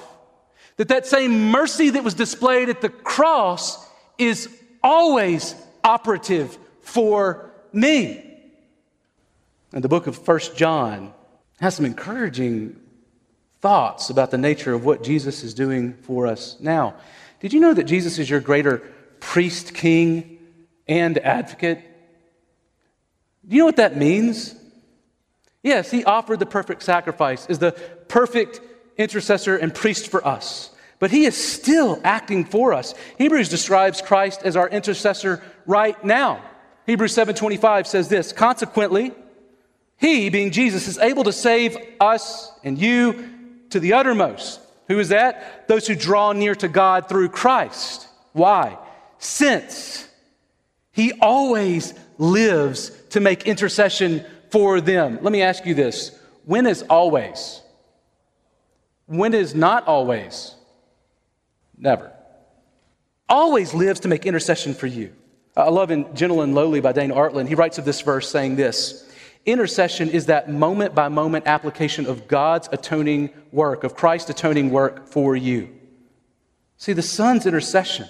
That 0.77 0.89
that 0.89 1.07
same 1.07 1.49
mercy 1.49 1.89
that 1.89 2.03
was 2.03 2.13
displayed 2.13 2.69
at 2.69 2.81
the 2.81 2.89
cross 2.89 3.83
is 4.19 4.47
always 4.83 5.55
operative 5.83 6.55
for 6.81 7.49
me. 7.73 8.25
And 9.73 9.83
the 9.83 9.89
book 9.89 10.05
of 10.05 10.15
First 10.15 10.55
John 10.55 11.13
has 11.59 11.75
some 11.75 11.85
encouraging 11.85 12.79
thoughts 13.61 14.09
about 14.09 14.31
the 14.31 14.37
nature 14.37 14.73
of 14.73 14.85
what 14.85 15.03
Jesus 15.03 15.43
is 15.43 15.53
doing 15.53 15.93
for 15.93 16.27
us 16.27 16.55
now. 16.59 16.95
Did 17.39 17.53
you 17.53 17.59
know 17.59 17.73
that 17.73 17.83
Jesus 17.83 18.19
is 18.19 18.29
your 18.29 18.39
greater 18.39 18.77
priest, 19.19 19.73
king, 19.73 20.39
and 20.87 21.17
advocate? 21.17 21.81
Do 23.47 23.55
you 23.55 23.61
know 23.61 23.65
what 23.65 23.77
that 23.77 23.97
means? 23.97 24.55
Yes, 25.63 25.91
he 25.91 26.05
offered 26.05 26.39
the 26.39 26.45
perfect 26.45 26.83
sacrifice, 26.83 27.47
is 27.47 27.59
the 27.59 27.73
perfect 28.07 28.61
intercessor 28.97 29.57
and 29.57 29.73
priest 29.73 30.09
for 30.09 30.25
us. 30.25 30.71
But 30.99 31.11
he 31.11 31.25
is 31.25 31.35
still 31.35 31.99
acting 32.03 32.45
for 32.45 32.73
us. 32.73 32.93
Hebrews 33.17 33.49
describes 33.49 34.01
Christ 34.01 34.41
as 34.43 34.55
our 34.55 34.69
intercessor 34.69 35.41
right 35.65 36.01
now. 36.03 36.43
Hebrews 36.85 37.13
7:25 37.13 37.87
says 37.87 38.09
this, 38.09 38.33
consequently, 38.33 39.13
he, 39.97 40.29
being 40.29 40.51
Jesus, 40.51 40.87
is 40.87 40.97
able 40.97 41.25
to 41.25 41.33
save 41.33 41.77
us 41.99 42.51
and 42.63 42.77
you 42.77 43.38
to 43.69 43.79
the 43.79 43.93
uttermost. 43.93 44.59
Who 44.87 44.99
is 44.99 45.09
that? 45.09 45.67
Those 45.67 45.87
who 45.87 45.95
draw 45.95 46.31
near 46.33 46.55
to 46.55 46.67
God 46.67 47.07
through 47.07 47.29
Christ. 47.29 48.07
Why? 48.33 48.77
Since 49.19 50.07
he 50.91 51.13
always 51.21 51.93
lives 52.17 52.91
to 53.11 53.19
make 53.19 53.47
intercession 53.47 54.25
for 54.49 54.81
them. 54.81 55.19
Let 55.21 55.31
me 55.31 55.41
ask 55.41 55.65
you 55.65 55.73
this 55.73 56.17
when 56.45 56.65
is 56.65 56.83
always? 56.83 57.61
When 59.05 59.33
is 59.33 59.55
not 59.55 59.87
always? 59.87 60.55
Never. 61.77 62.11
Always 63.27 63.73
lives 63.73 64.01
to 64.01 64.07
make 64.07 64.25
intercession 64.25 64.73
for 64.73 64.87
you. 64.87 65.13
I 65.55 65.69
love 65.69 65.91
in 65.91 66.13
Gentle 66.15 66.41
and 66.41 66.55
Lowly 66.55 66.79
by 66.79 66.91
Dane 66.91 67.11
Ortlund, 67.11 67.47
he 67.47 67.55
writes 67.55 67.77
of 67.77 67.85
this 67.85 68.01
verse 68.01 68.29
saying 68.29 68.55
this 68.55 69.08
Intercession 69.45 70.09
is 70.09 70.27
that 70.27 70.49
moment 70.49 70.93
by 70.93 71.07
moment 71.07 71.47
application 71.47 72.05
of 72.05 72.27
God's 72.27 72.69
atoning 72.71 73.31
work, 73.51 73.83
of 73.83 73.95
Christ's 73.95 74.29
atoning 74.29 74.69
work 74.69 75.07
for 75.07 75.35
you. 75.35 75.69
See, 76.77 76.93
the 76.93 77.01
Son's 77.01 77.45
intercession, 77.45 78.07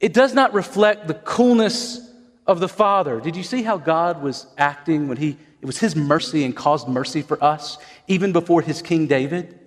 it 0.00 0.12
does 0.12 0.34
not 0.34 0.54
reflect 0.54 1.06
the 1.06 1.14
coolness 1.14 2.00
of 2.46 2.60
the 2.60 2.68
Father. 2.68 3.20
Did 3.20 3.36
you 3.36 3.42
see 3.42 3.62
how 3.62 3.78
God 3.78 4.22
was 4.22 4.46
acting 4.58 5.08
when 5.08 5.16
he, 5.16 5.36
it 5.60 5.66
was 5.66 5.78
his 5.78 5.94
mercy 5.94 6.44
and 6.44 6.54
caused 6.54 6.88
mercy 6.88 7.22
for 7.22 7.42
us, 7.42 7.78
even 8.08 8.32
before 8.32 8.62
his 8.62 8.82
King 8.82 9.06
David? 9.06 9.58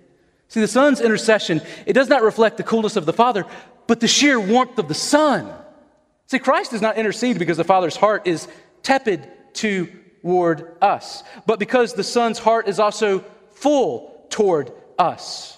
See, 0.48 0.60
the 0.60 0.68
Son's 0.68 1.00
intercession, 1.00 1.60
it 1.86 1.94
does 1.94 2.08
not 2.08 2.22
reflect 2.22 2.56
the 2.56 2.62
coolness 2.62 2.96
of 2.96 3.06
the 3.06 3.12
Father, 3.12 3.44
but 3.86 4.00
the 4.00 4.08
sheer 4.08 4.38
warmth 4.38 4.78
of 4.78 4.88
the 4.88 4.94
Son. 4.94 5.50
See, 6.26 6.38
Christ 6.38 6.72
does 6.72 6.82
not 6.82 6.96
intercede 6.96 7.38
because 7.38 7.56
the 7.56 7.64
Father's 7.64 7.96
heart 7.96 8.26
is 8.26 8.46
tepid 8.82 9.28
toward 10.26 10.76
us, 10.82 11.22
but 11.46 11.60
because 11.60 11.92
the 11.92 12.02
Son's 12.02 12.40
heart 12.40 12.66
is 12.66 12.80
also 12.80 13.20
full 13.52 14.26
toward 14.28 14.72
us. 14.98 15.56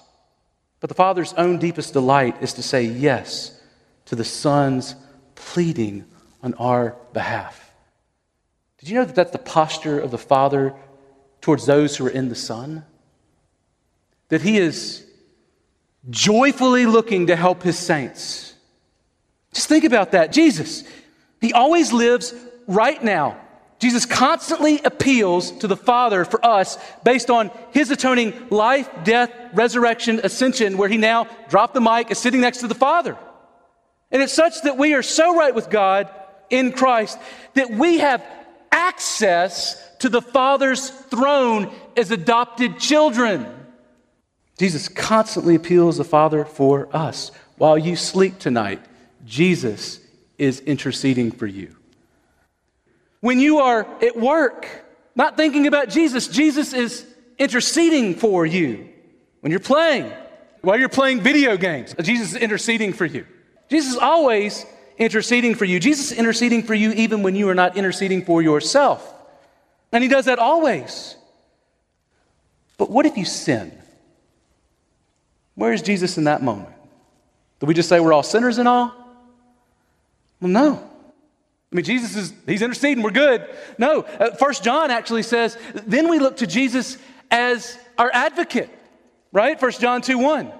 But 0.80 0.88
the 0.88 0.94
Father's 0.94 1.32
own 1.32 1.58
deepest 1.58 1.94
delight 1.94 2.42
is 2.42 2.52
to 2.52 2.62
say 2.62 2.82
yes 2.82 3.58
to 4.04 4.14
the 4.14 4.26
Son's 4.26 4.94
pleading 5.36 6.04
on 6.42 6.52
our 6.54 6.96
behalf. 7.14 7.72
Did 8.76 8.90
you 8.90 8.96
know 8.96 9.06
that 9.06 9.14
that's 9.14 9.30
the 9.30 9.38
posture 9.38 9.98
of 9.98 10.10
the 10.10 10.18
Father 10.18 10.74
towards 11.40 11.64
those 11.64 11.96
who 11.96 12.04
are 12.04 12.10
in 12.10 12.28
the 12.28 12.34
Son? 12.34 12.84
That 14.28 14.42
He 14.42 14.58
is 14.58 15.06
joyfully 16.10 16.84
looking 16.84 17.28
to 17.28 17.36
help 17.36 17.62
His 17.62 17.78
saints. 17.78 18.52
Just 19.54 19.66
think 19.66 19.84
about 19.84 20.12
that. 20.12 20.30
Jesus, 20.30 20.84
He 21.40 21.54
always 21.54 21.90
lives 21.90 22.34
right 22.66 23.02
now. 23.02 23.47
Jesus 23.78 24.04
constantly 24.04 24.80
appeals 24.82 25.52
to 25.58 25.68
the 25.68 25.76
Father 25.76 26.24
for 26.24 26.44
us 26.44 26.78
based 27.04 27.30
on 27.30 27.50
his 27.70 27.90
atoning 27.90 28.34
life, 28.50 28.88
death, 29.04 29.32
resurrection, 29.52 30.20
ascension, 30.24 30.76
where 30.76 30.88
he 30.88 30.96
now 30.96 31.28
dropped 31.48 31.74
the 31.74 31.80
mic, 31.80 32.10
is 32.10 32.18
sitting 32.18 32.40
next 32.40 32.58
to 32.58 32.66
the 32.66 32.74
Father. 32.74 33.16
And 34.10 34.20
it's 34.20 34.32
such 34.32 34.62
that 34.62 34.76
we 34.76 34.94
are 34.94 35.02
so 35.02 35.36
right 35.36 35.54
with 35.54 35.70
God 35.70 36.10
in 36.50 36.72
Christ 36.72 37.18
that 37.54 37.70
we 37.70 37.98
have 37.98 38.24
access 38.72 39.80
to 39.98 40.08
the 40.08 40.22
Father's 40.22 40.90
throne 40.90 41.72
as 41.96 42.10
adopted 42.10 42.78
children. 42.78 43.46
Jesus 44.58 44.88
constantly 44.88 45.54
appeals 45.54 45.98
the 45.98 46.04
Father 46.04 46.44
for 46.44 46.88
us. 46.94 47.30
While 47.56 47.78
you 47.78 47.94
sleep 47.94 48.38
tonight, 48.38 48.80
Jesus 49.24 50.00
is 50.36 50.60
interceding 50.60 51.30
for 51.30 51.46
you. 51.46 51.77
When 53.20 53.40
you 53.40 53.58
are 53.58 53.86
at 54.02 54.16
work, 54.16 54.66
not 55.14 55.36
thinking 55.36 55.66
about 55.66 55.88
Jesus, 55.88 56.28
Jesus 56.28 56.72
is 56.72 57.06
interceding 57.38 58.14
for 58.14 58.46
you. 58.46 58.88
When 59.40 59.50
you're 59.50 59.60
playing, 59.60 60.12
while 60.62 60.78
you're 60.78 60.88
playing 60.88 61.20
video 61.20 61.56
games, 61.56 61.94
Jesus 62.02 62.34
is 62.34 62.36
interceding 62.36 62.92
for 62.92 63.04
you. 63.04 63.26
Jesus 63.68 63.92
is 63.92 63.98
always 63.98 64.64
interceding 64.96 65.54
for 65.54 65.64
you. 65.64 65.78
Jesus 65.78 66.12
is 66.12 66.18
interceding 66.18 66.62
for 66.62 66.74
you 66.74 66.92
even 66.92 67.22
when 67.22 67.34
you 67.36 67.48
are 67.48 67.54
not 67.54 67.76
interceding 67.76 68.24
for 68.24 68.42
yourself. 68.42 69.14
And 69.92 70.02
he 70.02 70.08
does 70.08 70.26
that 70.26 70.38
always. 70.38 71.16
But 72.76 72.90
what 72.90 73.06
if 73.06 73.16
you 73.16 73.24
sin? 73.24 73.76
Where 75.54 75.72
is 75.72 75.82
Jesus 75.82 76.18
in 76.18 76.24
that 76.24 76.42
moment? 76.42 76.74
Do 77.58 77.66
we 77.66 77.74
just 77.74 77.88
say 77.88 77.98
we're 77.98 78.12
all 78.12 78.22
sinners 78.22 78.58
and 78.58 78.68
all? 78.68 78.94
Well, 80.40 80.50
no. 80.50 80.87
I 81.70 81.76
mean, 81.76 81.84
Jesus 81.84 82.16
is, 82.16 82.32
he's 82.46 82.62
interceding, 82.62 83.02
we're 83.02 83.10
good. 83.10 83.46
No, 83.76 84.02
uh, 84.02 84.34
First 84.36 84.64
John 84.64 84.90
actually 84.90 85.22
says, 85.22 85.58
then 85.74 86.08
we 86.08 86.18
look 86.18 86.38
to 86.38 86.46
Jesus 86.46 86.96
as 87.30 87.78
our 87.98 88.10
advocate, 88.12 88.70
right? 89.32 89.60
First 89.60 89.80
John 89.80 90.00
2 90.00 90.18
1. 90.18 90.52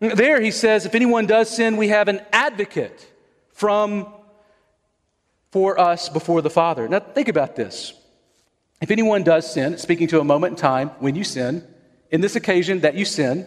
There 0.00 0.40
he 0.40 0.50
says, 0.50 0.86
if 0.86 0.94
anyone 0.94 1.26
does 1.26 1.54
sin, 1.54 1.76
we 1.76 1.88
have 1.88 2.08
an 2.08 2.22
advocate 2.32 3.06
from 3.52 4.10
for 5.50 5.78
us 5.78 6.08
before 6.08 6.40
the 6.40 6.48
Father. 6.48 6.88
Now, 6.88 7.00
think 7.00 7.28
about 7.28 7.56
this. 7.56 7.92
If 8.80 8.90
anyone 8.90 9.24
does 9.24 9.52
sin, 9.52 9.76
speaking 9.76 10.08
to 10.08 10.20
a 10.20 10.24
moment 10.24 10.52
in 10.52 10.56
time 10.56 10.88
when 11.00 11.16
you 11.16 11.24
sin, 11.24 11.66
in 12.10 12.22
this 12.22 12.34
occasion 12.34 12.80
that 12.80 12.94
you 12.94 13.04
sin, 13.04 13.46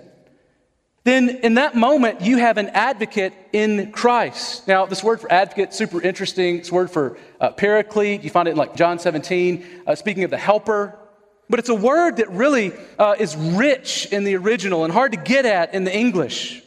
then 1.03 1.29
in 1.29 1.55
that 1.55 1.75
moment 1.75 2.21
you 2.21 2.37
have 2.37 2.57
an 2.57 2.69
advocate 2.69 3.33
in 3.51 3.91
Christ. 3.91 4.67
Now, 4.67 4.85
this 4.85 5.03
word 5.03 5.19
for 5.19 5.31
advocate, 5.31 5.73
super 5.73 6.01
interesting. 6.01 6.59
This 6.59 6.71
word 6.71 6.89
for 6.89 7.17
uh, 7.41 7.51
paraclete, 7.51 8.23
you 8.23 8.29
find 8.29 8.47
it 8.47 8.51
in 8.51 8.57
like 8.57 8.75
John 8.75 8.99
17, 8.99 9.83
uh, 9.85 9.95
speaking 9.95 10.23
of 10.23 10.31
the 10.31 10.37
helper. 10.37 10.97
But 11.49 11.59
it's 11.59 11.69
a 11.69 11.75
word 11.75 12.17
that 12.17 12.29
really 12.31 12.71
uh, 12.97 13.15
is 13.19 13.35
rich 13.35 14.07
in 14.11 14.23
the 14.23 14.35
original 14.37 14.85
and 14.85 14.93
hard 14.93 15.11
to 15.11 15.17
get 15.17 15.45
at 15.45 15.73
in 15.73 15.83
the 15.83 15.95
English. 15.95 16.61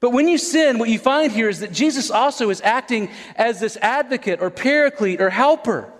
But 0.00 0.10
when 0.10 0.26
you 0.26 0.38
sin, 0.38 0.78
what 0.78 0.88
you 0.88 0.98
find 0.98 1.30
here 1.30 1.48
is 1.48 1.60
that 1.60 1.72
Jesus 1.72 2.10
also 2.10 2.50
is 2.50 2.60
acting 2.62 3.10
as 3.36 3.60
this 3.60 3.76
advocate 3.76 4.40
or 4.42 4.50
paraclete 4.50 5.20
or 5.20 5.30
helper, 5.30 5.92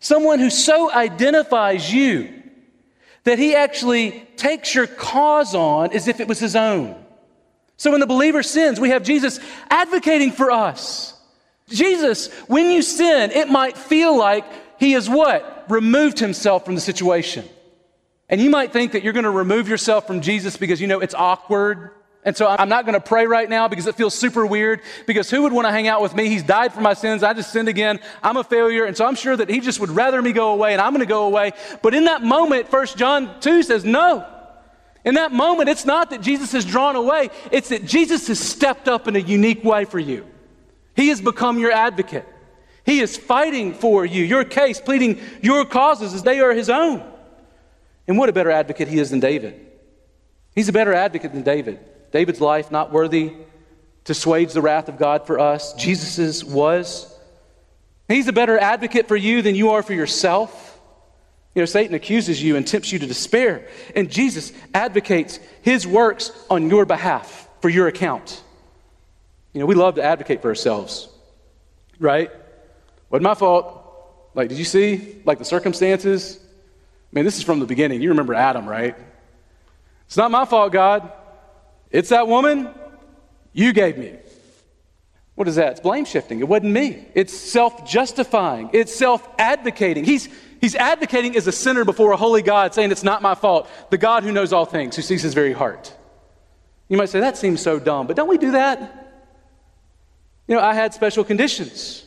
someone 0.00 0.40
who 0.40 0.50
so 0.50 0.92
identifies 0.92 1.92
you 1.92 2.37
that 3.28 3.38
he 3.38 3.54
actually 3.54 4.26
takes 4.36 4.74
your 4.74 4.86
cause 4.86 5.54
on 5.54 5.92
as 5.92 6.08
if 6.08 6.18
it 6.18 6.26
was 6.28 6.38
his 6.38 6.56
own. 6.56 6.96
So 7.76 7.90
when 7.90 8.00
the 8.00 8.06
believer 8.06 8.42
sins, 8.42 8.80
we 8.80 8.88
have 8.90 9.02
Jesus 9.02 9.38
advocating 9.68 10.32
for 10.32 10.50
us. 10.50 11.14
Jesus, 11.68 12.32
when 12.48 12.70
you 12.70 12.80
sin, 12.80 13.30
it 13.30 13.50
might 13.50 13.76
feel 13.76 14.16
like 14.16 14.44
he 14.80 14.92
has 14.92 15.10
what? 15.10 15.66
Removed 15.68 16.18
himself 16.18 16.64
from 16.64 16.74
the 16.74 16.80
situation. 16.80 17.46
And 18.30 18.40
you 18.40 18.48
might 18.48 18.72
think 18.72 18.92
that 18.92 19.02
you're 19.02 19.12
going 19.12 19.24
to 19.24 19.30
remove 19.30 19.68
yourself 19.68 20.06
from 20.06 20.22
Jesus 20.22 20.56
because 20.56 20.80
you 20.80 20.86
know 20.86 21.00
it's 21.00 21.14
awkward. 21.14 21.90
And 22.24 22.36
so 22.36 22.46
I'm 22.46 22.68
not 22.68 22.84
going 22.84 22.94
to 22.94 23.00
pray 23.00 23.26
right 23.26 23.48
now 23.48 23.68
because 23.68 23.86
it 23.86 23.94
feels 23.94 24.14
super 24.14 24.44
weird. 24.44 24.82
Because 25.06 25.30
who 25.30 25.42
would 25.42 25.52
want 25.52 25.66
to 25.66 25.70
hang 25.70 25.86
out 25.86 26.02
with 26.02 26.14
me? 26.14 26.28
He's 26.28 26.42
died 26.42 26.74
for 26.74 26.80
my 26.80 26.94
sins. 26.94 27.22
I 27.22 27.32
just 27.32 27.52
sinned 27.52 27.68
again. 27.68 28.00
I'm 28.22 28.36
a 28.36 28.44
failure. 28.44 28.84
And 28.84 28.96
so 28.96 29.06
I'm 29.06 29.14
sure 29.14 29.36
that 29.36 29.48
he 29.48 29.60
just 29.60 29.80
would 29.80 29.90
rather 29.90 30.20
me 30.20 30.32
go 30.32 30.52
away 30.52 30.72
and 30.72 30.80
I'm 30.82 30.92
going 30.92 31.00
to 31.00 31.06
go 31.06 31.26
away. 31.26 31.52
But 31.82 31.94
in 31.94 32.04
that 32.04 32.22
moment, 32.22 32.70
1 32.70 32.86
John 32.96 33.40
2 33.40 33.62
says, 33.62 33.84
no. 33.84 34.26
In 35.04 35.14
that 35.14 35.32
moment, 35.32 35.68
it's 35.68 35.86
not 35.86 36.10
that 36.10 36.20
Jesus 36.20 36.52
has 36.52 36.64
drawn 36.64 36.96
away, 36.96 37.30
it's 37.50 37.70
that 37.70 37.84
Jesus 37.86 38.26
has 38.28 38.38
stepped 38.38 38.88
up 38.88 39.08
in 39.08 39.16
a 39.16 39.20
unique 39.20 39.64
way 39.64 39.84
for 39.84 39.98
you. 39.98 40.26
He 40.96 41.08
has 41.08 41.20
become 41.20 41.58
your 41.58 41.72
advocate. 41.72 42.26
He 42.84 43.00
is 43.00 43.16
fighting 43.16 43.74
for 43.74 44.04
you, 44.04 44.24
your 44.24 44.44
case, 44.44 44.80
pleading 44.80 45.20
your 45.40 45.64
causes 45.64 46.14
as 46.14 46.24
they 46.24 46.40
are 46.40 46.52
his 46.52 46.68
own. 46.68 47.02
And 48.06 48.18
what 48.18 48.28
a 48.28 48.32
better 48.32 48.50
advocate 48.50 48.88
he 48.88 48.98
is 48.98 49.10
than 49.10 49.20
David. 49.20 49.66
He's 50.54 50.68
a 50.68 50.72
better 50.72 50.92
advocate 50.92 51.32
than 51.32 51.42
David. 51.42 51.78
David's 52.10 52.40
life 52.40 52.70
not 52.70 52.92
worthy 52.92 53.32
to 54.04 54.12
assuage 54.12 54.52
the 54.52 54.62
wrath 54.62 54.88
of 54.88 54.98
God 54.98 55.26
for 55.26 55.38
us. 55.38 55.74
Jesus's 55.74 56.44
was. 56.44 57.14
He's 58.08 58.28
a 58.28 58.32
better 58.32 58.58
advocate 58.58 59.06
for 59.08 59.16
you 59.16 59.42
than 59.42 59.54
you 59.54 59.70
are 59.70 59.82
for 59.82 59.92
yourself. 59.92 60.80
You 61.54 61.62
know, 61.62 61.66
Satan 61.66 61.94
accuses 61.94 62.42
you 62.42 62.56
and 62.56 62.66
tempts 62.66 62.92
you 62.92 62.98
to 63.00 63.06
despair, 63.06 63.68
and 63.96 64.10
Jesus 64.10 64.52
advocates 64.72 65.40
his 65.62 65.86
works 65.86 66.30
on 66.48 66.70
your 66.70 66.84
behalf 66.84 67.48
for 67.60 67.68
your 67.68 67.88
account. 67.88 68.42
You 69.52 69.60
know, 69.60 69.66
we 69.66 69.74
love 69.74 69.96
to 69.96 70.02
advocate 70.02 70.40
for 70.40 70.48
ourselves, 70.48 71.08
right? 71.98 72.30
Wasn't 73.10 73.24
my 73.24 73.34
fault. 73.34 74.30
Like, 74.34 74.50
did 74.50 74.58
you 74.58 74.64
see, 74.64 75.16
like, 75.24 75.38
the 75.38 75.44
circumstances? 75.44 76.38
I 76.40 77.10
mean, 77.12 77.24
this 77.24 77.38
is 77.38 77.42
from 77.42 77.58
the 77.58 77.66
beginning. 77.66 78.02
You 78.02 78.10
remember 78.10 78.34
Adam, 78.34 78.66
right? 78.66 78.94
It's 80.06 80.16
not 80.16 80.30
my 80.30 80.44
fault, 80.44 80.72
God. 80.72 81.10
It's 81.90 82.10
that 82.10 82.28
woman 82.28 82.68
you 83.52 83.72
gave 83.72 83.98
me. 83.98 84.14
What 85.34 85.46
is 85.46 85.54
that? 85.54 85.72
It's 85.72 85.80
blame 85.80 86.04
shifting. 86.04 86.40
It 86.40 86.48
wasn't 86.48 86.72
me. 86.72 87.06
It's 87.14 87.32
self 87.32 87.88
justifying, 87.88 88.70
it's 88.72 88.94
self 88.94 89.26
advocating. 89.38 90.04
He's, 90.04 90.28
he's 90.60 90.74
advocating 90.74 91.36
as 91.36 91.46
a 91.46 91.52
sinner 91.52 91.84
before 91.84 92.12
a 92.12 92.16
holy 92.16 92.42
God, 92.42 92.74
saying, 92.74 92.90
It's 92.90 93.04
not 93.04 93.22
my 93.22 93.34
fault. 93.34 93.70
The 93.90 93.98
God 93.98 94.24
who 94.24 94.32
knows 94.32 94.52
all 94.52 94.64
things, 94.64 94.96
who 94.96 95.02
sees 95.02 95.22
his 95.22 95.34
very 95.34 95.52
heart. 95.52 95.94
You 96.88 96.96
might 96.96 97.08
say, 97.08 97.20
That 97.20 97.36
seems 97.36 97.62
so 97.62 97.78
dumb, 97.78 98.06
but 98.06 98.16
don't 98.16 98.28
we 98.28 98.38
do 98.38 98.50
that? 98.52 98.80
You 100.48 100.56
know, 100.56 100.60
I 100.60 100.74
had 100.74 100.92
special 100.92 101.22
conditions. 101.22 102.04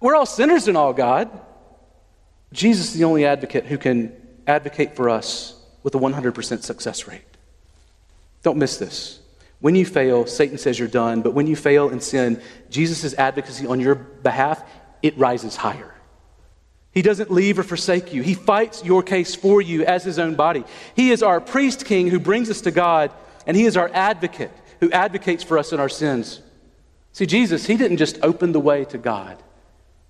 We're 0.00 0.16
all 0.16 0.26
sinners 0.26 0.66
in 0.66 0.74
all, 0.74 0.92
God. 0.92 1.30
Jesus 2.52 2.88
is 2.88 2.98
the 2.98 3.04
only 3.04 3.24
advocate 3.24 3.66
who 3.66 3.78
can 3.78 4.12
advocate 4.48 4.96
for 4.96 5.08
us 5.08 5.54
with 5.84 5.94
a 5.94 5.98
100% 5.98 6.62
success 6.62 7.06
rate. 7.06 7.31
Don't 8.42 8.58
miss 8.58 8.76
this. 8.76 9.20
When 9.60 9.76
you 9.76 9.86
fail, 9.86 10.26
Satan 10.26 10.58
says 10.58 10.78
you're 10.78 10.88
done, 10.88 11.22
but 11.22 11.34
when 11.34 11.46
you 11.46 11.54
fail 11.54 11.88
in 11.90 12.00
sin, 12.00 12.42
Jesus' 12.68 13.14
advocacy 13.14 13.66
on 13.66 13.78
your 13.78 13.94
behalf, 13.94 14.62
it 15.02 15.16
rises 15.16 15.54
higher. 15.54 15.94
He 16.90 17.00
doesn't 17.00 17.30
leave 17.30 17.58
or 17.58 17.62
forsake 17.62 18.12
you. 18.12 18.22
He 18.22 18.34
fights 18.34 18.84
your 18.84 19.02
case 19.02 19.34
for 19.34 19.62
you 19.62 19.84
as 19.84 20.04
his 20.04 20.18
own 20.18 20.34
body. 20.34 20.64
He 20.94 21.10
is 21.10 21.22
our 21.22 21.40
priest 21.40 21.86
king 21.86 22.08
who 22.08 22.18
brings 22.18 22.50
us 22.50 22.60
to 22.62 22.70
God, 22.70 23.12
and 23.46 23.56
he 23.56 23.64
is 23.64 23.76
our 23.76 23.90
advocate 23.94 24.50
who 24.80 24.90
advocates 24.90 25.44
for 25.44 25.58
us 25.58 25.72
in 25.72 25.78
our 25.78 25.88
sins. 25.88 26.40
See, 27.12 27.24
Jesus, 27.24 27.66
he 27.66 27.76
didn't 27.76 27.98
just 27.98 28.18
open 28.22 28.50
the 28.50 28.60
way 28.60 28.84
to 28.86 28.98
God, 28.98 29.40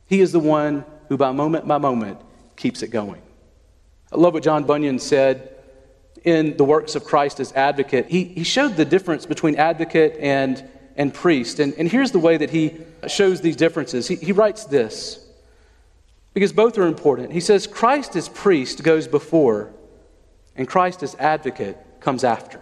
he 0.07 0.21
is 0.21 0.33
the 0.33 0.41
one 0.41 0.85
who, 1.09 1.17
by 1.17 1.31
moment 1.31 1.69
by 1.69 1.79
moment, 1.79 2.19
keeps 2.57 2.83
it 2.83 2.89
going. 2.89 3.21
I 4.11 4.17
love 4.17 4.35
what 4.35 4.43
John 4.43 4.65
Bunyan 4.65 4.99
said 4.99 5.62
in 6.25 6.57
the 6.57 6.65
works 6.65 6.95
of 6.95 7.05
Christ 7.05 7.41
as 7.41 7.53
advocate, 7.53 8.07
he, 8.07 8.25
he 8.25 8.45
showed 8.45 8.77
the 8.77 8.85
difference 8.85 9.27
between 9.27 9.57
advocate 9.57 10.17
and, 10.21 10.63
and 10.97 11.13
priest. 11.13 11.59
And, 11.59 11.75
and 11.75 11.91
here's 11.91 12.13
the 12.13 12.19
way 12.19 12.37
that 12.37 12.51
he 12.51 12.79
shows 13.09 13.41
these 13.41 13.57
differences. 13.57 14.07
He, 14.07 14.17
he 14.17 14.33
writes 14.33 14.65
this 14.65 15.27
because 16.35 16.53
both 16.53 16.79
are 16.79 16.87
important. 16.87 17.33
He 17.33 17.41
says, 17.41 17.67
Christ 17.67 18.17
as 18.17 18.29
priest 18.29 18.83
goes 18.83 19.07
before, 19.07 19.71
and 20.57 20.67
Christ 20.67 21.03
as 21.03 21.15
advocate 21.17 21.77
comes 22.01 22.25
after. 22.25 22.61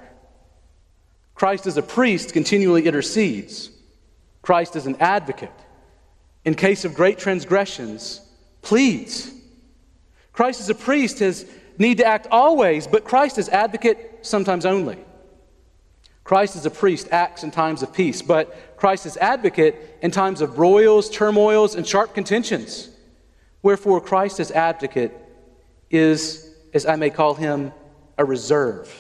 Christ 1.35 1.67
as 1.67 1.77
a 1.77 1.83
priest 1.83 2.33
continually 2.33 2.87
intercedes. 2.87 3.71
Christ 4.43 4.77
as 4.77 4.87
an 4.87 4.97
advocate, 5.01 5.53
in 6.45 6.55
case 6.55 6.85
of 6.85 6.95
great 6.95 7.19
transgressions, 7.19 8.21
pleads. 8.63 9.31
Christ 10.33 10.61
as 10.61 10.71
a 10.71 10.75
priest 10.75 11.19
has 11.19 11.47
need 11.81 11.99
to 11.99 12.05
act 12.05 12.29
always, 12.31 12.87
but 12.87 13.05
Christ 13.05 13.39
is 13.39 13.49
advocate 13.49 14.19
sometimes 14.23 14.67
only. 14.67 14.99
Christ 16.23 16.55
as 16.55 16.67
a 16.67 16.71
priest 16.71 17.09
acts 17.11 17.43
in 17.43 17.51
times 17.51 17.83
of 17.83 17.93
peace, 17.93 18.23
but 18.23 18.77
Christ 18.77 19.07
is 19.07 19.17
advocate 19.17 19.99
in 20.03 20.11
times 20.11 20.43
of 20.43 20.55
broils, 20.55 21.11
turmoils, 21.11 21.75
and 21.75 21.87
sharp 21.87 22.15
contentions. 22.15 22.91
Wherefore, 23.63 24.01
Christ 24.01 24.39
as 24.39 24.51
advocate 24.53 25.13
is, 25.91 26.55
as 26.73 26.87
I 26.87 26.97
may 26.97 27.11
call 27.11 27.35
him, 27.35 27.73
a 28.17 28.25
reserve. 28.25 28.95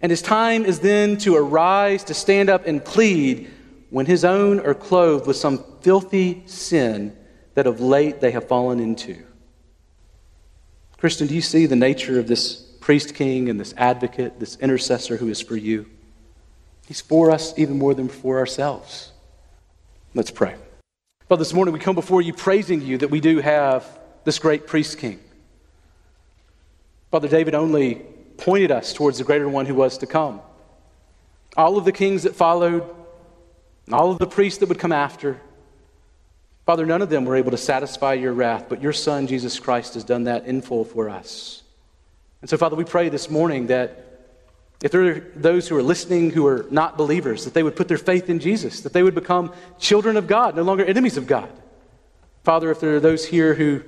And 0.00 0.10
his 0.10 0.22
time 0.22 0.64
is 0.64 0.80
then 0.80 1.18
to 1.18 1.36
arise, 1.36 2.04
to 2.04 2.14
stand 2.14 2.48
up 2.48 2.66
and 2.66 2.82
plead 2.82 3.50
when 3.90 4.06
his 4.06 4.24
own 4.24 4.60
are 4.60 4.74
clothed 4.74 5.26
with 5.26 5.36
some 5.36 5.62
filthy 5.82 6.44
sin 6.46 7.16
that 7.54 7.66
of 7.66 7.80
late 7.80 8.20
they 8.20 8.30
have 8.30 8.48
fallen 8.48 8.80
into. 8.80 9.26
Christian, 11.00 11.28
do 11.28 11.34
you 11.34 11.40
see 11.40 11.64
the 11.64 11.76
nature 11.76 12.20
of 12.20 12.28
this 12.28 12.56
priest 12.56 13.14
king 13.14 13.48
and 13.48 13.58
this 13.58 13.72
advocate, 13.78 14.38
this 14.38 14.56
intercessor 14.56 15.16
who 15.16 15.28
is 15.28 15.40
for 15.40 15.56
you? 15.56 15.86
He's 16.86 17.00
for 17.00 17.30
us 17.30 17.54
even 17.56 17.78
more 17.78 17.94
than 17.94 18.10
for 18.10 18.38
ourselves. 18.38 19.10
Let's 20.12 20.30
pray. 20.30 20.56
Father, 21.26 21.40
this 21.40 21.54
morning 21.54 21.72
we 21.72 21.80
come 21.80 21.94
before 21.94 22.20
you 22.20 22.34
praising 22.34 22.82
you 22.82 22.98
that 22.98 23.08
we 23.08 23.20
do 23.20 23.38
have 23.38 23.86
this 24.24 24.38
great 24.38 24.66
priest 24.66 24.98
king. 24.98 25.18
Father, 27.10 27.28
David 27.28 27.54
only 27.54 27.94
pointed 28.36 28.70
us 28.70 28.92
towards 28.92 29.16
the 29.16 29.24
greater 29.24 29.48
one 29.48 29.64
who 29.64 29.74
was 29.74 29.96
to 29.98 30.06
come. 30.06 30.42
All 31.56 31.78
of 31.78 31.86
the 31.86 31.92
kings 31.92 32.24
that 32.24 32.36
followed, 32.36 32.84
all 33.90 34.10
of 34.10 34.18
the 34.18 34.26
priests 34.26 34.58
that 34.58 34.68
would 34.68 34.78
come 34.78 34.92
after, 34.92 35.40
Father, 36.66 36.86
none 36.86 37.02
of 37.02 37.10
them 37.10 37.24
were 37.24 37.36
able 37.36 37.50
to 37.50 37.56
satisfy 37.56 38.14
your 38.14 38.32
wrath, 38.32 38.66
but 38.68 38.82
your 38.82 38.92
Son, 38.92 39.26
Jesus 39.26 39.58
Christ, 39.58 39.94
has 39.94 40.04
done 40.04 40.24
that 40.24 40.46
in 40.46 40.62
full 40.62 40.84
for 40.84 41.08
us. 41.08 41.62
And 42.40 42.48
so, 42.48 42.56
Father, 42.56 42.76
we 42.76 42.84
pray 42.84 43.08
this 43.08 43.28
morning 43.28 43.66
that 43.68 44.06
if 44.82 44.92
there 44.92 45.02
are 45.02 45.20
those 45.36 45.68
who 45.68 45.76
are 45.76 45.82
listening 45.82 46.30
who 46.30 46.46
are 46.46 46.66
not 46.70 46.96
believers, 46.96 47.44
that 47.44 47.52
they 47.52 47.62
would 47.62 47.76
put 47.76 47.88
their 47.88 47.98
faith 47.98 48.30
in 48.30 48.38
Jesus, 48.38 48.80
that 48.80 48.92
they 48.92 49.02
would 49.02 49.14
become 49.14 49.52
children 49.78 50.16
of 50.16 50.26
God, 50.26 50.56
no 50.56 50.62
longer 50.62 50.84
enemies 50.84 51.16
of 51.16 51.26
God. 51.26 51.50
Father, 52.44 52.70
if 52.70 52.80
there 52.80 52.94
are 52.96 53.00
those 53.00 53.26
here 53.26 53.54
who 53.54 53.82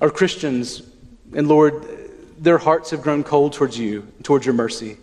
are 0.00 0.10
Christians, 0.10 0.82
and 1.34 1.48
Lord, 1.48 1.84
their 2.38 2.58
hearts 2.58 2.90
have 2.90 3.02
grown 3.02 3.24
cold 3.24 3.52
towards 3.52 3.76
you, 3.76 4.06
towards 4.22 4.46
your 4.46 4.54
mercy, 4.54 4.96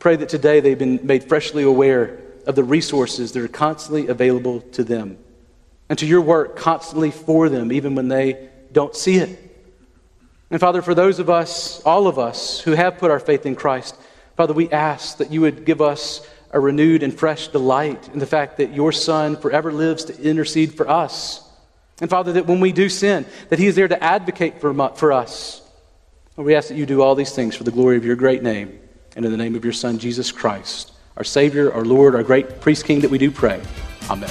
pray 0.00 0.16
that 0.16 0.28
today 0.28 0.58
they've 0.58 0.78
been 0.78 1.06
made 1.06 1.28
freshly 1.28 1.62
aware 1.62 2.18
of 2.46 2.56
the 2.56 2.64
resources 2.64 3.30
that 3.32 3.42
are 3.42 3.48
constantly 3.48 4.08
available 4.08 4.60
to 4.72 4.82
them 4.82 5.18
and 5.88 5.98
to 5.98 6.06
your 6.06 6.20
work 6.20 6.56
constantly 6.56 7.10
for 7.10 7.48
them, 7.48 7.72
even 7.72 7.94
when 7.94 8.08
they 8.08 8.48
don't 8.72 8.94
see 8.94 9.16
it. 9.16 9.38
And 10.50 10.60
Father, 10.60 10.82
for 10.82 10.94
those 10.94 11.18
of 11.18 11.28
us, 11.28 11.82
all 11.82 12.06
of 12.06 12.18
us 12.18 12.60
who 12.60 12.72
have 12.72 12.98
put 12.98 13.10
our 13.10 13.20
faith 13.20 13.46
in 13.46 13.54
Christ, 13.54 13.94
Father, 14.36 14.54
we 14.54 14.70
ask 14.70 15.18
that 15.18 15.30
you 15.30 15.42
would 15.42 15.64
give 15.64 15.80
us 15.80 16.26
a 16.52 16.60
renewed 16.60 17.02
and 17.02 17.12
fresh 17.12 17.48
delight 17.48 18.08
in 18.12 18.18
the 18.18 18.26
fact 18.26 18.56
that 18.58 18.72
your 18.72 18.92
Son 18.92 19.36
forever 19.36 19.72
lives 19.72 20.04
to 20.04 20.20
intercede 20.22 20.74
for 20.74 20.88
us. 20.88 21.46
And 22.00 22.08
Father, 22.08 22.32
that 22.34 22.46
when 22.46 22.60
we 22.60 22.72
do 22.72 22.88
sin, 22.88 23.26
that 23.50 23.58
He 23.58 23.66
is 23.66 23.74
there 23.74 23.88
to 23.88 24.02
advocate 24.02 24.60
for, 24.60 24.72
for 24.94 25.12
us. 25.12 25.60
And 26.36 26.46
we 26.46 26.54
ask 26.54 26.68
that 26.68 26.76
you 26.76 26.86
do 26.86 27.02
all 27.02 27.14
these 27.14 27.32
things 27.32 27.54
for 27.54 27.64
the 27.64 27.72
glory 27.72 27.96
of 27.96 28.04
your 28.04 28.16
great 28.16 28.42
name 28.42 28.78
and 29.16 29.24
in 29.24 29.32
the 29.32 29.36
name 29.36 29.56
of 29.56 29.64
your 29.64 29.72
Son, 29.72 29.98
Jesus 29.98 30.30
Christ, 30.30 30.92
our 31.16 31.24
Savior, 31.24 31.72
our 31.72 31.84
Lord, 31.84 32.14
our 32.14 32.22
great 32.22 32.60
priest 32.60 32.84
king 32.84 33.00
that 33.00 33.10
we 33.10 33.18
do 33.18 33.30
pray. 33.30 33.60
Amen. 34.08 34.30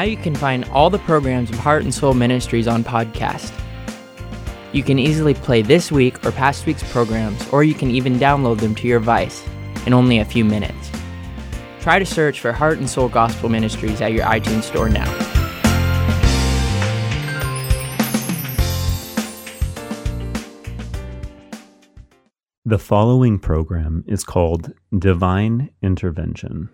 Now 0.00 0.06
you 0.06 0.16
can 0.16 0.34
find 0.34 0.64
all 0.70 0.88
the 0.88 0.98
programs 1.00 1.50
of 1.50 1.58
Heart 1.58 1.82
and 1.82 1.92
Soul 1.92 2.14
Ministries 2.14 2.66
on 2.66 2.82
podcast. 2.82 3.52
You 4.72 4.82
can 4.82 4.98
easily 4.98 5.34
play 5.34 5.60
this 5.60 5.92
week 5.92 6.24
or 6.24 6.32
past 6.32 6.64
week's 6.64 6.90
programs, 6.90 7.46
or 7.50 7.64
you 7.64 7.74
can 7.74 7.90
even 7.90 8.18
download 8.18 8.60
them 8.60 8.74
to 8.76 8.88
your 8.88 8.98
device 8.98 9.46
in 9.84 9.92
only 9.92 10.18
a 10.18 10.24
few 10.24 10.42
minutes. 10.42 10.90
Try 11.80 11.98
to 11.98 12.06
search 12.06 12.40
for 12.40 12.50
Heart 12.50 12.78
and 12.78 12.88
Soul 12.88 13.10
Gospel 13.10 13.50
Ministries 13.50 14.00
at 14.00 14.14
your 14.14 14.24
iTunes 14.24 14.62
store 14.62 14.88
now. 14.88 15.04
The 22.64 22.78
following 22.78 23.38
program 23.38 24.04
is 24.06 24.24
called 24.24 24.72
Divine 24.98 25.68
Intervention. 25.82 26.70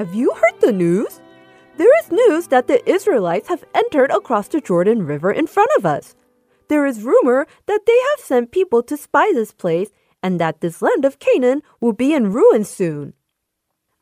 Have 0.00 0.14
you 0.14 0.32
heard 0.32 0.58
the 0.62 0.72
news? 0.72 1.20
There 1.76 1.98
is 1.98 2.10
news 2.10 2.46
that 2.46 2.68
the 2.68 2.80
Israelites 2.88 3.48
have 3.48 3.66
entered 3.74 4.10
across 4.10 4.48
the 4.48 4.58
Jordan 4.58 5.04
River 5.04 5.30
in 5.30 5.46
front 5.46 5.68
of 5.76 5.84
us. 5.84 6.16
There 6.68 6.86
is 6.86 7.02
rumor 7.02 7.46
that 7.66 7.84
they 7.86 7.98
have 8.08 8.24
sent 8.24 8.50
people 8.50 8.82
to 8.84 8.96
spy 8.96 9.30
this 9.34 9.52
place 9.52 9.90
and 10.22 10.40
that 10.40 10.62
this 10.62 10.80
land 10.80 11.04
of 11.04 11.18
Canaan 11.18 11.60
will 11.82 11.92
be 11.92 12.14
in 12.14 12.32
ruins 12.32 12.70
soon. 12.70 13.12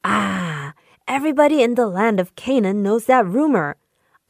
Ah, 0.05 0.75
everybody 1.09 1.65
in 1.65 1.75
the 1.75 1.89
land 1.89 2.21
of 2.21 2.37
Canaan 2.37 2.81
knows 2.81 3.07
that 3.07 3.27
rumor. 3.27 3.75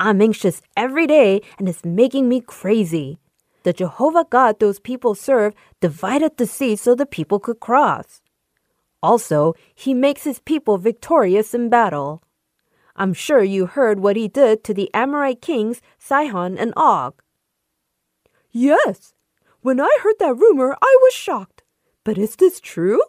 I'm 0.01 0.23
anxious 0.23 0.63
every 0.75 1.07
day 1.07 1.43
and 1.59 1.69
it's 1.69 1.85
making 1.85 2.31
me 2.31 2.41
crazy. 2.41 3.19
The 3.65 3.75
Jehovah 3.75 4.25
God 4.31 4.59
those 4.59 4.81
people 4.81 5.15
serve 5.15 5.53
divided 5.83 6.39
the 6.39 6.47
sea 6.47 6.77
so 6.77 6.95
the 6.95 7.05
people 7.05 7.39
could 7.39 7.61
cross. 7.61 8.23
Also, 9.03 9.55
he 9.75 9.95
makes 9.95 10.25
his 10.25 10.41
people 10.41 10.79
victorious 10.79 11.55
in 11.55 11.69
battle. 11.69 12.23
I'm 12.97 13.15
sure 13.15 13.43
you 13.43 13.67
heard 13.67 14.01
what 14.01 14.17
he 14.17 14.27
did 14.27 14.65
to 14.65 14.75
the 14.75 14.93
Amorite 14.93 15.41
kings 15.41 15.81
Sihon 15.99 16.59
and 16.59 16.73
Og. 16.77 17.23
Yes, 18.51 19.15
when 19.61 19.81
I 19.81 19.99
heard 20.03 20.17
that 20.19 20.37
rumor, 20.37 20.77
I 20.83 20.99
was 21.03 21.15
shocked. 21.15 21.63
But 22.03 22.19
is 22.19 22.37
this 22.37 22.61
true? 22.61 23.01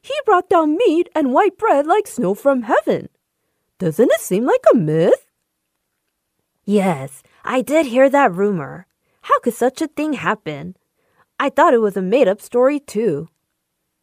He 0.00 0.14
brought 0.24 0.48
down 0.48 0.76
meat 0.76 1.08
and 1.14 1.32
white 1.32 1.58
bread 1.58 1.86
like 1.86 2.06
snow 2.06 2.34
from 2.34 2.62
heaven. 2.62 3.08
Doesn't 3.78 4.10
it 4.12 4.20
seem 4.20 4.46
like 4.46 4.64
a 4.72 4.76
myth? 4.76 5.26
Yes, 6.64 7.22
I 7.44 7.60
did 7.62 7.86
hear 7.86 8.08
that 8.08 8.32
rumor. 8.32 8.86
How 9.22 9.38
could 9.40 9.54
such 9.54 9.82
a 9.82 9.88
thing 9.88 10.14
happen? 10.14 10.76
I 11.38 11.50
thought 11.50 11.74
it 11.74 11.80
was 11.80 11.96
a 11.96 12.02
made 12.02 12.28
up 12.28 12.40
story, 12.40 12.78
too. 12.78 13.28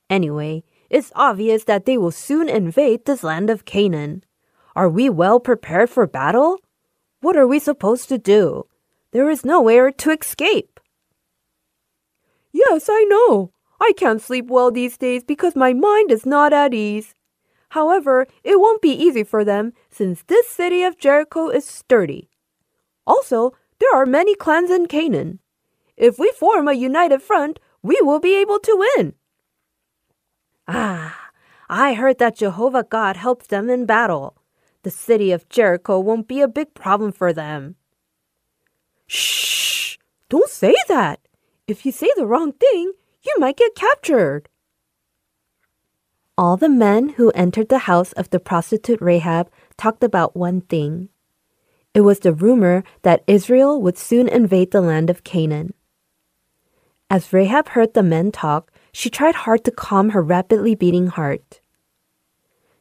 Anyway, 0.10 0.64
it's 0.90 1.12
obvious 1.16 1.64
that 1.66 1.86
they 1.86 1.98
will 1.98 2.12
soon 2.12 2.50
invade 2.50 3.06
this 3.06 3.24
land 3.24 3.50
of 3.50 3.66
Canaan. 3.66 4.24
Are 4.76 4.90
we 4.90 5.10
well 5.10 5.40
prepared 5.40 5.90
for 5.90 6.08
battle? 6.08 6.60
What 7.22 7.38
are 7.38 7.48
we 7.48 7.60
supposed 7.60 8.10
to 8.10 8.18
do? 8.18 8.66
There 9.12 9.30
is 9.30 9.46
nowhere 9.46 9.92
to 9.92 10.12
escape. 10.12 10.80
Yes, 12.52 12.88
I 12.90 13.04
know. 13.04 13.52
I 13.82 13.94
can't 13.96 14.22
sleep 14.22 14.48
well 14.48 14.72
these 14.72 14.98
days 14.98 15.24
because 15.24 15.56
my 15.56 15.74
mind 15.74 16.12
is 16.12 16.26
not 16.26 16.54
at 16.54 16.74
ease. 16.74 17.14
However, 17.70 18.28
it 18.44 18.60
won't 18.60 18.82
be 18.82 18.92
easy 18.92 19.24
for 19.24 19.46
them 19.46 19.74
since 19.90 20.24
this 20.24 20.48
city 20.48 20.84
of 20.84 20.98
Jericho 20.98 21.50
is 21.50 21.66
sturdy. 21.66 22.30
Also, 23.06 23.54
there 23.80 23.96
are 23.96 24.06
many 24.06 24.36
clans 24.36 24.72
in 24.72 24.88
Canaan. 24.88 25.40
If 25.96 26.18
we 26.18 26.32
form 26.32 26.68
a 26.68 26.74
united 26.74 27.22
front, 27.22 27.60
we 27.82 28.00
will 28.02 28.20
be 28.20 28.36
able 28.36 28.60
to 28.60 28.86
win. 28.98 29.14
Ah, 30.72 31.32
I 31.68 31.94
heard 31.96 32.20
that 32.20 32.38
Jehovah 32.38 32.86
God 32.88 33.18
helps 33.18 33.48
them 33.48 33.72
in 33.72 33.88
battle. 33.88 34.38
The 34.84 34.92
city 34.92 35.32
of 35.32 35.50
Jericho 35.50 36.00
won't 36.00 36.28
be 36.28 36.42
a 36.42 36.48
big 36.48 36.76
problem 36.76 37.12
for 37.12 37.34
them. 37.34 37.76
Shh! 39.08 39.98
Don't 40.30 40.48
say 40.48 40.76
that! 40.88 41.22
If 41.68 41.88
you 41.88 41.92
say 41.92 42.10
the 42.16 42.28
wrong 42.28 42.54
thing, 42.54 42.94
you 43.24 43.34
might 43.40 43.58
get 43.58 43.74
captured. 43.74 44.48
All 46.38 46.56
the 46.56 46.70
men 46.70 47.10
who 47.18 47.32
entered 47.32 47.70
the 47.70 47.90
house 47.90 48.12
of 48.12 48.30
the 48.30 48.40
prostitute 48.40 49.02
Rahab 49.02 49.50
talked 49.76 50.04
about 50.04 50.38
one 50.38 50.62
thing. 50.62 51.10
It 51.96 52.02
was 52.02 52.20
the 52.20 52.32
rumor 52.32 52.84
that 53.02 53.24
Israel 53.26 53.82
would 53.82 53.98
soon 53.98 54.28
invade 54.28 54.70
the 54.70 54.82
land 54.82 55.10
of 55.10 55.24
Canaan. 55.24 55.74
As 57.10 57.34
Rahab 57.34 57.70
heard 57.70 57.96
the 57.96 58.04
men 58.04 58.32
talk, 58.32 58.72
she 59.00 59.10
tried 59.10 59.48
hard 59.48 59.64
to 59.64 59.72
calm 59.72 60.10
her 60.10 60.22
rapidly 60.22 60.76
beating 60.76 61.08
heart. 61.08 61.62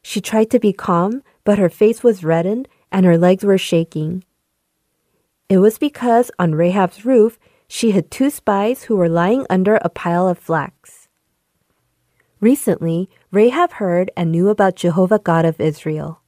She 0.02 0.20
tried 0.20 0.50
to 0.50 0.58
be 0.58 0.72
calm, 0.72 1.22
but 1.44 1.58
her 1.58 1.68
face 1.68 2.02
was 2.02 2.24
reddened 2.24 2.66
and 2.90 3.06
her 3.06 3.16
legs 3.16 3.44
were 3.44 3.56
shaking. 3.56 4.24
It 5.48 5.58
was 5.58 5.78
because 5.78 6.32
on 6.36 6.56
Rahab's 6.56 7.04
roof, 7.04 7.38
she 7.68 7.92
had 7.92 8.10
two 8.10 8.30
spies 8.30 8.82
who 8.82 8.96
were 8.96 9.08
lying 9.08 9.46
under 9.48 9.76
a 9.76 9.88
pile 9.88 10.26
of 10.26 10.40
flax. 10.40 11.06
Recently, 12.40 13.08
Rahab 13.30 13.74
heard 13.74 14.10
and 14.16 14.32
knew 14.32 14.48
about 14.48 14.74
Jehovah 14.74 15.20
God 15.20 15.44
of 15.44 15.60
Israel. 15.60 16.22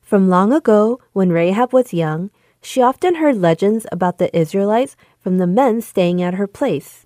From 0.00 0.30
long 0.30 0.54
ago, 0.54 1.00
when 1.12 1.28
Rahab 1.28 1.74
was 1.74 1.92
young, 1.92 2.30
she 2.62 2.80
often 2.80 3.16
heard 3.16 3.36
legends 3.36 3.86
about 3.92 4.16
the 4.16 4.34
Israelites 4.34 4.96
from 5.20 5.36
the 5.36 5.46
men 5.46 5.82
staying 5.82 6.22
at 6.22 6.40
her 6.40 6.46
place. 6.46 7.05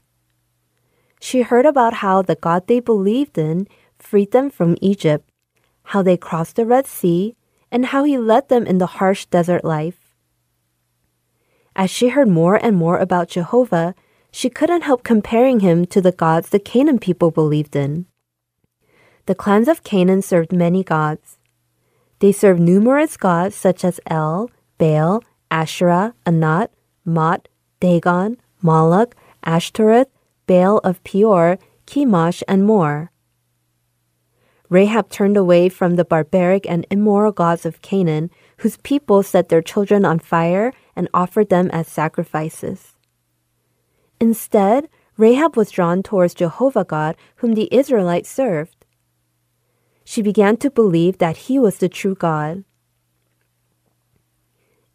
She 1.20 1.42
heard 1.42 1.66
about 1.66 1.94
how 1.94 2.22
the 2.22 2.34
God 2.34 2.66
they 2.66 2.80
believed 2.80 3.36
in 3.36 3.68
freed 3.98 4.32
them 4.32 4.50
from 4.50 4.76
Egypt, 4.80 5.28
how 5.92 6.02
they 6.02 6.16
crossed 6.16 6.56
the 6.56 6.66
Red 6.66 6.86
Sea, 6.86 7.36
and 7.70 7.86
how 7.86 8.04
he 8.04 8.18
led 8.18 8.48
them 8.48 8.66
in 8.66 8.78
the 8.78 8.98
harsh 8.98 9.26
desert 9.26 9.64
life. 9.64 10.16
As 11.76 11.90
she 11.90 12.08
heard 12.08 12.28
more 12.28 12.56
and 12.56 12.76
more 12.76 12.98
about 12.98 13.28
Jehovah, 13.28 13.94
she 14.32 14.48
couldn't 14.48 14.82
help 14.82 15.04
comparing 15.04 15.60
him 15.60 15.84
to 15.86 16.00
the 16.00 16.12
gods 16.12 16.48
the 16.48 16.58
Canaan 16.58 16.98
people 16.98 17.30
believed 17.30 17.76
in. 17.76 18.06
The 19.26 19.34
clans 19.34 19.68
of 19.68 19.84
Canaan 19.84 20.22
served 20.22 20.52
many 20.52 20.82
gods. 20.82 21.38
They 22.20 22.32
served 22.32 22.60
numerous 22.60 23.16
gods 23.16 23.54
such 23.54 23.84
as 23.84 24.00
El, 24.06 24.50
Baal, 24.78 25.22
Asherah, 25.50 26.14
Anat, 26.26 26.70
Mot, 27.04 27.48
Dagon, 27.78 28.38
Moloch, 28.62 29.14
Ashtoreth, 29.44 30.08
Baal 30.50 30.78
of 30.78 31.00
Peor, 31.04 31.60
Chemosh, 31.86 32.42
and 32.48 32.66
more. 32.66 33.12
Rahab 34.68 35.08
turned 35.08 35.36
away 35.36 35.68
from 35.68 35.94
the 35.94 36.04
barbaric 36.04 36.68
and 36.68 36.84
immoral 36.90 37.30
gods 37.30 37.64
of 37.64 37.82
Canaan, 37.82 38.32
whose 38.56 38.76
people 38.78 39.22
set 39.22 39.48
their 39.48 39.62
children 39.62 40.04
on 40.04 40.18
fire 40.18 40.72
and 40.96 41.08
offered 41.14 41.50
them 41.50 41.70
as 41.70 41.86
sacrifices. 41.86 42.96
Instead, 44.20 44.88
Rahab 45.16 45.56
was 45.56 45.70
drawn 45.70 46.02
towards 46.02 46.34
Jehovah 46.34 46.84
God, 46.84 47.14
whom 47.36 47.54
the 47.54 47.68
Israelites 47.70 48.28
served. 48.28 48.84
She 50.04 50.20
began 50.20 50.56
to 50.56 50.68
believe 50.68 51.18
that 51.18 51.46
he 51.46 51.60
was 51.60 51.78
the 51.78 51.88
true 51.88 52.16
God. 52.16 52.64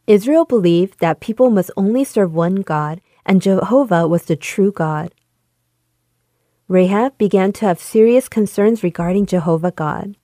Israel 0.05 0.43
believed 0.43 0.99
that 0.99 1.21
people 1.21 1.49
must 1.49 1.71
only 1.77 2.03
serve 2.03 2.33
one 2.33 2.55
God, 2.55 2.99
and 3.25 3.41
Jehovah 3.41 4.05
was 4.05 4.23
the 4.23 4.35
true 4.35 4.73
God. 4.73 5.13
Rahab 6.68 7.16
began 7.20 7.51
to 7.53 7.66
have 7.68 7.80
serious 7.80 8.28
concerns 8.28 8.82
regarding 8.82 9.28
Jehovah 9.28 9.70
God. 9.70 10.16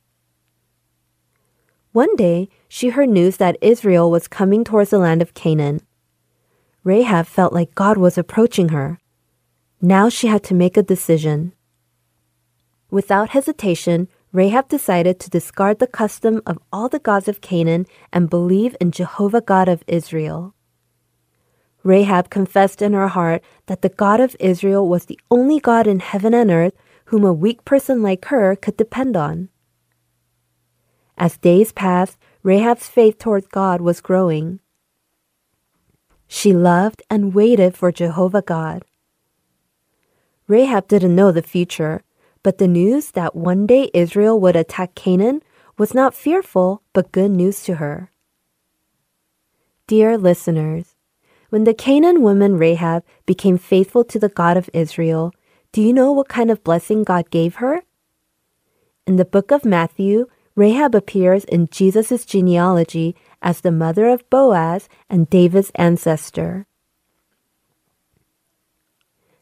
One 1.92 2.16
day, 2.16 2.50
she 2.68 2.89
heard 2.89 3.10
news 3.10 3.38
that 3.38 3.58
Israel 3.62 4.10
was 4.10 4.28
coming 4.28 4.64
towards 4.64 4.89
the 4.89 4.98
land 4.98 5.22
of 5.22 5.36
Canaan. 5.36 5.82
Rahab 6.84 7.28
felt 7.28 7.54
like 7.54 7.76
God 7.76 7.98
was 7.98 8.18
approaching 8.18 8.70
her. 8.70 8.98
Now 9.82 10.10
she 10.10 10.28
had 10.28 10.44
to 10.46 10.56
make 10.56 10.78
a 10.78 10.82
decision. 10.82 11.54
Without 12.89 13.30
hesitation, 13.30 14.08
Rahab 14.32 14.68
decided 14.68 15.20
to 15.20 15.30
discard 15.30 15.78
the 15.78 15.86
custom 15.86 16.42
of 16.48 16.58
all 16.74 16.89
the 16.89 16.98
gods 16.98 17.28
of 17.28 17.42
Canaan 17.42 17.86
and 18.12 18.32
believe 18.32 18.76
in 18.82 18.89
Jehovah 18.89 19.42
God 19.42 19.70
of 19.70 19.84
Israel. 19.86 20.56
Rahab 21.84 22.29
confessed 22.29 22.82
in 22.82 22.93
her 22.93 23.07
heart 23.07 23.43
that 23.65 23.82
the 23.82 23.89
God 23.89 24.19
of 24.19 24.36
Israel 24.39 24.88
was 24.88 25.05
the 25.05 25.19
only 25.29 25.59
God 25.59 25.88
in 25.88 25.99
heaven 25.99 26.34
and 26.34 26.51
earth 26.51 26.73
whom 27.05 27.23
a 27.25 27.34
weak 27.34 27.65
person 27.65 28.01
like 28.01 28.25
her 28.25 28.55
could 28.55 28.77
depend 28.77 29.17
on. 29.17 29.49
As 31.17 31.38
days 31.38 31.71
passed, 31.71 32.17
Rahab's 32.43 32.88
faith 32.88 33.17
toward 33.17 33.49
God 33.51 33.82
was 33.82 34.01
growing. 34.01 34.59
She 36.27 36.53
loved 36.53 37.03
and 37.09 37.34
waited 37.34 37.75
for 37.75 37.91
Jehovah 37.91 38.41
God. 38.41 38.86
Rahab 40.47 40.88
didn't 40.88 41.15
know 41.15 41.32
the 41.32 41.41
future, 41.41 42.03
but 42.43 42.57
the 42.57 42.67
news 42.67 43.11
that 43.11 43.36
one 43.36 43.67
day 43.67 43.91
Israel 43.93 44.39
would 44.39 44.55
attack 44.55 44.95
Canaan 44.95 45.43
was 45.77 45.93
not 45.93 46.13
fearful 46.13 46.84
but 46.93 47.11
good 47.11 47.32
news 47.32 47.63
to 47.63 47.75
her. 47.75 48.11
Dear 49.88 50.17
listeners, 50.17 50.91
when 51.52 51.66
the 51.66 51.74
Canaan 51.74 52.22
woman 52.22 52.58
Rahab 52.58 53.04
became 53.26 53.58
faithful 53.58 54.06
to 54.06 54.18
the 54.18 54.30
God 54.30 54.56
of 54.56 54.70
Israel, 54.74 55.34
Do 55.74 55.82
you 55.82 55.91
know 55.91 56.14
what 56.14 56.30
kind 56.30 56.49
of 56.49 56.64
blessing 56.64 57.04
God 57.04 57.30
gave 57.30 57.56
her? 57.56 57.84
In 59.06 59.18
the 59.18 59.26
book 59.26 59.52
of 59.52 59.66
Matthew, 59.66 60.28
Rahab 60.56 60.95
appears 60.95 61.43
in 61.43 61.68
Jesus' 61.68 62.26
genealogy 62.26 63.18
as 63.41 63.60
the 63.60 63.72
mother 63.72 64.08
of 64.08 64.30
Boaz 64.30 64.88
and 65.10 65.30
David's 65.30 65.72
ancestor. 65.76 66.68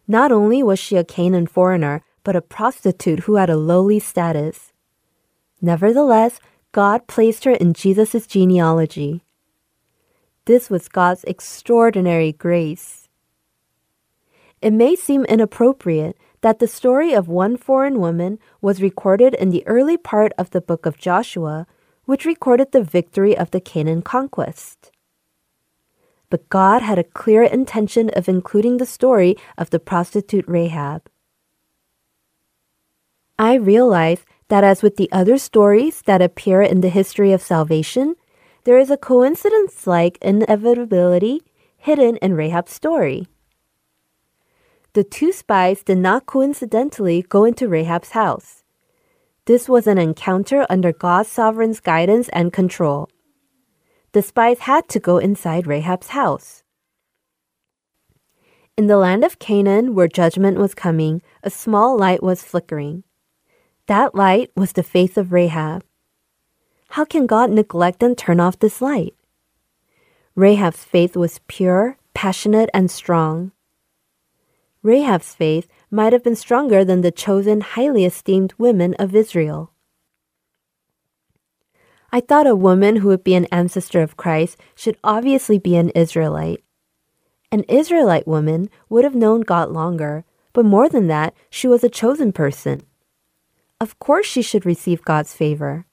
Not 0.07 0.32
only 0.32 0.64
was 0.64 0.80
she 0.80 0.97
a 0.97 1.03
Canaan 1.03 1.45
foreigner, 1.45 2.01
but 2.24 2.36
a 2.36 2.41
prostitute 2.41 3.22
who 3.22 3.36
had 3.36 3.51
a 3.51 3.57
lowly 3.57 3.99
status. 3.99 4.74
Nevertheless, 5.62 6.39
God 6.72 7.05
placed 7.05 7.43
her 7.43 7.51
in 7.51 7.74
Jesus' 7.74 8.26
genealogy. 8.26 9.24
This 10.50 10.68
was 10.68 10.89
God's 10.89 11.24
extraordinary 11.26 12.32
grace. 12.32 13.08
It 14.64 14.74
may 14.74 14.95
seem 14.95 15.24
inappropriate 15.26 16.18
that 16.41 16.58
the 16.58 16.66
story 16.66 17.14
of 17.14 17.28
one 17.28 17.56
foreign 17.56 18.00
woman 18.00 18.39
was 18.60 18.82
recorded 18.82 19.36
in 19.36 19.52
the 19.52 19.62
early 19.68 19.95
part 19.95 20.32
of 20.39 20.50
the 20.50 20.60
book 20.60 20.88
of 20.88 20.97
Joshua, 20.97 21.68
which 22.06 22.26
recorded 22.26 22.72
the 22.72 22.82
victory 22.82 23.38
of 23.38 23.52
the 23.52 23.62
Canaan 23.62 24.02
conquest. 24.02 24.91
But 26.32 26.50
God 26.50 26.82
had 26.82 26.97
a 26.97 27.04
clear 27.04 27.43
intention 27.43 28.10
of 28.16 28.28
including 28.28 28.78
the 28.78 28.88
story 28.88 29.38
of 29.56 29.70
the 29.70 29.80
prostitute 29.80 30.45
Rahab. 30.47 31.12
I 33.38 33.54
realize 33.54 34.26
that, 34.47 34.64
as 34.64 34.82
with 34.82 34.95
the 34.95 35.12
other 35.12 35.38
stories 35.38 36.02
that 36.08 36.24
appear 36.24 36.64
in 36.64 36.82
the 36.82 36.89
history 36.89 37.34
of 37.34 37.43
salvation, 37.43 38.16
there 38.70 38.78
is 38.78 38.91
a 38.91 38.97
coincidence 38.97 39.88
like 39.88 40.20
inevitability 40.22 41.41
hidden 41.76 42.17
in 42.17 42.36
Rahab's 42.36 42.72
story. 42.72 43.26
The 44.93 45.03
two 45.03 45.32
spies 45.32 45.82
did 45.82 45.97
not 45.97 46.28
coincidentally 46.28 47.24
go 47.24 47.45
into 47.45 47.67
Rahab's 47.67 48.11
house. 48.11 48.63
This 49.45 49.67
was 49.67 49.88
an 49.88 49.97
encounter 49.97 50.67
under 50.70 50.93
God's 50.93 51.30
sovereign's 51.30 51.80
guidance 51.80 52.30
and 52.30 52.53
control. 52.53 53.09
The 54.11 54.22
spies 54.22 54.59
had 54.59 54.88
to 54.89 54.99
go 54.99 55.17
inside 55.17 55.65
Rahab's 55.65 56.09
house. 56.09 56.61
In 58.78 58.86
the 58.86 58.97
land 58.97 59.24
of 59.24 59.39
Canaan, 59.39 59.95
where 59.95 60.07
judgment 60.07 60.59
was 60.59 60.76
coming, 60.76 61.24
a 61.41 61.49
small 61.49 61.97
light 61.97 62.22
was 62.22 62.43
flickering. 62.43 63.03
That 63.88 64.13
light 64.13 64.51
was 64.55 64.74
the 64.74 64.84
faith 64.84 65.17
of 65.17 65.32
Rahab. 65.32 65.84
How 66.93 67.05
can 67.05 67.27
God 67.27 67.51
neglect 67.51 68.01
and 68.01 68.17
turn 68.17 68.39
off 68.39 68.57
this 68.57 68.81
light? 68.81 69.13
Rahab's 70.35 70.83
faith 70.83 71.15
was 71.15 71.39
pure, 71.47 71.97
passionate, 72.15 72.69
and 72.73 72.89
strong. 72.89 73.51
Rahab's 74.81 75.35
faith 75.35 75.67
might 75.91 76.13
have 76.13 76.23
been 76.23 76.35
stronger 76.35 76.83
than 76.83 77.01
the 77.01 77.11
chosen, 77.11 77.61
highly 77.61 78.05
esteemed 78.05 78.53
women 78.57 78.95
of 78.95 79.13
Israel. 79.13 79.71
I 82.11 82.21
thought 82.21 82.47
a 82.47 82.55
woman 82.55 82.97
who 82.97 83.09
would 83.09 83.23
be 83.23 83.35
an 83.35 83.45
ancestor 83.51 84.01
of 84.01 84.17
Christ 84.17 84.57
should 84.73 84.97
obviously 85.03 85.59
be 85.59 85.75
an 85.75 85.91
Israelite. 85.91 86.63
An 87.51 87.63
Israelite 87.69 88.27
woman 88.27 88.67
would 88.89 89.03
have 89.03 89.13
known 89.13 89.41
God 89.41 89.69
longer, 89.69 90.25
but 90.53 90.65
more 90.65 90.89
than 90.89 91.05
that, 91.07 91.35
she 91.51 91.67
was 91.67 91.83
a 91.83 91.89
chosen 91.89 92.31
person. 92.31 92.81
Of 93.79 93.99
course, 93.99 94.25
she 94.25 94.41
should 94.41 94.65
receive 94.65 95.05
God's 95.05 95.33
favor. 95.33 95.85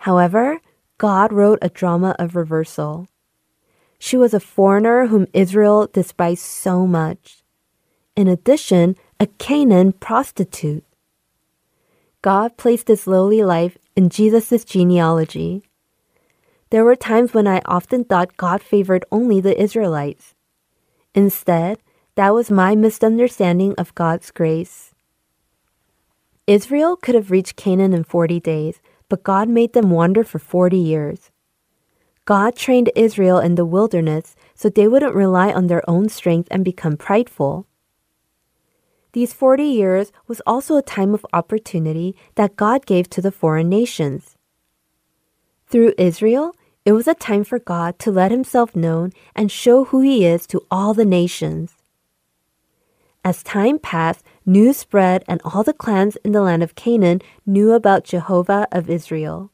However, 0.00 0.60
God 0.98 1.32
wrote 1.32 1.58
a 1.62 1.68
drama 1.68 2.14
of 2.18 2.36
reversal. 2.36 3.08
She 3.98 4.16
was 4.16 4.34
a 4.34 4.40
foreigner 4.40 5.06
whom 5.06 5.26
Israel 5.32 5.86
despised 5.86 6.42
so 6.42 6.86
much 6.86 7.40
in 8.20 8.28
addition, 8.28 8.96
a 9.18 9.26
Canaan 9.26 9.92
prostitute. 9.92 10.84
God 12.22 12.58
placed 12.58 12.86
this 12.86 13.06
lowly 13.06 13.42
life 13.42 13.78
in 13.96 14.10
Jesus' 14.10 14.64
genealogy. 14.64 15.62
There 16.68 16.84
were 16.84 16.96
times 16.96 17.32
when 17.32 17.46
I 17.46 17.62
often 17.64 18.04
thought 18.04 18.36
God 18.36 18.62
favored 18.62 19.06
only 19.10 19.40
the 19.40 19.58
Israelites. 19.60 20.34
Instead, 21.14 21.78
that 22.14 22.34
was 22.34 22.50
my 22.50 22.74
misunderstanding 22.74 23.74
of 23.78 23.94
God's 23.94 24.30
grace. 24.30 24.92
Israel 26.46 26.96
could 26.96 27.14
have 27.14 27.30
reached 27.30 27.56
Canaan 27.56 27.94
in 27.94 28.04
40 28.04 28.38
days, 28.40 28.80
but 29.10 29.22
God 29.22 29.50
made 29.50 29.74
them 29.74 29.90
wander 29.90 30.24
for 30.24 30.38
40 30.38 30.78
years. 30.78 31.30
God 32.24 32.54
trained 32.56 32.90
Israel 32.94 33.38
in 33.38 33.56
the 33.56 33.66
wilderness 33.66 34.36
so 34.54 34.70
they 34.70 34.88
wouldn't 34.88 35.14
rely 35.14 35.52
on 35.52 35.66
their 35.66 35.82
own 35.90 36.08
strength 36.08 36.48
and 36.50 36.64
become 36.64 36.96
prideful. 36.96 37.66
These 39.12 39.32
40 39.32 39.64
years 39.64 40.12
was 40.28 40.40
also 40.46 40.76
a 40.76 40.82
time 40.82 41.12
of 41.12 41.26
opportunity 41.32 42.14
that 42.36 42.56
God 42.56 42.86
gave 42.86 43.10
to 43.10 43.20
the 43.20 43.32
foreign 43.32 43.68
nations. 43.68 44.38
Through 45.66 45.94
Israel, 45.98 46.54
it 46.84 46.92
was 46.92 47.08
a 47.08 47.14
time 47.14 47.42
for 47.44 47.58
God 47.58 47.98
to 47.98 48.12
let 48.12 48.30
himself 48.30 48.76
known 48.76 49.12
and 49.34 49.50
show 49.50 49.84
who 49.86 50.00
he 50.00 50.24
is 50.24 50.46
to 50.46 50.64
all 50.70 50.94
the 50.94 51.04
nations. 51.04 51.74
As 53.24 53.42
time 53.42 53.78
passed, 53.78 54.24
news 54.46 54.76
spread 54.76 55.24
and 55.28 55.40
all 55.44 55.62
the 55.62 55.72
clans 55.72 56.16
in 56.24 56.32
the 56.32 56.42
land 56.42 56.62
of 56.62 56.74
Canaan 56.74 57.20
knew 57.46 57.72
about 57.72 58.04
Jehovah 58.04 58.66
of 58.72 58.90
Israel. 58.90 59.50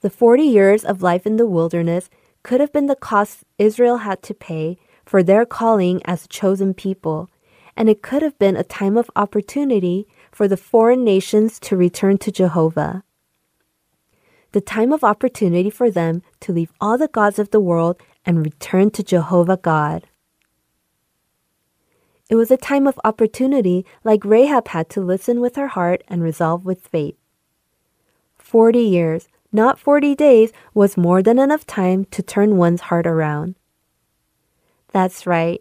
The 0.00 0.10
40 0.10 0.42
years 0.42 0.84
of 0.84 1.02
life 1.02 1.26
in 1.26 1.36
the 1.36 1.46
wilderness 1.46 2.10
could 2.42 2.60
have 2.60 2.72
been 2.72 2.86
the 2.86 2.94
cost 2.94 3.44
Israel 3.58 3.98
had 3.98 4.22
to 4.22 4.34
pay 4.34 4.78
for 5.04 5.22
their 5.22 5.44
calling 5.44 6.00
as 6.04 6.24
a 6.24 6.28
chosen 6.28 6.74
people 6.74 7.28
and 7.76 7.88
it 7.88 8.02
could 8.02 8.22
have 8.22 8.38
been 8.38 8.56
a 8.56 8.64
time 8.64 8.96
of 8.96 9.10
opportunity 9.14 10.06
for 10.32 10.48
the 10.48 10.56
foreign 10.56 11.04
nations 11.04 11.60
to 11.60 11.76
return 11.76 12.16
to 12.18 12.32
Jehovah. 12.32 13.04
The 14.52 14.60
time 14.62 14.92
of 14.92 15.04
opportunity 15.04 15.68
for 15.68 15.90
them 15.90 16.22
to 16.40 16.52
leave 16.52 16.72
all 16.80 16.96
the 16.96 17.08
gods 17.08 17.38
of 17.38 17.50
the 17.50 17.60
world 17.60 18.00
and 18.24 18.44
return 18.44 18.90
to 18.92 19.02
Jehovah 19.02 19.58
God. 19.58 20.06
It 22.28 22.34
was 22.34 22.50
a 22.50 22.56
time 22.56 22.86
of 22.86 22.98
opportunity 23.04 23.86
like 24.02 24.24
Rahab 24.24 24.68
had 24.68 24.90
to 24.90 25.00
listen 25.00 25.40
with 25.40 25.56
her 25.56 25.68
heart 25.68 26.02
and 26.08 26.22
resolve 26.22 26.64
with 26.64 26.86
faith. 26.86 27.16
Forty 28.36 28.82
years, 28.82 29.28
not 29.52 29.78
forty 29.78 30.14
days, 30.14 30.52
was 30.74 30.96
more 30.96 31.22
than 31.22 31.38
enough 31.38 31.66
time 31.66 32.04
to 32.06 32.22
turn 32.22 32.56
one's 32.56 32.82
heart 32.82 33.06
around. 33.06 33.54
That's 34.92 35.26
right. 35.26 35.60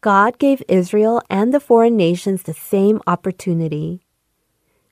God 0.00 0.38
gave 0.38 0.62
Israel 0.68 1.22
and 1.28 1.52
the 1.52 1.60
foreign 1.60 1.96
nations 1.96 2.42
the 2.42 2.54
same 2.54 3.00
opportunity. 3.06 4.02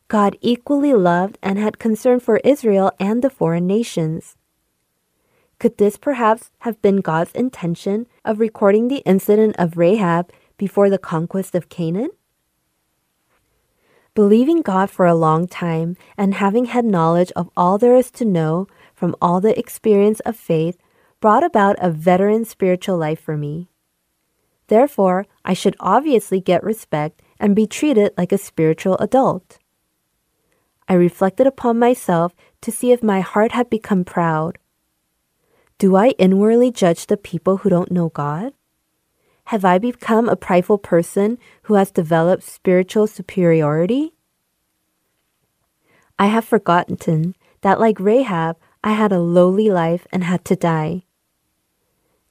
God 0.08 0.36
equally 0.40 0.92
loved 0.92 1.38
and 1.42 1.58
had 1.58 1.78
concern 1.78 2.18
for 2.18 2.38
Israel 2.38 2.90
and 2.98 3.22
the 3.22 3.30
foreign 3.30 3.66
nations. 3.66 4.36
Could 5.60 5.78
this 5.78 5.96
perhaps 5.96 6.50
have 6.60 6.82
been 6.82 6.96
God's 6.96 7.32
intention 7.32 8.06
of 8.24 8.40
recording 8.40 8.88
the 8.88 9.02
incident 9.06 9.54
of 9.58 9.76
Rahab 9.76 10.32
before 10.57 10.90
the 10.90 10.98
conquest 10.98 11.55
of 11.55 11.68
Canaan? 11.68 12.11
Believing 14.14 14.62
God 14.62 14.90
for 14.90 15.07
a 15.07 15.14
long 15.14 15.48
time 15.48 15.96
and 16.16 16.34
having 16.34 16.66
had 16.66 16.84
knowledge 16.84 17.32
of 17.34 17.50
all 17.57 17.78
there 17.78 17.96
is 17.96 18.11
to 18.12 18.24
know 18.24 18.68
from 18.94 19.16
all 19.20 19.40
the 19.40 19.59
experience 19.59 20.20
of 20.20 20.36
faith 20.36 20.78
brought 21.20 21.42
about 21.42 21.76
a 21.80 21.90
veteran 21.90 22.44
spiritual 22.44 22.96
life 22.96 23.18
for 23.18 23.36
me. 23.36 23.68
Therefore, 24.68 25.26
I 25.44 25.52
should 25.52 25.76
obviously 25.80 26.40
get 26.40 26.62
respect 26.62 27.22
and 27.40 27.57
be 27.57 27.66
treated 27.66 28.12
like 28.16 28.30
a 28.30 28.38
spiritual 28.38 28.96
adult. 28.98 29.59
I 30.88 30.94
reflected 30.94 31.46
upon 31.46 31.78
myself 31.78 32.34
to 32.61 32.70
see 32.70 32.92
if 32.92 33.02
my 33.02 33.20
heart 33.20 33.52
had 33.52 33.68
become 33.68 34.05
proud. 34.05 34.59
Do 35.78 35.96
I 35.96 36.11
inwardly 36.18 36.70
judge 36.70 37.07
the 37.07 37.16
people 37.16 37.59
who 37.59 37.68
don't 37.68 37.90
know 37.90 38.11
God? 38.11 38.52
Have 39.49 39.64
I 39.64 39.78
become 39.78 40.28
a 40.28 40.36
prideful 40.36 40.78
person 40.78 41.38
who 41.64 41.74
has 41.74 41.90
developed 41.90 42.42
spiritual 42.42 43.07
superiority? 43.07 44.14
I 46.18 46.26
have 46.26 46.45
forgotten 46.45 47.34
that, 47.61 47.78
like 47.78 48.01
Rahab, 48.01 48.57
I 48.82 48.92
had 48.92 49.12
a 49.12 49.20
lowly 49.20 49.70
life 49.70 50.07
and 50.11 50.24
had 50.24 50.45
to 50.47 50.57
die. 50.57 51.05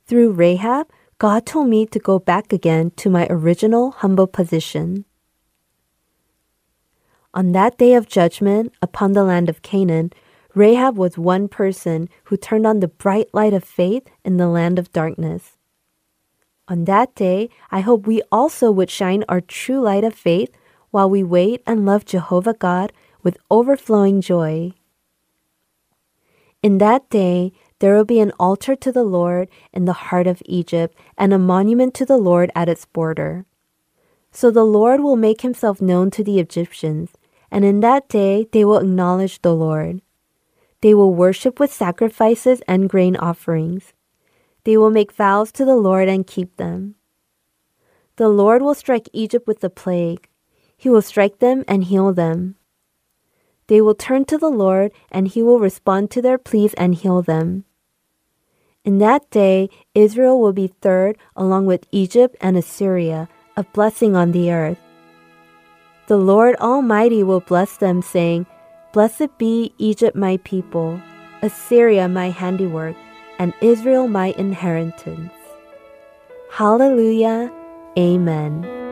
Through 0.05 0.31
Rahab, 0.31 0.87
God 1.19 1.45
told 1.45 1.69
me 1.69 1.85
to 1.85 1.99
go 1.99 2.19
back 2.19 2.51
again 2.51 2.91
to 2.97 3.09
my 3.09 3.27
original 3.29 3.91
humble 3.91 4.27
position. 4.27 5.05
On 7.33 7.51
that 7.51 7.77
day 7.77 7.93
of 7.93 8.07
judgment 8.07 8.73
upon 8.81 9.13
the 9.13 9.23
land 9.23 9.49
of 9.49 9.61
Canaan, 9.61 10.11
Rahab 10.55 10.97
was 10.97 11.17
one 11.17 11.47
person 11.47 12.09
who 12.25 12.37
turned 12.37 12.67
on 12.67 12.79
the 12.79 12.87
bright 12.87 13.29
light 13.33 13.53
of 13.53 13.63
faith 13.63 14.07
in 14.23 14.37
the 14.37 14.47
land 14.47 14.77
of 14.77 14.91
darkness. 14.91 15.57
On 16.67 16.85
that 16.85 17.13
day, 17.15 17.49
I 17.71 17.81
hope 17.81 18.07
we 18.07 18.21
also 18.31 18.71
would 18.71 18.89
shine 18.89 19.25
our 19.27 19.41
true 19.41 19.81
light 19.81 20.03
of 20.03 20.15
faith 20.15 20.55
while 20.91 21.09
we 21.09 21.23
wait 21.23 21.61
and 21.67 21.85
love 21.85 22.05
Jehovah 22.05 22.53
God 22.53 22.93
with 23.21 23.37
overflowing 23.51 24.21
joy. 24.21 24.71
In 26.61 26.77
that 26.77 27.09
day, 27.09 27.51
there 27.79 27.93
will 27.95 28.05
be 28.05 28.21
an 28.21 28.31
altar 28.39 28.75
to 28.77 28.91
the 28.93 29.03
Lord 29.03 29.49
in 29.73 29.83
the 29.83 30.07
heart 30.07 30.27
of 30.27 30.41
Egypt 30.45 30.97
and 31.17 31.33
a 31.33 31.37
monument 31.37 31.93
to 31.95 32.05
the 32.05 32.17
Lord 32.17 32.49
at 32.55 32.69
its 32.69 32.85
border. 32.85 33.45
So 34.31 34.49
the 34.49 34.63
Lord 34.63 35.01
will 35.01 35.17
make 35.17 35.41
himself 35.41 35.81
known 35.81 36.09
to 36.11 36.23
the 36.23 36.39
Egyptians, 36.39 37.11
and 37.51 37.65
in 37.65 37.81
that 37.81 38.07
day 38.07 38.47
they 38.53 38.63
will 38.63 38.77
acknowledge 38.77 39.41
the 39.41 39.53
Lord. 39.53 40.01
They 40.79 40.93
will 40.93 41.13
worship 41.13 41.59
with 41.59 41.73
sacrifices 41.73 42.61
and 42.67 42.89
grain 42.89 43.17
offerings. 43.17 43.93
They 44.63 44.77
will 44.77 44.89
make 44.89 45.11
vows 45.11 45.51
to 45.53 45.65
the 45.65 45.75
Lord 45.75 46.07
and 46.07 46.25
keep 46.25 46.57
them. 46.57 46.95
The 48.15 48.29
Lord 48.29 48.61
will 48.61 48.75
strike 48.75 49.09
Egypt 49.11 49.47
with 49.47 49.61
the 49.61 49.69
plague. 49.69 50.29
He 50.77 50.89
will 50.89 51.01
strike 51.01 51.39
them 51.39 51.63
and 51.67 51.83
heal 51.83 52.13
them. 52.13 52.55
They 53.67 53.81
will 53.81 53.95
turn 53.95 54.25
to 54.25 54.37
the 54.37 54.51
Lord, 54.51 54.91
and 55.11 55.27
He 55.27 55.41
will 55.41 55.59
respond 55.59 56.11
to 56.11 56.21
their 56.21 56.37
pleas 56.37 56.73
and 56.75 56.93
heal 56.93 57.21
them. 57.21 57.65
In 58.85 58.99
that 58.99 59.29
day, 59.31 59.69
Israel 59.95 60.39
will 60.39 60.51
be 60.51 60.67
third, 60.67 61.17
along 61.35 61.65
with 61.65 61.87
Egypt 61.91 62.35
and 62.41 62.57
Assyria, 62.57 63.29
a 63.55 63.63
blessing 63.63 64.15
on 64.15 64.31
the 64.31 64.51
earth. 64.51 64.77
The 66.07 66.17
Lord 66.17 66.57
Almighty 66.57 67.23
will 67.23 67.39
bless 67.39 67.77
them, 67.77 68.01
saying, 68.01 68.45
Blessed 68.91 69.37
be 69.37 69.73
Egypt, 69.77 70.17
my 70.17 70.37
people, 70.43 71.01
Assyria, 71.41 72.09
my 72.09 72.29
handiwork, 72.29 72.97
and 73.39 73.53
Israel, 73.61 74.07
my 74.07 74.33
inheritance. 74.37 75.33
Hallelujah. 76.51 77.51
Amen. 77.97 78.82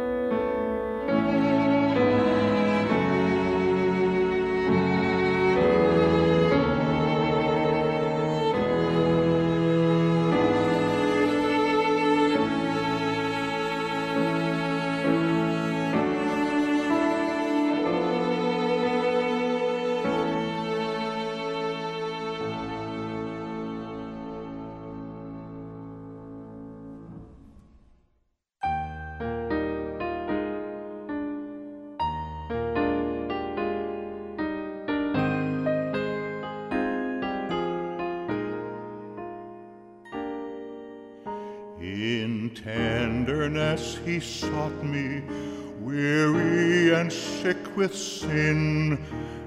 He 44.12 44.20
sought 44.20 44.84
me, 44.84 45.22
weary 45.80 46.94
and 46.94 47.10
sick 47.14 47.78
with 47.78 47.96
sin, 47.96 49.00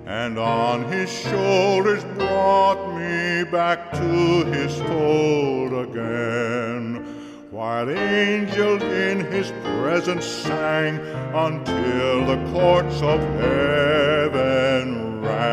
and 0.06 0.38
on 0.38 0.90
his 0.90 1.10
shoulders 1.10 2.02
brought 2.16 2.96
me 2.96 3.44
back 3.44 3.92
to 3.92 4.44
his 4.46 4.74
fold 4.88 5.74
again. 5.90 7.04
While 7.50 7.90
angels 7.90 8.82
in 8.82 9.30
his 9.30 9.52
presence 9.62 10.24
sang 10.24 10.98
until 11.34 12.24
the 12.24 12.38
courts 12.50 13.02
of 13.02 13.20
heaven 13.38 15.20
rang. 15.20 15.44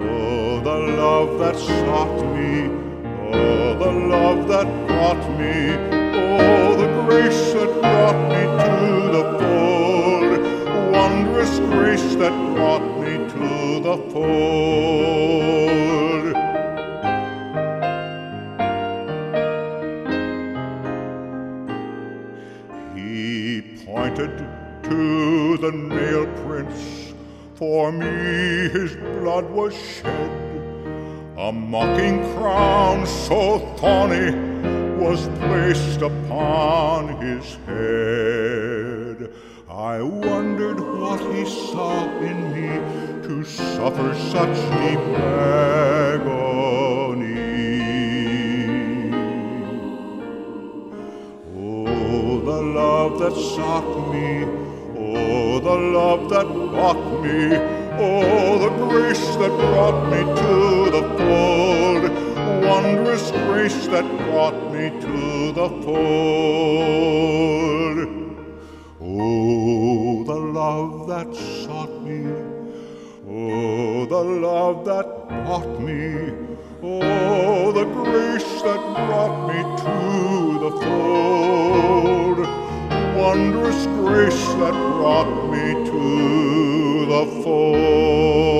Oh, 0.00 0.60
the 0.60 0.78
love 0.96 1.38
that 1.40 1.56
sought 1.56 2.24
me 2.34 2.80
Oh, 3.32 3.74
the 3.78 3.92
love 3.92 4.48
that 4.48 4.66
brought 4.88 5.38
me, 5.38 5.89
grace 7.06 7.52
that 7.52 7.72
brought 7.80 8.20
me 8.28 8.42
to 8.64 8.76
the 9.16 9.24
fold, 9.38 10.40
wondrous 10.92 11.54
grace 11.58 12.14
that 12.16 12.34
brought 12.54 12.84
me 13.00 13.12
to 13.34 13.48
the 13.80 13.96
fold. 14.12 15.50
He 22.94 23.62
pointed 23.86 24.32
to 24.84 25.56
the 25.58 25.72
nail 25.72 26.26
prints, 26.44 27.14
for 27.54 27.92
me 27.92 28.68
his 28.68 28.96
blood 28.96 29.50
was 29.50 29.74
shed. 29.74 30.30
A 31.38 31.50
mocking 31.52 32.22
crown 32.34 33.06
so 33.06 33.58
thorny 33.76 34.49
was 35.00 35.28
placed 35.40 36.02
upon 36.02 37.08
his 37.22 37.56
head. 37.66 39.32
I 39.68 40.02
wondered 40.02 40.78
what 40.78 41.20
he 41.34 41.44
saw 41.46 42.06
in 42.20 42.52
me 42.52 42.68
to 43.26 43.42
suffer 43.44 44.14
such 44.14 44.56
deep 44.82 45.00
agony. 45.18 46.30
Oh, 51.56 52.40
the 52.44 52.60
love 52.80 53.18
that 53.20 53.34
sought 53.34 54.12
me, 54.12 54.44
oh, 54.98 55.60
the 55.60 55.78
love 55.98 56.28
that 56.28 56.46
bought 56.46 57.22
me 57.24 57.80
Oh, 58.02 58.58
the 58.58 58.70
grace 58.88 59.36
that 59.36 59.50
brought 59.50 60.08
me 60.10 60.20
to 60.20 60.90
the 60.90 61.02
fold, 61.18 61.79
wondrous 62.82 63.30
grace 63.30 63.86
that 63.88 64.06
brought 64.24 64.72
me 64.72 64.88
to 65.00 65.52
the 65.52 65.68
fold. 65.84 67.18
Oh, 69.02 70.24
the 70.24 70.40
love 70.60 71.06
that 71.08 71.34
sought 71.34 72.02
me, 72.02 72.20
oh, 73.28 74.06
the 74.06 74.22
love 74.46 74.84
that 74.86 75.28
brought 75.28 75.80
me, 75.80 76.32
oh, 76.82 77.72
the 77.72 77.84
grace 77.84 78.62
that 78.62 78.82
brought 79.08 79.36
me 79.50 79.60
to 79.84 79.96
the 80.64 80.72
fold, 80.84 82.38
wondrous 83.14 83.80
grace 84.00 84.46
that 84.62 84.76
brought 84.96 85.32
me 85.50 85.64
to 85.90 86.00
the 87.12 87.24
fold. 87.42 88.59